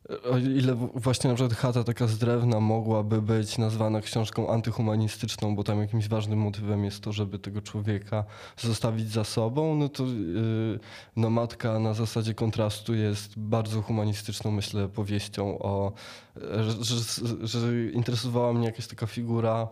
o 0.09 0.37
ile 0.37 0.75
właśnie 0.75 1.29
na 1.29 1.35
przykład 1.35 1.57
chata 1.57 1.83
taka 1.83 2.07
z 2.07 2.17
drewna 2.17 2.59
mogłaby 2.59 3.21
być 3.21 3.57
nazwana 3.57 4.01
książką 4.01 4.49
antyhumanistyczną, 4.49 5.55
bo 5.55 5.63
tam 5.63 5.79
jakimś 5.79 6.07
ważnym 6.07 6.39
motywem 6.39 6.85
jest 6.85 7.03
to, 7.03 7.11
żeby 7.11 7.39
tego 7.39 7.61
człowieka 7.61 8.23
zostawić 8.57 9.09
za 9.11 9.23
sobą, 9.23 9.75
no 9.75 9.89
to 9.89 10.05
yy, 10.05 10.79
no 11.15 11.29
matka 11.29 11.79
na 11.79 11.93
zasadzie 11.93 12.33
kontrastu 12.33 12.95
jest 12.95 13.39
bardzo 13.39 13.81
humanistyczną, 13.81 14.51
myślę, 14.51 14.89
powieścią 14.89 15.59
o, 15.59 15.91
że, 16.35 16.83
że, 16.83 17.47
że 17.47 17.91
interesowała 17.93 18.53
mnie 18.53 18.65
jakaś 18.65 18.87
taka 18.87 19.07
figura 19.07 19.67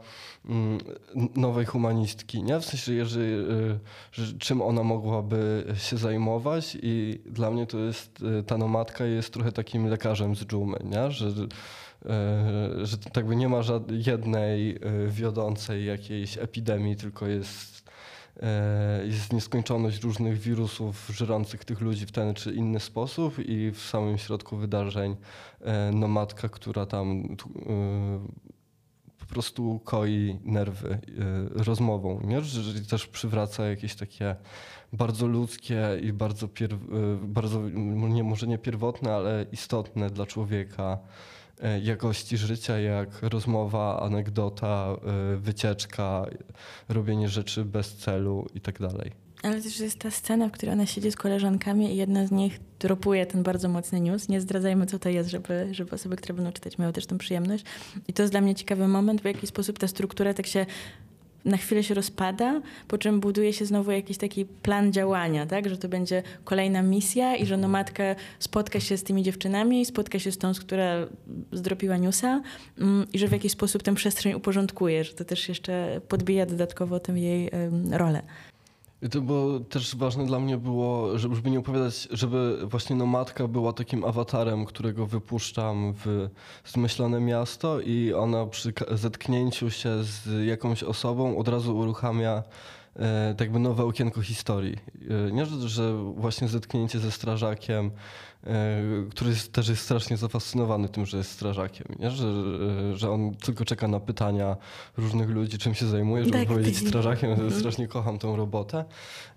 mm, 0.46 0.78
nowej 1.36 1.66
humanistki, 1.66 2.44
nie? 2.44 2.60
W 2.60 2.66
sensie, 2.66 2.94
yy, 2.94 3.80
że, 4.12 4.34
czym 4.40 4.62
ona 4.62 4.84
mogłaby 4.84 5.66
się 5.78 5.98
zajmować 5.98 6.78
i 6.82 7.20
dla 7.26 7.52
mnie 7.52 7.68
to 7.68 7.78
jest, 7.78 8.22
yy, 8.22 8.44
ta 8.44 8.58
nomadka 8.58 9.06
jest 9.06 9.34
trochę 9.34 9.52
takim 9.52 9.88
lekarzem 9.88 10.19
z 10.36 10.46
dżumy, 10.46 10.78
nie? 10.84 11.12
Że, 11.12 11.28
e, 11.28 12.86
że 12.86 12.98
tak 12.98 13.28
by 13.28 13.36
nie 13.36 13.50
ma 13.50 13.62
żadnej 13.62 14.04
jednej 14.06 14.76
e, 14.76 15.08
wiodącej 15.08 15.86
jakiejś 15.86 16.38
epidemii, 16.38 16.96
tylko 16.96 17.28
jest, 17.28 17.90
e, 18.42 19.06
jest 19.06 19.34
nieskończoność 19.34 20.04
różnych 20.04 20.40
wirusów 20.40 21.12
żerących 21.14 21.66
tych 21.66 21.82
ludzi 21.82 22.06
w 22.06 22.12
ten 22.12 22.34
czy 22.34 22.54
inny 22.54 22.80
sposób 22.80 23.40
i 23.40 23.72
w 23.72 23.80
samym 23.80 24.18
środku 24.18 24.58
wydarzeń 24.58 25.16
no 25.94 26.08
matka, 26.08 26.50
która 26.50 26.86
tam 26.86 27.36
po 29.18 29.26
prostu 29.26 29.80
koi 29.84 30.40
nerwy 30.44 31.00
rozmową, 31.52 32.22
nie? 32.24 32.42
Że 32.42 32.82
też 32.82 33.08
przywraca 33.08 33.66
jakieś 33.66 33.96
takie 33.96 34.36
bardzo 34.94 35.28
ludzkie 35.28 35.82
i 36.02 36.14
bardzo, 36.14 36.48
pier, 36.48 36.76
bardzo 37.22 37.70
nie, 37.70 38.24
może 38.24 38.48
nie 38.48 38.58
pierwotne, 38.58 39.14
ale 39.14 39.46
istotne 39.52 40.10
dla 40.10 40.26
człowieka 40.26 40.98
e, 41.62 41.80
jakości 41.80 42.38
życia, 42.38 42.80
jak 42.80 43.22
rozmowa, 43.22 44.02
anegdota, 44.02 44.96
e, 45.34 45.38
wycieczka, 45.38 46.26
robienie 46.90 47.30
rzeczy 47.30 47.66
bez 47.66 47.96
celu 47.96 48.48
i 48.56 48.62
tak. 48.62 48.80
Ale 49.44 49.62
też 49.62 49.80
jest 49.80 50.00
ta 50.00 50.12
scena, 50.12 50.48
w 50.48 50.52
której 50.52 50.74
ona 50.74 50.86
siedzi 50.86 51.12
z 51.12 51.16
koleżankami 51.16 51.94
i 51.94 51.96
jedna 51.96 52.28
z 52.28 52.32
nich 52.32 52.60
dropuje 52.80 53.26
ten 53.26 53.44
bardzo 53.44 53.70
mocny 53.70 54.00
news. 54.00 54.30
Nie 54.30 54.42
zdradzajmy, 54.42 54.86
co 54.86 55.00
to 55.00 55.10
jest, 55.10 55.30
żeby, 55.30 55.68
żeby 55.72 55.92
osoby, 55.92 56.16
które 56.16 56.34
będą 56.34 56.52
czytać, 56.52 56.78
miały 56.78 56.94
też 56.94 57.06
tę 57.06 57.18
przyjemność. 57.18 57.66
I 58.08 58.14
to 58.14 58.24
jest 58.24 58.34
dla 58.34 58.42
mnie 58.42 58.56
ciekawy 58.56 58.88
moment, 58.88 59.22
w 59.22 59.26
jaki 59.26 59.48
sposób 59.48 59.80
ta 59.80 59.88
struktura 59.88 60.34
tak 60.34 60.48
się 60.48 60.66
na 61.46 61.58
chwilę 61.58 61.84
się 61.84 61.94
rozpada, 61.94 62.62
po 62.88 62.98
czym 62.98 63.20
buduje 63.20 63.54
się 63.54 63.66
znowu 63.66 63.92
jakiś 63.92 64.18
taki 64.18 64.46
plan 64.46 64.94
działania, 64.94 65.46
tak? 65.46 65.70
że 65.70 65.78
to 65.78 65.90
będzie 65.90 66.24
kolejna 66.44 66.82
misja 66.82 67.36
i 67.36 67.46
że 67.46 67.58
no 67.58 67.68
matka 67.68 68.04
spotka 68.40 68.80
się 68.80 68.98
z 68.98 69.04
tymi 69.04 69.24
dziewczynami, 69.24 69.86
spotka 69.86 70.20
się 70.20 70.32
z 70.32 70.38
tą, 70.38 70.52
która 70.54 71.08
zdropiła 71.52 71.98
newsa 71.98 72.42
mm, 72.80 73.08
i 73.14 73.20
że 73.20 73.28
w 73.28 73.32
jakiś 73.32 73.52
sposób 73.52 73.84
tę 73.84 73.96
przestrzeń 73.96 74.34
uporządkuje, 74.34 75.04
że 75.04 75.14
to 75.14 75.26
też 75.26 75.50
jeszcze 75.50 76.02
podbija 76.08 76.46
dodatkowo 76.46 77.00
tę 77.00 77.14
jej 77.14 77.50
rolę. 77.92 78.22
To 79.12 79.22
było 79.22 79.60
też 79.60 79.95
ważne 79.95 80.26
dla 80.26 80.39
mnie 80.39 80.58
było, 80.58 81.18
żeby 81.18 81.52
nie 81.52 81.60
opowiadać, 81.60 82.08
żeby 82.12 82.58
właśnie 82.64 82.95
no 82.95 83.06
matka 83.06 83.47
była 83.47 83.74
takim 83.74 84.06
awatarem, 84.06 84.66
którego 84.66 85.06
wypuszczam 85.06 85.93
w 86.06 86.30
zmyślone 86.66 87.20
miasto 87.20 87.82
i 87.82 88.14
ona 88.14 88.45
przy 88.45 88.74
zetknięciu 88.91 89.72
się 89.72 90.04
z 90.04 90.45
jakąś 90.47 90.84
osobą 90.84 91.38
od 91.38 91.47
razu 91.47 91.78
uruchamia 91.78 92.43
e, 92.95 93.34
tak 93.38 93.39
jakby 93.39 93.60
nowe 93.60 93.84
okienko 93.84 94.22
historii. 94.22 94.78
E, 95.28 95.32
nie, 95.32 95.45
że, 95.45 95.70
że 95.70 95.93
właśnie 96.16 96.47
zetknięcie 96.47 97.00
ze 97.00 97.12
strażakiem 97.12 97.91
który 99.10 99.30
jest, 99.30 99.54
też 99.54 99.68
jest 99.70 99.82
strasznie 99.82 100.18
zafascynowany 100.18 100.90
tym, 100.90 101.06
że 101.06 101.18
jest 101.18 101.32
strażakiem, 101.32 101.88
nie? 102.00 102.12
Że, 102.12 102.28
że 102.98 103.12
on 103.12 103.36
tylko 103.36 103.66
czeka 103.66 103.88
na 103.88 104.00
pytania 104.00 104.58
różnych 104.98 105.30
ludzi, 105.30 105.58
czym 105.58 105.74
się 105.74 105.86
zajmuje, 105.88 106.26
żeby 106.26 106.38
Tak, 106.38 106.48
powiedzieć 106.48 106.80
tak. 106.80 106.88
strażakiem. 106.90 107.32
Mhm. 107.32 107.52
Strasznie 107.52 107.88
kocham 107.88 108.20
tą 108.20 108.36
robotę. 108.36 108.86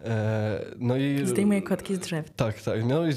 E, 0.05 0.65
No 0.79 0.97
i 0.97 1.27
Zdejmuje 1.27 1.63
kotki 1.63 1.95
z 1.95 1.99
drzew. 1.99 2.31
tak, 2.31 2.63
tak. 2.63 2.85
No 2.85 3.07
i, 3.07 3.11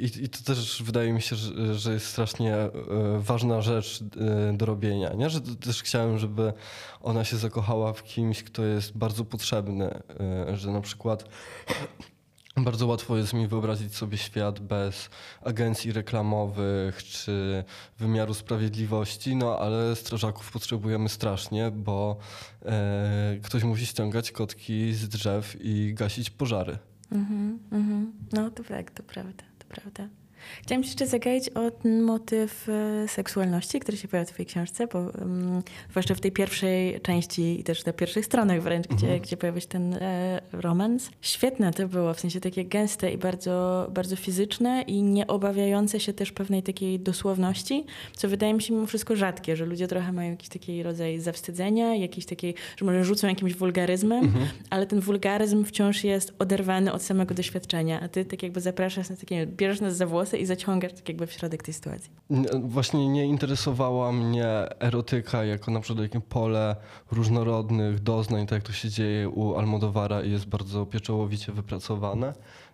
i, 0.00 0.24
i- 0.24 0.28
to 0.28 0.38
też 0.44 0.82
wydaje 0.82 1.12
mi 1.12 1.22
się, 1.22 1.36
że, 1.36 1.74
że 1.74 1.92
jest 1.92 2.06
strasznie 2.06 2.54
e, 2.56 2.70
ważna 3.18 3.60
rzecz 3.60 4.04
e, 4.50 4.52
do 4.56 4.66
robienia. 4.66 5.12
Nie? 5.12 5.30
Że 5.30 5.40
też 5.40 5.82
chciałem, 5.82 6.18
żeby 6.18 6.52
ona 7.00 7.24
się 7.24 7.36
zakochała 7.36 7.92
w 7.92 8.02
kimś, 8.04 8.42
kto 8.42 8.64
jest 8.64 8.98
bardzo 8.98 9.24
potrzebny. 9.24 9.90
e, 10.50 10.56
Że 10.56 10.70
na 10.70 10.80
przykład 10.80 11.24
bardzo 12.56 12.86
łatwo 12.86 13.16
jest 13.16 13.32
mi 13.32 13.48
wyobrazić 13.48 13.96
sobie 13.96 14.18
świat 14.18 14.60
bez 14.60 15.10
agencji 15.42 15.92
reklamowych 15.92 17.04
czy 17.04 17.64
wymiaru 17.98 18.34
sprawiedliwości, 18.34 19.36
no 19.36 19.58
ale 19.58 19.96
strażaków 19.96 20.52
potrzebujemy 20.52 21.08
strasznie, 21.08 21.70
bo 21.70 22.16
e, 22.64 23.38
ktoś 23.42 23.64
musi 23.64 23.86
ściągać 23.86 24.32
kotki 24.32 24.94
z 24.94 25.08
drzew 25.08 25.56
i 25.60 25.94
gasić 25.94 26.30
pożary. 26.30 26.78
Mhm, 27.12 27.58
mhm. 27.72 28.12
No 28.32 28.50
to 28.50 28.64
tak, 28.64 28.90
to 28.90 29.02
prawda, 29.02 29.44
to 29.58 29.66
prawda. 29.66 30.21
Chciałam 30.62 30.82
ci 30.82 30.88
jeszcze 30.88 31.06
zagaić 31.06 31.48
o 31.48 31.70
ten 31.70 32.02
motyw 32.02 32.68
e, 32.68 33.08
seksualności, 33.08 33.80
który 33.80 33.96
się 33.96 34.08
pojawia 34.08 34.26
w 34.26 34.32
twojej 34.32 34.46
książce, 34.46 34.86
bo 34.86 34.98
um, 34.98 35.62
zwłaszcza 35.90 36.14
w 36.14 36.20
tej 36.20 36.32
pierwszej 36.32 37.00
części 37.00 37.60
i 37.60 37.64
też 37.64 37.84
na 37.84 37.92
pierwszych 37.92 38.26
stronach 38.26 38.62
wręcz, 38.62 38.86
gdzie, 38.86 39.20
gdzie 39.20 39.36
pojawia 39.36 39.60
się 39.60 39.66
ten 39.66 39.94
e, 39.94 40.40
romans. 40.52 41.10
Świetne 41.20 41.72
to 41.72 41.88
było, 41.88 42.14
w 42.14 42.20
sensie 42.20 42.40
takie 42.40 42.64
gęste 42.64 43.12
i 43.12 43.18
bardzo, 43.18 43.86
bardzo 43.94 44.16
fizyczne 44.16 44.82
i 44.86 45.02
nie 45.02 45.26
obawiające 45.26 46.00
się 46.00 46.12
też 46.12 46.32
pewnej 46.32 46.62
takiej 46.62 47.00
dosłowności, 47.00 47.84
co 48.16 48.28
wydaje 48.28 48.54
mi 48.54 48.62
się 48.62 48.74
mimo 48.74 48.86
wszystko 48.86 49.16
rzadkie, 49.16 49.56
że 49.56 49.66
ludzie 49.66 49.88
trochę 49.88 50.12
mają 50.12 50.30
jakiś 50.30 50.48
taki 50.48 50.82
rodzaj 50.82 51.20
zawstydzenia, 51.20 51.94
jakiś 51.94 52.26
taki, 52.26 52.54
że 52.76 52.84
może 52.84 53.04
rzucą 53.04 53.28
jakimś 53.28 53.54
wulgaryzmem, 53.54 54.32
ale 54.70 54.86
ten 54.86 55.00
wulgaryzm 55.00 55.64
wciąż 55.64 56.04
jest 56.04 56.34
oderwany 56.38 56.92
od 56.92 57.02
samego 57.02 57.34
doświadczenia, 57.34 58.00
a 58.00 58.08
ty 58.08 58.24
tak 58.24 58.42
jakby 58.42 58.60
zapraszasz 58.60 59.10
nas, 59.10 59.18
takie, 59.18 59.46
bierzesz 59.46 59.80
nas 59.80 59.96
za 59.96 60.06
włosy 60.06 60.31
i 60.36 60.46
zaciągasz 60.46 60.92
tak 60.92 61.08
jakby 61.08 61.26
w 61.26 61.32
środek 61.32 61.62
tej 61.62 61.74
sytuacji. 61.74 62.10
Nie- 62.30 62.48
Właśnie 62.64 63.08
nie 63.08 63.26
interesowała 63.26 64.12
mnie 64.12 64.46
erotyka 64.80 65.44
jako 65.44 65.70
na 65.70 65.80
przykład 65.80 66.08
takie 66.08 66.20
pole 66.20 66.76
różnorodnych 67.10 68.00
doznań, 68.00 68.46
tak 68.46 68.56
jak 68.56 68.62
to 68.62 68.72
się 68.72 68.88
dzieje 68.90 69.28
u 69.28 69.54
Almodowara 69.54 70.22
i 70.22 70.30
jest 70.30 70.46
bardzo 70.46 70.86
pieczołowicie 70.86 71.52
wypracowane. 71.52 72.32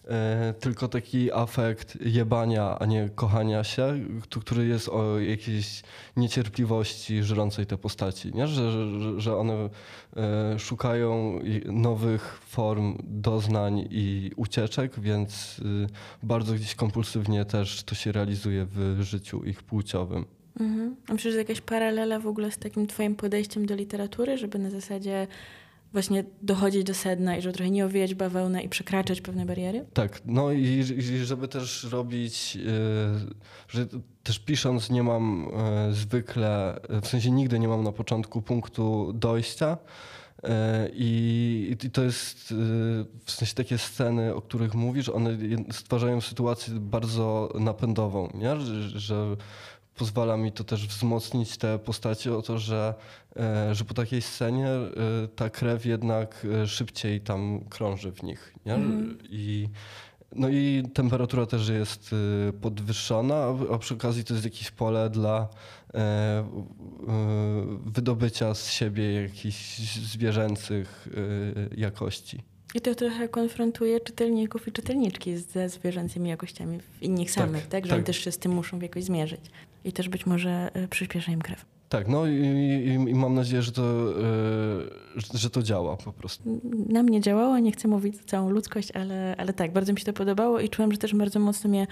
E, 0.09 0.55
tylko 0.61 0.89
taki 0.89 1.33
afekt 1.33 1.99
jebania, 2.01 2.79
a 2.79 2.87
nie 2.87 3.11
kochania 3.15 3.65
się, 3.65 4.01
który 4.41 4.67
jest 4.67 4.89
o 4.89 5.21
jakiejś 5.21 5.83
niecierpliwości 6.17 7.23
żrącej 7.23 7.67
te 7.67 7.79
postaci, 7.79 8.33
nie? 8.35 8.47
Że, 8.47 8.73
że, 9.01 9.21
że 9.21 9.37
one 9.37 9.69
e, 10.17 10.59
szukają 10.59 11.41
nowych 11.65 12.41
form 12.47 12.99
doznań 13.05 13.89
i 13.91 14.31
ucieczek, 14.37 15.01
więc 15.01 15.59
y, 15.59 15.63
bardzo 16.23 16.55
gdzieś 16.55 16.75
kompulsywnie 16.75 17.45
też 17.45 17.83
to 17.83 17.95
się 17.95 18.13
realizuje 18.13 18.67
w 18.71 18.99
życiu 19.03 19.45
ich 19.45 19.63
płciowym. 19.63 20.25
Mhm. 20.61 20.97
Myślę, 21.09 21.33
że 21.33 21.39
jakaś 21.39 21.61
paralela 21.61 22.21
w 22.21 22.27
ogóle 22.27 22.51
z 22.51 22.59
takim 22.59 22.87
twoim 22.87 23.15
podejściem 23.15 23.67
do 23.67 23.75
literatury, 23.75 24.39
żeby 24.39 24.59
na 24.59 24.71
zasadzie 24.71 25.27
właśnie 25.93 26.24
dochodzić 26.43 26.84
do 26.84 26.95
sedna 26.95 27.36
i 27.36 27.43
żeby 27.43 27.55
trochę 27.55 27.70
nie 27.70 27.86
owijać 27.86 28.14
bawełnę 28.14 28.62
i 28.62 28.68
przekraczać 28.68 29.20
pewne 29.20 29.47
bariery? 29.47 29.86
Tak, 29.95 30.22
no 30.26 30.53
i, 30.53 30.64
i 30.99 31.24
żeby 31.24 31.49
też 31.49 31.84
robić, 31.84 32.57
y, 32.57 33.68
że 33.68 33.86
też 34.22 34.39
pisząc 34.39 34.91
nie 34.91 35.03
mam 35.03 35.49
y, 35.91 35.95
zwykle, 35.95 36.80
w 37.03 37.09
sensie 37.09 37.30
nigdy 37.30 37.59
nie 37.59 37.68
mam 37.68 37.84
na 37.84 37.93
początku 37.93 38.43
punktu 38.43 39.12
dojścia. 39.12 39.78
y, 40.39 40.49
I, 40.95 41.76
to 41.93 42.03
jest 42.03 42.55
w 43.24 43.30
sensie 43.30 43.55
takie 43.55 43.78
sceny, 43.78 44.34
o 44.34 44.43
których 44.43 44.74
mówisz, 44.74 45.09
one 45.09 45.39
stwarzają 45.72 46.20
sytuację 46.20 46.74
bardzo 46.74 47.53
napędową, 47.61 48.30
nie? 48.34 48.61
Że, 48.61 48.89
że 48.89 49.36
pozwala 49.99 50.36
mi 50.36 50.53
to 50.53 50.64
też 50.64 50.86
wzmocnić 50.86 51.57
te 51.57 51.78
postacie 51.78 52.36
o 52.36 52.42
to, 52.42 52.59
że, 52.59 52.94
e, 53.36 53.74
że 53.74 53.84
po 53.84 53.94
takiej 53.94 54.22
scenie 54.22 54.68
e, 54.68 54.88
ta 55.36 55.51
krew 55.51 55.86
jednak 55.86 56.46
e, 56.62 56.66
szybciej 56.66 57.20
tam 57.20 57.61
krąży 57.70 58.12
w 58.12 58.22
nich. 58.22 58.55
Nie? 58.66 58.78
I, 59.30 59.68
no 60.32 60.49
i 60.49 60.82
temperatura 60.94 61.46
też 61.46 61.68
jest 61.68 62.14
podwyższona, 62.61 63.46
a- 63.72 63.78
przy 63.78 63.94
okazji 63.94 64.24
to 64.24 64.34
jest 64.34 64.44
jakieś 64.44 64.70
pole 64.70 65.11
dla 65.11 65.49
wydobycia 67.86 68.55
z 68.55 68.70
siebie 68.70 69.12
jakichś 69.22 69.78
zwierzęcych 69.88 71.09
jakości. 71.76 72.42
I 72.74 72.80
to 72.80 72.94
trochę 72.94 73.28
konfrontuje 73.28 74.01
czytelników 74.01 74.68
i 74.68 74.72
czytelniczki 74.72 75.36
ze 75.36 75.68
zwierzęcymi 75.68 76.30
jakościami 76.30 76.78
w 76.80 77.03
innych 77.03 77.26
Tak, 77.26 77.34
samych, 77.34 77.66
tak? 77.66 77.84
Że 77.84 77.90
tak. 77.90 77.96
oni 77.96 78.05
też 78.05 78.24
się 78.24 78.32
z 78.32 78.38
tym 78.38 78.53
muszą 78.53 78.80
jakoś 78.80 79.05
zmierzyć. 79.05 79.40
I 79.85 79.93
też 79.93 80.09
być 80.09 80.26
może 80.26 80.70
y, 80.85 80.89
przyspiesza 80.89 81.33
im 81.33 81.43
krew. 81.43 81.64
Tak, 81.89 82.09
no 82.09 82.26
i, 82.26 82.33
i, 82.35 82.93
i 83.11 83.14
mam 83.14 83.35
nadzieję, 83.35 83.62
że 83.62 83.72
to, 83.72 83.83
e, 83.83 85.39
że- 85.39 85.51
to 85.51 85.62
działa 85.62 85.97
po 85.97 86.12
prostu. 86.12 86.61
Na 86.89 87.03
mnie 87.03 87.20
działało, 87.20 87.59
nie 87.59 87.72
chcę 87.72 87.89
mówić 87.89 88.16
za 88.16 88.22
całą 88.24 88.51
ludzkość, 88.51 88.91
ale, 88.91 89.35
ale 89.39 89.53
tak, 89.53 89.72
bardzo 89.72 89.93
mi 89.93 89.99
się 89.99 90.05
to 90.05 90.12
podobało 90.12 90.61
i 90.61 90.68
czułam, 90.68 90.93
że 90.93 90.99
też 90.99 91.14
bardzo 91.14 91.41
mocno 91.41 91.70
mnie 91.70 91.87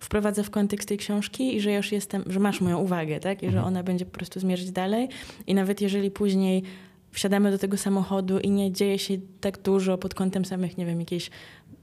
wprowadza 0.00 0.42
w 0.42 0.50
kontekst 0.50 0.88
tej 0.88 0.98
książki 0.98 1.56
i 1.56 1.60
że 1.60 1.72
już 1.72 1.92
jestem, 1.92 2.24
że 2.26 2.40
masz 2.40 2.60
moją 2.60 2.78
uwagę, 2.78 3.20
tak? 3.20 3.42
I 3.42 3.50
że 3.50 3.64
ona 3.64 3.82
będzie 3.82 4.04
po 4.04 4.10
prostu 4.12 4.40
zmierzyć 4.40 4.70
dalej. 4.70 5.08
I 5.46 5.54
nawet 5.54 5.80
jeżeli 5.80 6.10
później 6.10 6.62
wsiadamy 7.10 7.50
do 7.50 7.58
tego 7.58 7.76
samochodu 7.76 8.38
i 8.38 8.50
nie 8.50 8.72
dzieje 8.72 8.98
się 8.98 9.14
tak 9.40 9.62
dużo 9.62 9.98
pod 9.98 10.14
kątem 10.14 10.44
samych, 10.44 10.78
nie 10.78 10.86
wiem, 10.86 11.00
jakichś 11.00 11.30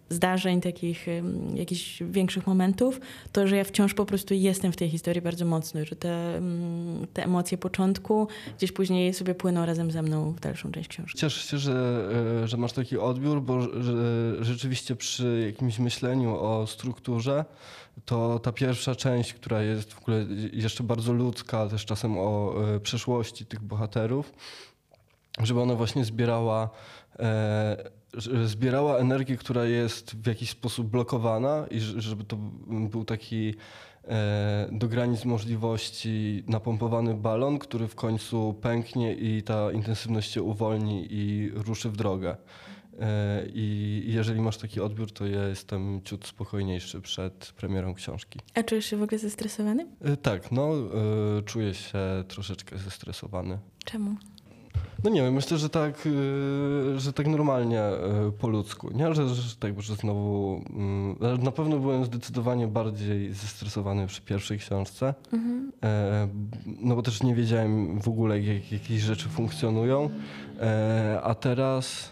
zdarzeń, 0.10 0.62
takich 0.62 1.06
jakichś 1.56 2.04
większych 2.04 2.48
momentów, 2.48 3.00
to 3.32 3.48
że 3.48 3.58
ja 3.58 3.64
wciąż 3.64 3.94
po 3.94 4.06
prostu 4.06 4.34
jestem 4.34 4.72
w 4.72 4.76
tej 4.76 4.90
historii 4.90 5.22
bardzo 5.22 5.46
mocno, 5.46 5.86
że 5.86 5.96
te, 5.96 6.42
te 7.14 7.24
emocje 7.24 7.58
początku 7.58 8.28
gdzieś 8.58 8.72
później 8.72 9.14
sobie 9.14 9.36
płyną 9.36 9.66
razem 9.66 9.92
ze 9.92 10.02
mną 10.02 10.32
w 10.32 10.40
dalszą 10.40 10.72
część 10.72 10.90
książki. 10.90 11.20
Cieszę 11.20 11.48
się, 11.48 11.58
że, 11.58 12.10
e, 12.44 12.48
że 12.48 12.58
masz 12.58 12.74
taki 12.74 12.98
odbiór, 12.98 13.42
bo 13.42 13.60
rzeczywiście 14.40 14.96
przy 14.96 15.44
jakimś 15.46 15.80
myśleniu 15.80 16.36
o 16.36 16.68
strukturze, 16.68 17.46
to 18.06 18.40
ta 18.40 18.52
pierwsza 18.52 18.96
część, 18.96 19.34
która 19.34 19.62
jest 19.62 19.94
w 19.94 20.02
ogóle 20.02 20.26
jeszcze 20.54 20.84
bardzo 20.84 21.14
ludzka, 21.14 21.68
też 21.68 21.86
czasem 21.86 22.18
o 22.18 22.54
e, 22.76 22.80
przeszłości 22.80 23.46
tych 23.46 23.62
bohaterów, 23.62 24.34
żeby 25.44 25.62
ona 25.62 25.76
właśnie 25.76 26.06
zbierała, 26.06 26.70
e, 27.20 27.99
zbierała 28.46 28.98
energię, 28.98 29.38
która 29.38 29.66
jest 29.66 30.16
w 30.16 30.28
jakiś 30.28 30.50
sposób 30.50 30.88
blokowana 30.88 31.66
i 31.72 31.80
żeby 31.80 32.24
to 32.24 32.38
był 32.90 33.06
taki 33.06 33.54
e, 34.08 34.70
do 34.72 34.88
granic 34.88 35.26
możliwości 35.26 36.44
napompowany 36.48 37.14
balon, 37.14 37.60
który 37.60 37.88
w 37.88 37.96
końcu 37.96 38.56
pęknie 38.62 39.14
i 39.16 39.44
ta 39.44 39.72
intensywność 39.72 40.32
się 40.32 40.44
uwolni 40.44 41.08
i 41.10 41.52
ruszy 41.54 41.90
w 41.90 41.98
drogę. 41.98 42.38
E, 43.00 43.46
I 43.54 44.04
jeżeli 44.08 44.42
masz 44.42 44.58
taki 44.58 44.82
odbiór, 44.82 45.12
to 45.12 45.26
ja 45.28 45.48
jestem 45.48 46.02
ciut 46.04 46.28
spokojniejszy 46.28 47.02
przed 47.02 47.54
premierą 47.58 47.94
książki. 47.94 48.40
A 48.56 48.64
czujesz 48.64 48.86
się 48.86 48.98
w 48.98 49.04
ogóle 49.04 49.20
zestresowany? 49.20 49.88
E, 50.02 50.18
Tak, 50.18 50.52
no 50.52 50.70
czuję 51.46 51.74
się 51.74 52.00
troszeczkę 52.28 52.78
zestresowany. 52.78 53.60
Czemu? 53.86 54.16
No 55.04 55.10
nie 55.10 55.22
wiem, 55.22 55.34
myślę, 55.34 55.58
że 55.58 55.70
tak, 55.70 56.06
y, 56.06 57.00
że 57.00 57.14
tak 57.14 57.28
normalnie 57.28 57.82
y, 58.28 58.32
po 58.32 58.48
ludzku, 58.48 58.90
nie? 58.94 59.14
Że, 59.14 59.30
że 59.30 59.56
tak, 59.56 59.82
że 59.82 59.96
znowu, 59.96 60.62
mm, 60.70 61.44
na 61.44 61.52
pewno 61.52 61.80
byłem 61.80 62.06
zdecydowanie 62.06 62.68
bardziej 62.68 63.34
zestresowany 63.34 64.08
przy 64.08 64.22
pierwszej 64.22 64.58
książce, 64.58 65.14
e, 65.84 66.28
no 66.82 66.96
bo 66.96 67.02
też 67.02 67.24
nie 67.24 67.36
wiedziałem 67.36 68.02
w 68.02 68.08
ogóle, 68.08 68.40
jak 68.42 68.72
jakieś 68.72 69.02
rzeczy 69.02 69.30
funkcjonują, 69.30 70.10
e, 70.60 71.20
a 71.24 71.36
teraz, 71.36 72.10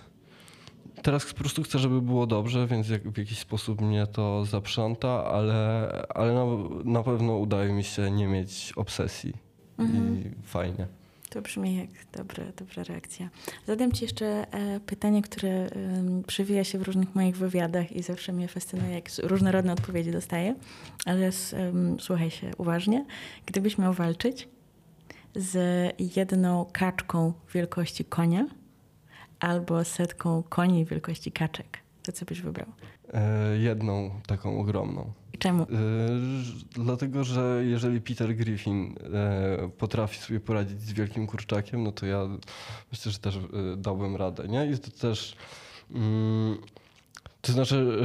teraz 1.02 1.26
po 1.26 1.40
prostu 1.40 1.64
chcę, 1.64 1.80
żeby 1.80 2.02
było 2.02 2.28
dobrze, 2.28 2.68
więc 2.68 2.90
jak, 2.90 3.10
w 3.10 3.18
jakiś 3.18 3.40
sposób 3.40 3.82
mnie 3.82 4.08
to 4.08 4.46
zaprząta, 4.46 5.26
ale, 5.26 5.90
ale 6.10 6.34
na, 6.34 6.46
na 6.86 7.04
pewno 7.04 7.38
udaje 7.38 7.74
mi 7.74 7.84
się 7.84 8.12
nie 8.12 8.28
mieć 8.28 8.74
obsesji. 8.76 9.34
I 9.80 10.44
fajnie. 10.44 10.88
To 11.38 11.42
brzmi 11.42 11.78
jak 11.78 11.90
dobra, 12.12 12.44
dobra 12.56 12.84
reakcja. 12.84 13.30
Zadam 13.68 13.92
Ci 13.92 14.04
jeszcze 14.04 14.26
e, 14.26 14.80
pytanie, 14.80 15.22
które 15.22 15.70
przewija 16.28 16.64
się 16.64 16.80
w 16.80 16.82
różnych 16.82 17.16
moich 17.16 17.38
wywiadach 17.38 17.92
i 17.92 18.04
zawsze 18.04 18.34
mnie 18.34 18.48
fascynuje, 18.48 18.94
jak 18.94 19.06
różnorodne 19.24 19.74
odpowiedzi 19.74 20.12
dostaję. 20.12 20.56
Ale 21.06 21.30
słuchaj 22.00 22.32
się 22.32 22.52
uważnie. 22.58 23.06
Gdybyś 23.46 23.78
miał 23.78 23.94
walczyć 23.94 24.48
z 25.36 25.58
jedną 26.16 26.66
kaczką 26.72 27.34
wielkości 27.54 28.06
konia 28.06 28.46
albo 29.40 29.84
setką 29.84 30.44
koni 30.50 30.86
wielkości 30.86 31.32
kaczek, 31.32 31.78
to 32.04 32.12
co 32.12 32.26
byś 32.26 32.42
wybrał? 32.42 32.68
E, 33.14 33.58
jedną 33.58 34.12
taką 34.28 34.60
ogromną. 34.60 35.12
Czemu? 35.40 35.64
E, 35.64 35.68
dlatego, 36.72 37.24
że 37.24 37.64
jeżeli 37.66 38.02
Peter 38.02 38.36
Griffin 38.36 38.96
e, 39.14 39.70
potrafi 39.78 40.20
sobie 40.20 40.40
poradzić 40.40 40.82
z 40.82 40.94
wielkim 40.94 41.28
kurczakiem, 41.28 41.84
no 41.84 41.92
to 41.92 42.06
ja 42.06 42.28
myślę, 42.92 43.12
że 43.12 43.20
też 43.20 43.36
e, 43.36 43.42
dałbym 43.78 44.16
radę. 44.16 44.48
Nie? 44.48 44.66
I 44.66 44.78
to 44.78 44.92
też. 44.92 45.36
Mm, 45.92 46.58
to 47.42 47.52
znaczy, 47.52 48.00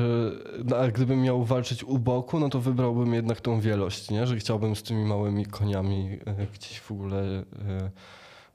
e, 0.60 0.64
no, 0.64 0.76
a 0.76 0.88
gdybym 0.88 1.22
miał 1.22 1.44
walczyć 1.44 1.84
u 1.84 1.98
boku, 1.98 2.40
no 2.40 2.48
to 2.48 2.60
wybrałbym 2.60 3.14
jednak 3.14 3.40
tą 3.40 3.60
wielość, 3.60 4.10
nie? 4.10 4.26
że 4.26 4.36
chciałbym 4.36 4.76
z 4.76 4.82
tymi 4.82 5.04
małymi 5.04 5.46
koniami 5.46 6.18
gdzieś 6.54 6.80
w 6.80 6.92
ogóle 6.92 7.44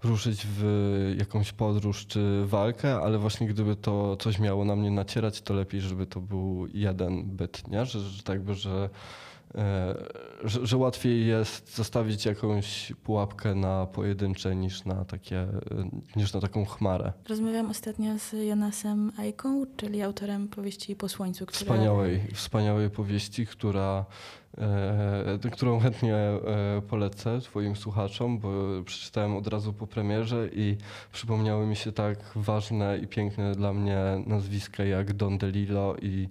ruszyć 0.03 0.47
w 0.49 1.15
jakąś 1.19 1.51
podróż 1.51 2.07
czy 2.07 2.45
walkę, 2.45 2.95
ale 2.95 3.17
właśnie 3.17 3.47
gdyby 3.47 3.75
to 3.75 4.17
coś 4.17 4.39
miało 4.39 4.65
na 4.65 4.75
mnie 4.75 4.91
nacierać, 4.91 5.41
to 5.41 5.53
lepiej, 5.53 5.81
żeby 5.81 6.05
to 6.05 6.21
był 6.21 6.67
jeden 6.73 7.23
byt, 7.23 7.67
nie? 7.67 7.85
Że, 7.85 7.99
że 7.99 8.23
tak 8.23 8.41
by, 8.41 8.53
że, 8.55 8.89
e, 9.55 9.95
że, 10.43 10.67
że 10.67 10.77
łatwiej 10.77 11.27
jest 11.27 11.75
zostawić 11.75 12.25
jakąś 12.25 12.93
pułapkę 13.03 13.55
na 13.55 13.85
pojedyncze 13.85 14.55
niż 14.55 14.85
na 14.85 15.05
takie, 15.05 15.47
niż 16.15 16.33
na 16.33 16.41
taką 16.41 16.65
chmarę. 16.65 17.13
Rozmawiałam 17.29 17.69
ostatnio 17.69 18.19
z 18.19 18.33
Jonasem 18.33 19.11
Ajką, 19.17 19.65
czyli 19.77 20.01
autorem 20.01 20.47
powieści 20.47 20.95
Po 20.95 21.09
Słońcu, 21.09 21.45
która... 21.45 21.59
Wspaniałej, 21.59 22.21
wspaniałej 22.33 22.89
powieści, 22.89 23.45
która 23.45 24.05
którą 25.51 25.79
chętnie 25.79 26.15
e, 26.15 26.39
polecę 26.89 27.41
Twoim 27.41 27.75
słuchaczom, 27.75 28.39
bo 28.39 28.49
przeczytałem 28.85 29.35
od 29.35 29.47
razu 29.47 29.73
po 29.73 29.87
premierze 29.87 30.49
i 30.53 30.77
przypomniały 31.11 31.65
mi 31.65 31.75
się 31.75 31.91
tak 31.91 32.17
ważne 32.35 32.97
i 32.97 33.07
piękne 33.07 33.55
dla 33.55 33.73
mnie 33.73 33.97
nazwiska 34.25 34.83
jak 34.83 35.13
Don 35.13 35.37
DeLillo 35.37 35.95
i 36.01 36.29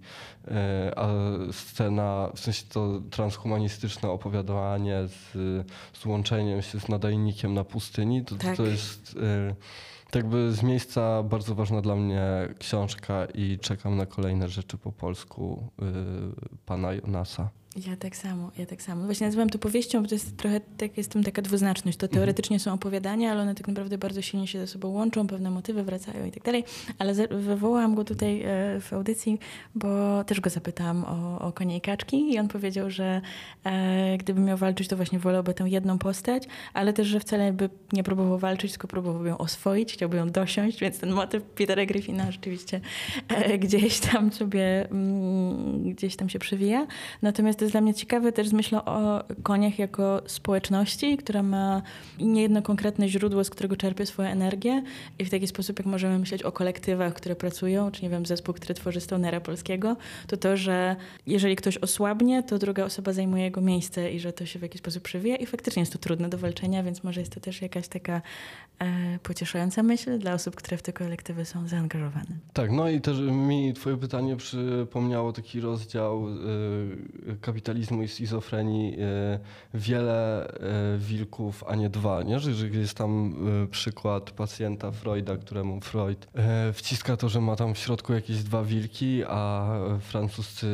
e, 0.49 0.93
a 0.97 1.09
scena, 1.53 2.31
w 2.35 2.41
sensie 2.41 2.63
to 2.69 3.01
transhumanistyczne 3.11 4.11
opowiadanie 4.11 4.97
z, 5.07 5.33
z 5.93 6.07
łączeniem 6.07 6.63
się 6.63 6.81
z 6.81 6.89
nadajnikiem 6.89 7.55
na 7.55 7.65
pustyni, 7.65 8.25
to, 8.25 8.37
Tak. 8.37 8.57
to 8.57 8.67
jest 8.67 9.17
e, 9.51 9.55
tak 10.11 10.27
by 10.27 10.53
z 10.53 10.63
miejsca 10.63 11.23
bardzo 11.23 11.55
ważna 11.55 11.83
dla 11.83 11.97
mnie 11.97 12.23
książka 12.59 13.25
i 13.35 13.59
czekam 13.59 13.97
na 13.97 14.07
kolejne 14.07 14.49
rzeczy 14.49 14.79
po 14.79 14.93
polsku 14.93 15.69
pana 16.67 16.93
Jonasa. 16.93 17.51
Ja 17.77 17.97
tak 17.97 18.17
samo, 18.17 18.51
ja 18.59 18.67
tak 18.67 18.83
samo. 18.83 19.05
Właśnie 19.05 19.27
nazywam 19.27 19.51
to 19.51 19.59
powieścią, 19.59 20.03
bo 20.03 20.09
to 20.09 20.15
jest 20.15 20.37
trochę, 20.37 20.61
tak 20.61 20.97
jest 20.97 21.15
taka 21.25 21.43
dwuznaczność. 21.43 21.99
To 21.99 22.09
teoretycznie 22.09 22.61
są 22.61 22.73
opowiadania, 22.73 23.33
ale 23.33 23.43
one 23.43 23.55
tak 23.55 23.69
naprawdę 23.69 23.99
bardzo 23.99 24.23
silnie 24.23 24.47
się 24.47 24.59
ze 24.59 24.67
sobą 24.67 24.89
łączą, 24.89 25.27
pewne 25.27 25.51
motywy 25.51 25.83
wracają 25.83 26.25
i 26.27 26.31
tak 26.31 26.43
dalej. 26.43 26.65
Ale 26.99 27.15
wywołałam 27.29 27.95
go 27.95 28.05
tutaj 28.05 28.43
e, 28.43 28.81
w 28.81 28.93
audycji, 28.93 29.39
bo 29.75 30.25
też 30.25 30.41
go 30.41 30.51
zapytałam 30.51 31.05
o, 31.05 31.39
o 31.39 31.53
konie 31.53 31.77
i 31.77 31.81
kaczki 31.81 32.33
i 32.33 32.39
on 32.39 32.49
powiedział, 32.49 32.91
że 32.91 33.21
e, 33.65 34.19
gdyby 34.19 34.41
miał 34.41 34.57
walczyć, 34.57 34.89
to 34.89 34.97
właśnie 34.97 35.19
wolałby 35.19 35.55
tę 35.55 35.65
jedną 35.69 35.99
postać, 35.99 36.43
ale 36.75 36.93
też, 36.93 37.07
że 37.07 37.21
wcale 37.21 37.53
by 37.53 37.71
nie 37.93 38.03
próbował 38.03 38.39
walczyć, 38.39 38.73
tylko 38.73 38.89
próbował 38.89 39.27
ją 39.27 39.39
oswoić, 39.39 39.93
chciałby 39.93 40.17
ją 40.17 40.31
dosiąść, 40.31 40.81
więc 40.81 40.99
ten 40.99 41.13
motyw 41.13 41.43
Petera 41.43 41.87
Griffina 41.87 42.33
rzeczywiście 42.33 42.81
e, 43.29 43.59
gdzieś 43.59 44.01
tam 44.01 44.33
sobie, 44.33 44.91
mm, 44.91 45.83
gdzieś 45.83 46.17
tam 46.17 46.29
się 46.29 46.39
przewija. 46.39 46.87
Natomiast 47.23 47.59
to 47.59 47.66
jest 47.67 47.75
dla 47.75 47.81
mnie 47.81 47.95
ciekawe 47.95 48.33
też 48.33 48.49
z 48.49 48.53
myślą 48.53 48.85
o 48.85 49.25
koniach 49.43 49.79
jako 49.79 50.23
społeczności, 50.27 51.17
która 51.17 51.43
ma 51.43 51.83
niejedno 52.21 52.63
konkretne 52.63 53.09
źródło, 53.09 53.45
z 53.45 53.51
którego 53.51 53.77
czerpie 53.77 54.07
swoją 54.07 54.29
energię 54.29 54.83
i 55.19 55.25
w 55.25 55.31
taki 55.31 55.47
sposób, 55.47 55.79
jak 55.79 55.87
możemy 55.87 56.19
myśleć 56.19 56.43
o 56.43 56.53
kolektywach, 56.53 57.15
które 57.15 57.37
pracują, 57.37 57.91
czy 57.91 58.03
nie 58.03 58.11
wiem, 58.11 58.27
zespół, 58.27 58.55
który 58.55 58.75
tworzy 58.75 59.01
Stonera 59.01 59.41
Polskiego, 59.41 59.97
to 60.27 60.37
to, 60.37 60.57
że 60.57 60.97
jeżeli 61.27 61.57
ktoś 61.57 61.79
osłabnie, 61.79 62.43
to 62.43 62.59
druga 62.59 62.85
osoba 62.85 63.13
zajmuje 63.13 63.45
jego 63.45 63.61
miejsce 63.61 64.13
i 64.13 64.21
że 64.21 64.33
to 64.33 64.47
się 64.47 64.59
w 64.59 64.63
jakiś 64.63 64.81
sposób 64.81 65.03
przewija 65.03 65.37
i 65.37 65.47
faktycznie 65.47 65.81
jest 65.81 65.93
to 65.93 65.99
trudne 65.99 66.29
do 66.29 66.39
walczenia, 66.39 66.83
więc 66.83 67.05
może 67.05 67.21
jest 67.21 67.35
to 67.35 67.41
też 67.41 67.63
jakaś 67.63 67.89
taka 67.89 68.23
e, 68.79 69.19
pocieszająca 69.23 69.83
myśl 69.83 70.19
dla 70.19 70.33
osób, 70.33 70.57
które 70.57 70.77
w 70.77 70.83
te 70.83 70.93
kolektywy 70.93 71.45
są 71.45 71.69
zaangażowane. 71.69 72.27
Tak, 72.53 72.71
no 72.71 72.89
i 72.89 73.01
też 73.01 73.19
mi 73.21 73.75
twoje 73.75 73.97
pytanie 73.97 74.37
przypomniało 74.37 75.33
taki 75.33 75.61
rozdział 75.61 76.29
y, 76.29 77.37
kapitalizmu 77.57 78.03
i 78.03 78.09
schizofrenii. 78.09 78.95
Y, 78.95 79.39
wiele 79.75 80.49
y, 80.95 80.99
wilków, 80.99 81.65
a 81.67 81.75
nie 81.75 81.91
dwa, 81.91 82.23
nie? 82.23 82.39
Jest 82.73 82.95
tam 82.95 83.35
y, 83.65 83.69
przykład 83.69 84.31
pacjenta 84.31 84.91
Freuda, 84.91 85.37
któremu 85.37 85.81
Freud 85.81 86.29
wciska 86.73 87.17
to, 87.17 87.29
że 87.29 87.41
ma 87.41 87.57
tam 87.57 87.75
w 87.75 87.79
środku 87.79 88.13
jakieś 88.13 88.43
dwa 88.43 88.63
wilki, 88.63 89.23
a 89.29 89.71
francuscy, 90.01 90.67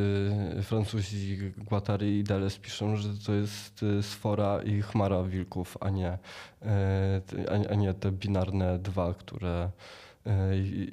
Francuzi 0.63 1.39
Guattari 1.57 2.19
i 2.19 2.25
Deleuze 2.25 2.59
piszą, 2.59 2.97
że 2.97 3.09
to 3.27 3.33
jest 3.33 3.85
sfora 4.03 4.63
i 4.63 4.83
chmara 4.83 5.23
wilków, 5.23 5.77
a 5.81 5.91
nie, 5.91 6.19
a, 7.71 7.75
nie 7.75 7.95
te 7.95 8.13
binarne 8.13 8.79
dwa, 8.79 9.15
które 9.15 9.51
e, 9.61 9.71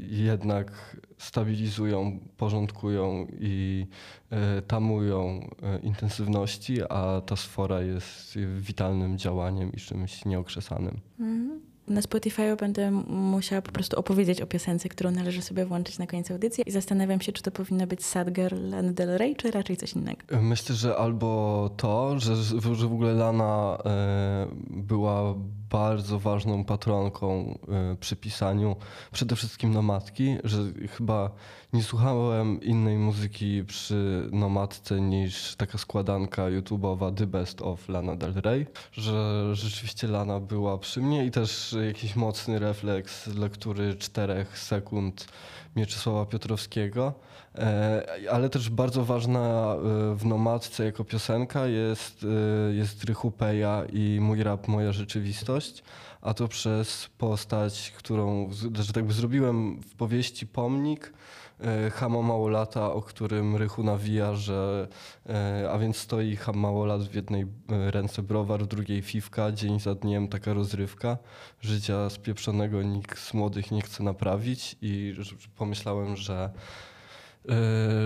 jednak 0.09 0.97
stabilizują, 1.17 2.19
porządkują 2.37 3.27
i 3.39 3.87
e, 4.29 4.61
tamują 4.61 5.49
e, 5.63 5.79
intensywności, 5.79 6.81
a 6.89 7.21
ta 7.25 7.35
sfora 7.35 7.81
jest 7.81 8.37
witalnym 8.57 9.17
działaniem 9.17 9.73
i 9.73 9.77
czymś 9.77 10.25
nieokrzesanym. 10.25 10.99
Mhm. 11.19 11.68
Na 11.89 12.01
Spotify 12.01 12.55
będę 12.55 12.91
musiała 13.07 13.61
po 13.61 13.71
prostu 13.71 13.99
opowiedzieć 13.99 14.41
o 14.41 14.47
piosence, 14.47 14.89
którą 14.89 15.11
należy 15.11 15.41
sobie 15.41 15.65
włączyć 15.65 15.99
na 15.99 16.07
końcu 16.07 16.33
audycji 16.33 16.63
i 16.67 16.71
zastanawiam 16.71 17.21
się, 17.21 17.31
czy 17.31 17.43
to 17.43 17.51
powinna 17.51 17.87
być 17.87 18.05
Sad 18.05 18.31
Girl 18.31 18.69
Lana 18.69 18.93
Del 18.93 19.17
Rey, 19.17 19.35
czy 19.35 19.51
raczej 19.51 19.77
coś 19.77 19.93
innego. 19.93 20.21
Myślę, 20.41 20.75
że 20.75 20.97
albo 20.97 21.69
to, 21.77 22.19
że, 22.19 22.35
że 22.75 22.87
w 22.87 22.93
ogóle 22.93 23.13
Lana 23.13 23.77
e, 23.85 24.47
była 24.69 25.35
bardzo 25.69 26.19
ważną 26.19 26.63
patronką 26.63 27.57
e, 27.67 27.95
przy 27.99 28.15
pisaniu 28.15 28.75
przede 29.11 29.35
wszystkim 29.35 29.73
nomadki, 29.73 30.37
że 30.43 30.57
chyba 30.97 31.31
nie 31.73 31.83
słuchałem 31.83 32.61
innej 32.61 32.97
muzyki 32.97 33.63
przy 33.67 34.29
nomadce 34.31 35.01
niż 35.01 35.55
taka 35.55 35.77
składanka 35.77 36.43
YouTube'owa 36.43 37.13
The 37.13 37.27
Best 37.27 37.61
of 37.61 37.89
Lana 37.89 38.15
Del 38.15 38.33
Rey, 38.33 38.67
że 38.91 39.49
rzeczywiście 39.55 40.07
Lana 40.07 40.39
była 40.39 40.77
przy 40.77 41.01
mnie 41.01 41.25
i 41.25 41.31
też 41.31 41.75
jakiś 41.87 42.15
mocny 42.15 42.59
refleks 42.59 43.27
lektury 43.27 43.95
czterech 43.95 44.59
sekund 44.59 45.27
Mieczysława 45.75 46.25
Piotrowskiego, 46.25 47.13
E, 47.55 48.05
ale 48.31 48.49
też 48.49 48.69
bardzo 48.69 49.05
ważna 49.05 49.75
e, 49.75 50.15
w 50.15 50.25
Nomadce 50.25 50.85
jako 50.85 51.03
piosenka 51.03 51.67
jest, 51.67 52.25
e, 52.69 52.73
jest 52.73 53.03
Rychupeja 53.03 53.83
i 53.93 54.19
Mój 54.21 54.43
rap, 54.43 54.67
moja 54.67 54.91
rzeczywistość, 54.91 55.83
a 56.21 56.33
to 56.33 56.47
przez 56.47 57.09
postać, 57.17 57.93
którą, 57.97 58.49
że 58.73 58.93
tak 58.93 59.05
by 59.05 59.13
zrobiłem 59.13 59.81
w 59.81 59.95
powieści 59.95 60.47
pomnik, 60.47 61.13
e, 61.59 61.89
Hamo 61.89 62.21
Małolata, 62.21 62.93
o 62.93 63.01
którym 63.01 63.55
Rychu 63.55 63.83
nawija, 63.83 64.35
że 64.35 64.87
e, 65.29 65.69
a 65.71 65.77
więc 65.77 65.97
stoi 65.97 66.35
Ham 66.35 66.57
Małolat 66.57 67.03
w 67.03 67.15
jednej 67.15 67.41
e, 67.41 67.91
ręce 67.91 68.23
browar, 68.23 68.63
w 68.63 68.67
drugiej 68.67 69.01
fifka, 69.01 69.51
dzień 69.51 69.79
za 69.79 69.95
dniem 69.95 70.27
taka 70.27 70.53
rozrywka. 70.53 71.17
Życia 71.61 72.09
spieprzonego 72.09 72.83
nikt 72.83 73.19
z 73.19 73.33
młodych 73.33 73.71
nie 73.71 73.81
chce 73.81 74.03
naprawić 74.03 74.75
i 74.81 75.15
pomyślałem, 75.57 76.15
że 76.15 76.49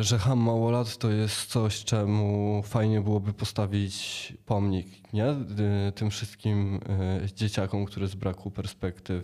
że 0.02 0.20
Ham 0.20 0.40
Małolat 0.40 0.98
to 0.98 1.12
jest 1.12 1.46
coś, 1.46 1.84
czemu 1.84 2.62
fajnie 2.66 3.02
byłoby 3.02 3.34
postawić 3.34 4.34
pomnik, 4.46 5.14
nie? 5.14 5.26
E, 5.26 5.92
Tym 5.96 6.10
wszystkim 6.10 6.80
e, 6.90 7.28
dzieciakom, 7.36 7.86
które 7.86 8.08
z 8.08 8.16
braku 8.16 8.52
perspektyw. 8.52 9.24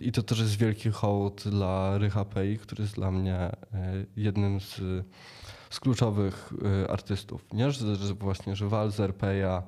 I 0.00 0.12
to 0.12 0.22
też 0.22 0.38
jest 0.38 0.56
wielki 0.56 0.90
hołd 0.90 1.48
dla 1.48 1.98
Rycha 1.98 2.24
Pei, 2.24 2.58
który 2.58 2.82
jest 2.82 2.94
dla 2.94 3.10
mnie 3.10 3.36
e, 3.36 3.52
jednym 4.16 4.60
z, 4.60 4.80
z 5.72 5.80
kluczowych 5.80 6.52
e, 6.84 6.90
artystów. 6.90 7.46
Nie? 7.52 7.70
Że, 7.70 7.96
że 7.96 8.14
właśnie, 8.14 8.56
że 8.56 8.68
Walzer, 8.68 9.14
Peja, 9.14 9.62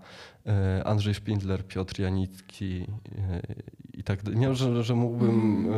e, 0.47 0.85
Andrzej 0.85 1.15
Szpindler, 1.15 1.67
Piotr 1.67 2.01
Janicki 2.01 2.87
e, 3.19 3.41
i 3.95 4.03
tak 4.05 4.23
dalej. 4.23 4.41
Nie, 4.41 4.55
że, 4.55 4.85
że 4.85 4.95
mógłbym 4.95 5.67
e, 5.67 5.77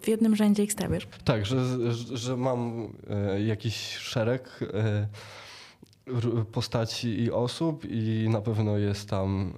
W 0.00 0.08
jednym 0.08 0.36
rzędzie 0.36 0.62
ich 0.64 0.72
stawiasz. 0.72 1.08
tak, 1.24 1.46
że, 1.46 1.92
że, 2.16 2.36
mam 2.36 2.88
jakiś 3.46 3.96
szereg 3.96 4.60
postaci 6.52 7.20
i 7.20 7.30
osób 7.30 7.84
i 7.84 8.28
na 8.30 8.40
pewno 8.40 8.78
jest 8.78 9.08
tam 9.08 9.52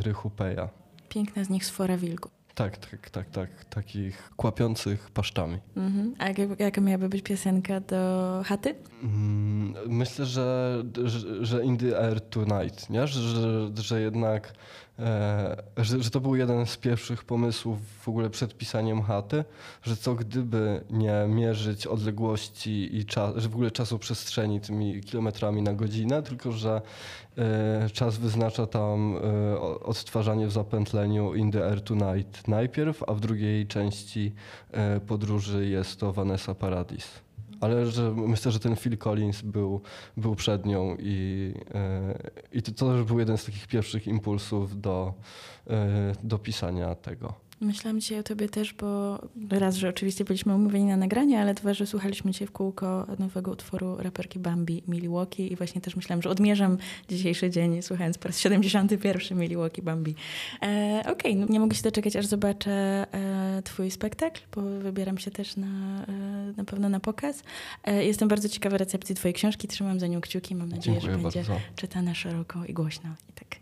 Rychu 0.00 0.30
Peja. 0.30 0.68
Piękna 1.08 1.44
z 1.44 1.50
nich 1.50 1.66
sfora 1.66 1.96
wilku. 1.96 2.30
Tak, 2.54 2.76
tak, 2.76 3.10
tak, 3.10 3.30
tak. 3.30 3.64
Takich 3.64 4.30
kłapiących 4.36 5.10
paszczami. 5.10 5.58
Mhm. 5.76 6.14
A 6.18 6.28
jak, 6.28 6.60
jaka 6.60 6.80
miałaby 6.80 7.08
być 7.08 7.22
piosenka 7.22 7.80
do 7.80 8.42
chaty? 8.46 8.74
Mm, 9.02 9.74
Myślę, 9.86 10.26
że, 10.26 10.82
że, 11.04 11.44
że 11.46 11.64
In 11.64 11.76
the 11.78 11.98
Air 11.98 12.20
Tonight, 12.20 12.90
nie? 12.90 13.06
Że, 13.06 13.20
że, 13.20 13.70
że 13.82 14.00
jednak 14.00 14.52
że, 15.76 16.02
że 16.02 16.10
to 16.10 16.20
był 16.20 16.36
jeden 16.36 16.66
z 16.66 16.76
pierwszych 16.76 17.24
pomysłów 17.24 17.78
w 18.02 18.08
ogóle 18.08 18.30
przed 18.30 18.56
pisaniem 18.56 19.02
chaty, 19.02 19.44
że 19.82 19.96
co 19.96 20.14
gdyby 20.14 20.84
nie 20.90 21.24
mierzyć 21.28 21.86
odległości 21.86 22.96
i 22.96 23.04
czas, 23.04 23.36
że 23.36 23.48
w 23.48 23.54
ogóle 23.54 23.70
czasu 23.70 23.98
przestrzeni 23.98 24.60
tymi 24.60 25.00
kilometrami 25.00 25.62
na 25.62 25.72
godzinę, 25.72 26.22
tylko 26.22 26.52
że 26.52 26.82
e, 27.38 27.90
czas 27.92 28.18
wyznacza 28.18 28.66
tam 28.66 29.16
e, 29.16 29.60
odtwarzanie 29.60 30.46
w 30.46 30.52
zapętleniu 30.52 31.34
In 31.34 31.52
the 31.52 31.66
Air 31.66 31.82
Tonight 31.82 32.48
najpierw, 32.48 33.02
a 33.08 33.14
w 33.14 33.20
drugiej 33.20 33.66
części 33.66 34.32
e, 34.70 35.00
podróży 35.00 35.68
jest 35.68 36.00
to 36.00 36.12
Vanessa 36.12 36.54
Paradis. 36.54 37.29
Ale 37.60 37.86
że 37.86 38.10
myślę, 38.10 38.52
że 38.52 38.60
ten 38.60 38.76
Phil 38.76 38.98
Collins 38.98 39.42
był, 39.42 39.80
był 40.16 40.34
przed 40.34 40.66
nią 40.66 40.96
i, 40.98 41.54
e, 41.74 42.14
i 42.52 42.62
to, 42.62 42.72
też 42.72 43.04
był 43.04 43.18
jeden 43.18 43.38
z 43.38 43.44
takich 43.44 43.66
pierwszych 43.66 44.06
impulsów 44.06 44.80
do, 44.80 45.14
e, 45.66 46.12
do 46.22 46.38
pisania 46.38 46.94
tego. 46.94 47.49
Myślałam 47.60 48.00
dzisiaj 48.00 48.18
o 48.18 48.22
tobie 48.22 48.48
też, 48.48 48.74
bo 48.74 49.18
raz, 49.50 49.76
że 49.76 49.88
oczywiście 49.88 50.24
byliśmy 50.24 50.54
umówieni 50.54 50.84
na 50.86 50.96
nagranie, 50.96 51.40
ale 51.40 51.54
dwa, 51.54 51.74
że 51.74 51.86
słuchaliśmy 51.86 52.30
dzisiaj 52.30 52.48
w 52.48 52.52
kółko 52.52 53.06
nowego 53.18 53.50
utworu 53.50 53.96
raperki 53.96 54.38
Bambi 54.38 54.82
Milwaukee 54.88 55.52
i 55.52 55.56
właśnie 55.56 55.80
też 55.80 55.96
myślałam, 55.96 56.22
że 56.22 56.30
odmierzam 56.30 56.78
dzisiejszy 57.08 57.50
dzień 57.50 57.82
słuchając 57.82 58.18
po 58.18 58.28
raz 58.28 58.38
71 58.40 59.38
Milwaukee 59.38 59.82
Bambi. 59.82 60.14
E, 60.62 61.02
Okej, 61.12 61.36
no 61.36 61.46
nie 61.50 61.60
mogę 61.60 61.74
się 61.76 61.82
doczekać, 61.82 62.16
aż 62.16 62.26
zobaczę 62.26 62.72
e, 63.12 63.62
twój 63.64 63.90
spektakl, 63.90 64.40
bo 64.54 64.62
wybieram 64.62 65.18
się 65.18 65.30
też 65.30 65.56
na, 65.56 65.66
e, 66.08 66.52
na 66.56 66.64
pewno 66.64 66.88
na 66.88 67.00
pokaz. 67.00 67.42
E, 67.84 68.04
jestem 68.04 68.28
bardzo 68.28 68.48
ciekawa 68.48 68.76
recepcji 68.76 69.14
twojej 69.14 69.34
książki, 69.34 69.68
trzymam 69.68 70.00
za 70.00 70.06
nią 70.06 70.20
kciuki, 70.20 70.54
mam 70.54 70.68
nadzieję, 70.68 71.00
Dziękuję 71.00 71.16
że 71.16 71.22
będzie 71.22 71.50
bardzo. 71.50 71.64
czytana 71.76 72.14
szeroko 72.14 72.64
i 72.64 72.72
głośno. 72.72 73.10
I 73.30 73.32
tak. 73.32 73.60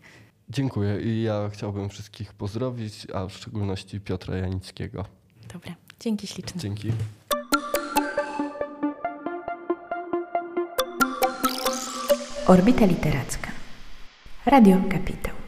Dziękuję 0.49 1.01
i 1.01 1.21
ja 1.21 1.49
chciałbym 1.53 1.89
wszystkich 1.89 2.33
pozdrowić, 2.33 3.07
a 3.13 3.25
w 3.25 3.33
szczególności 3.33 3.99
Piotra 4.01 4.37
Janickiego. 4.37 5.05
Dobra, 5.53 5.75
dzięki 5.99 6.27
śliczne. 6.27 6.61
Dzięki. 6.61 6.91
Orbita 12.47 12.85
Literacka. 12.85 13.51
Radio 14.45 14.77
Kapitał. 14.91 15.38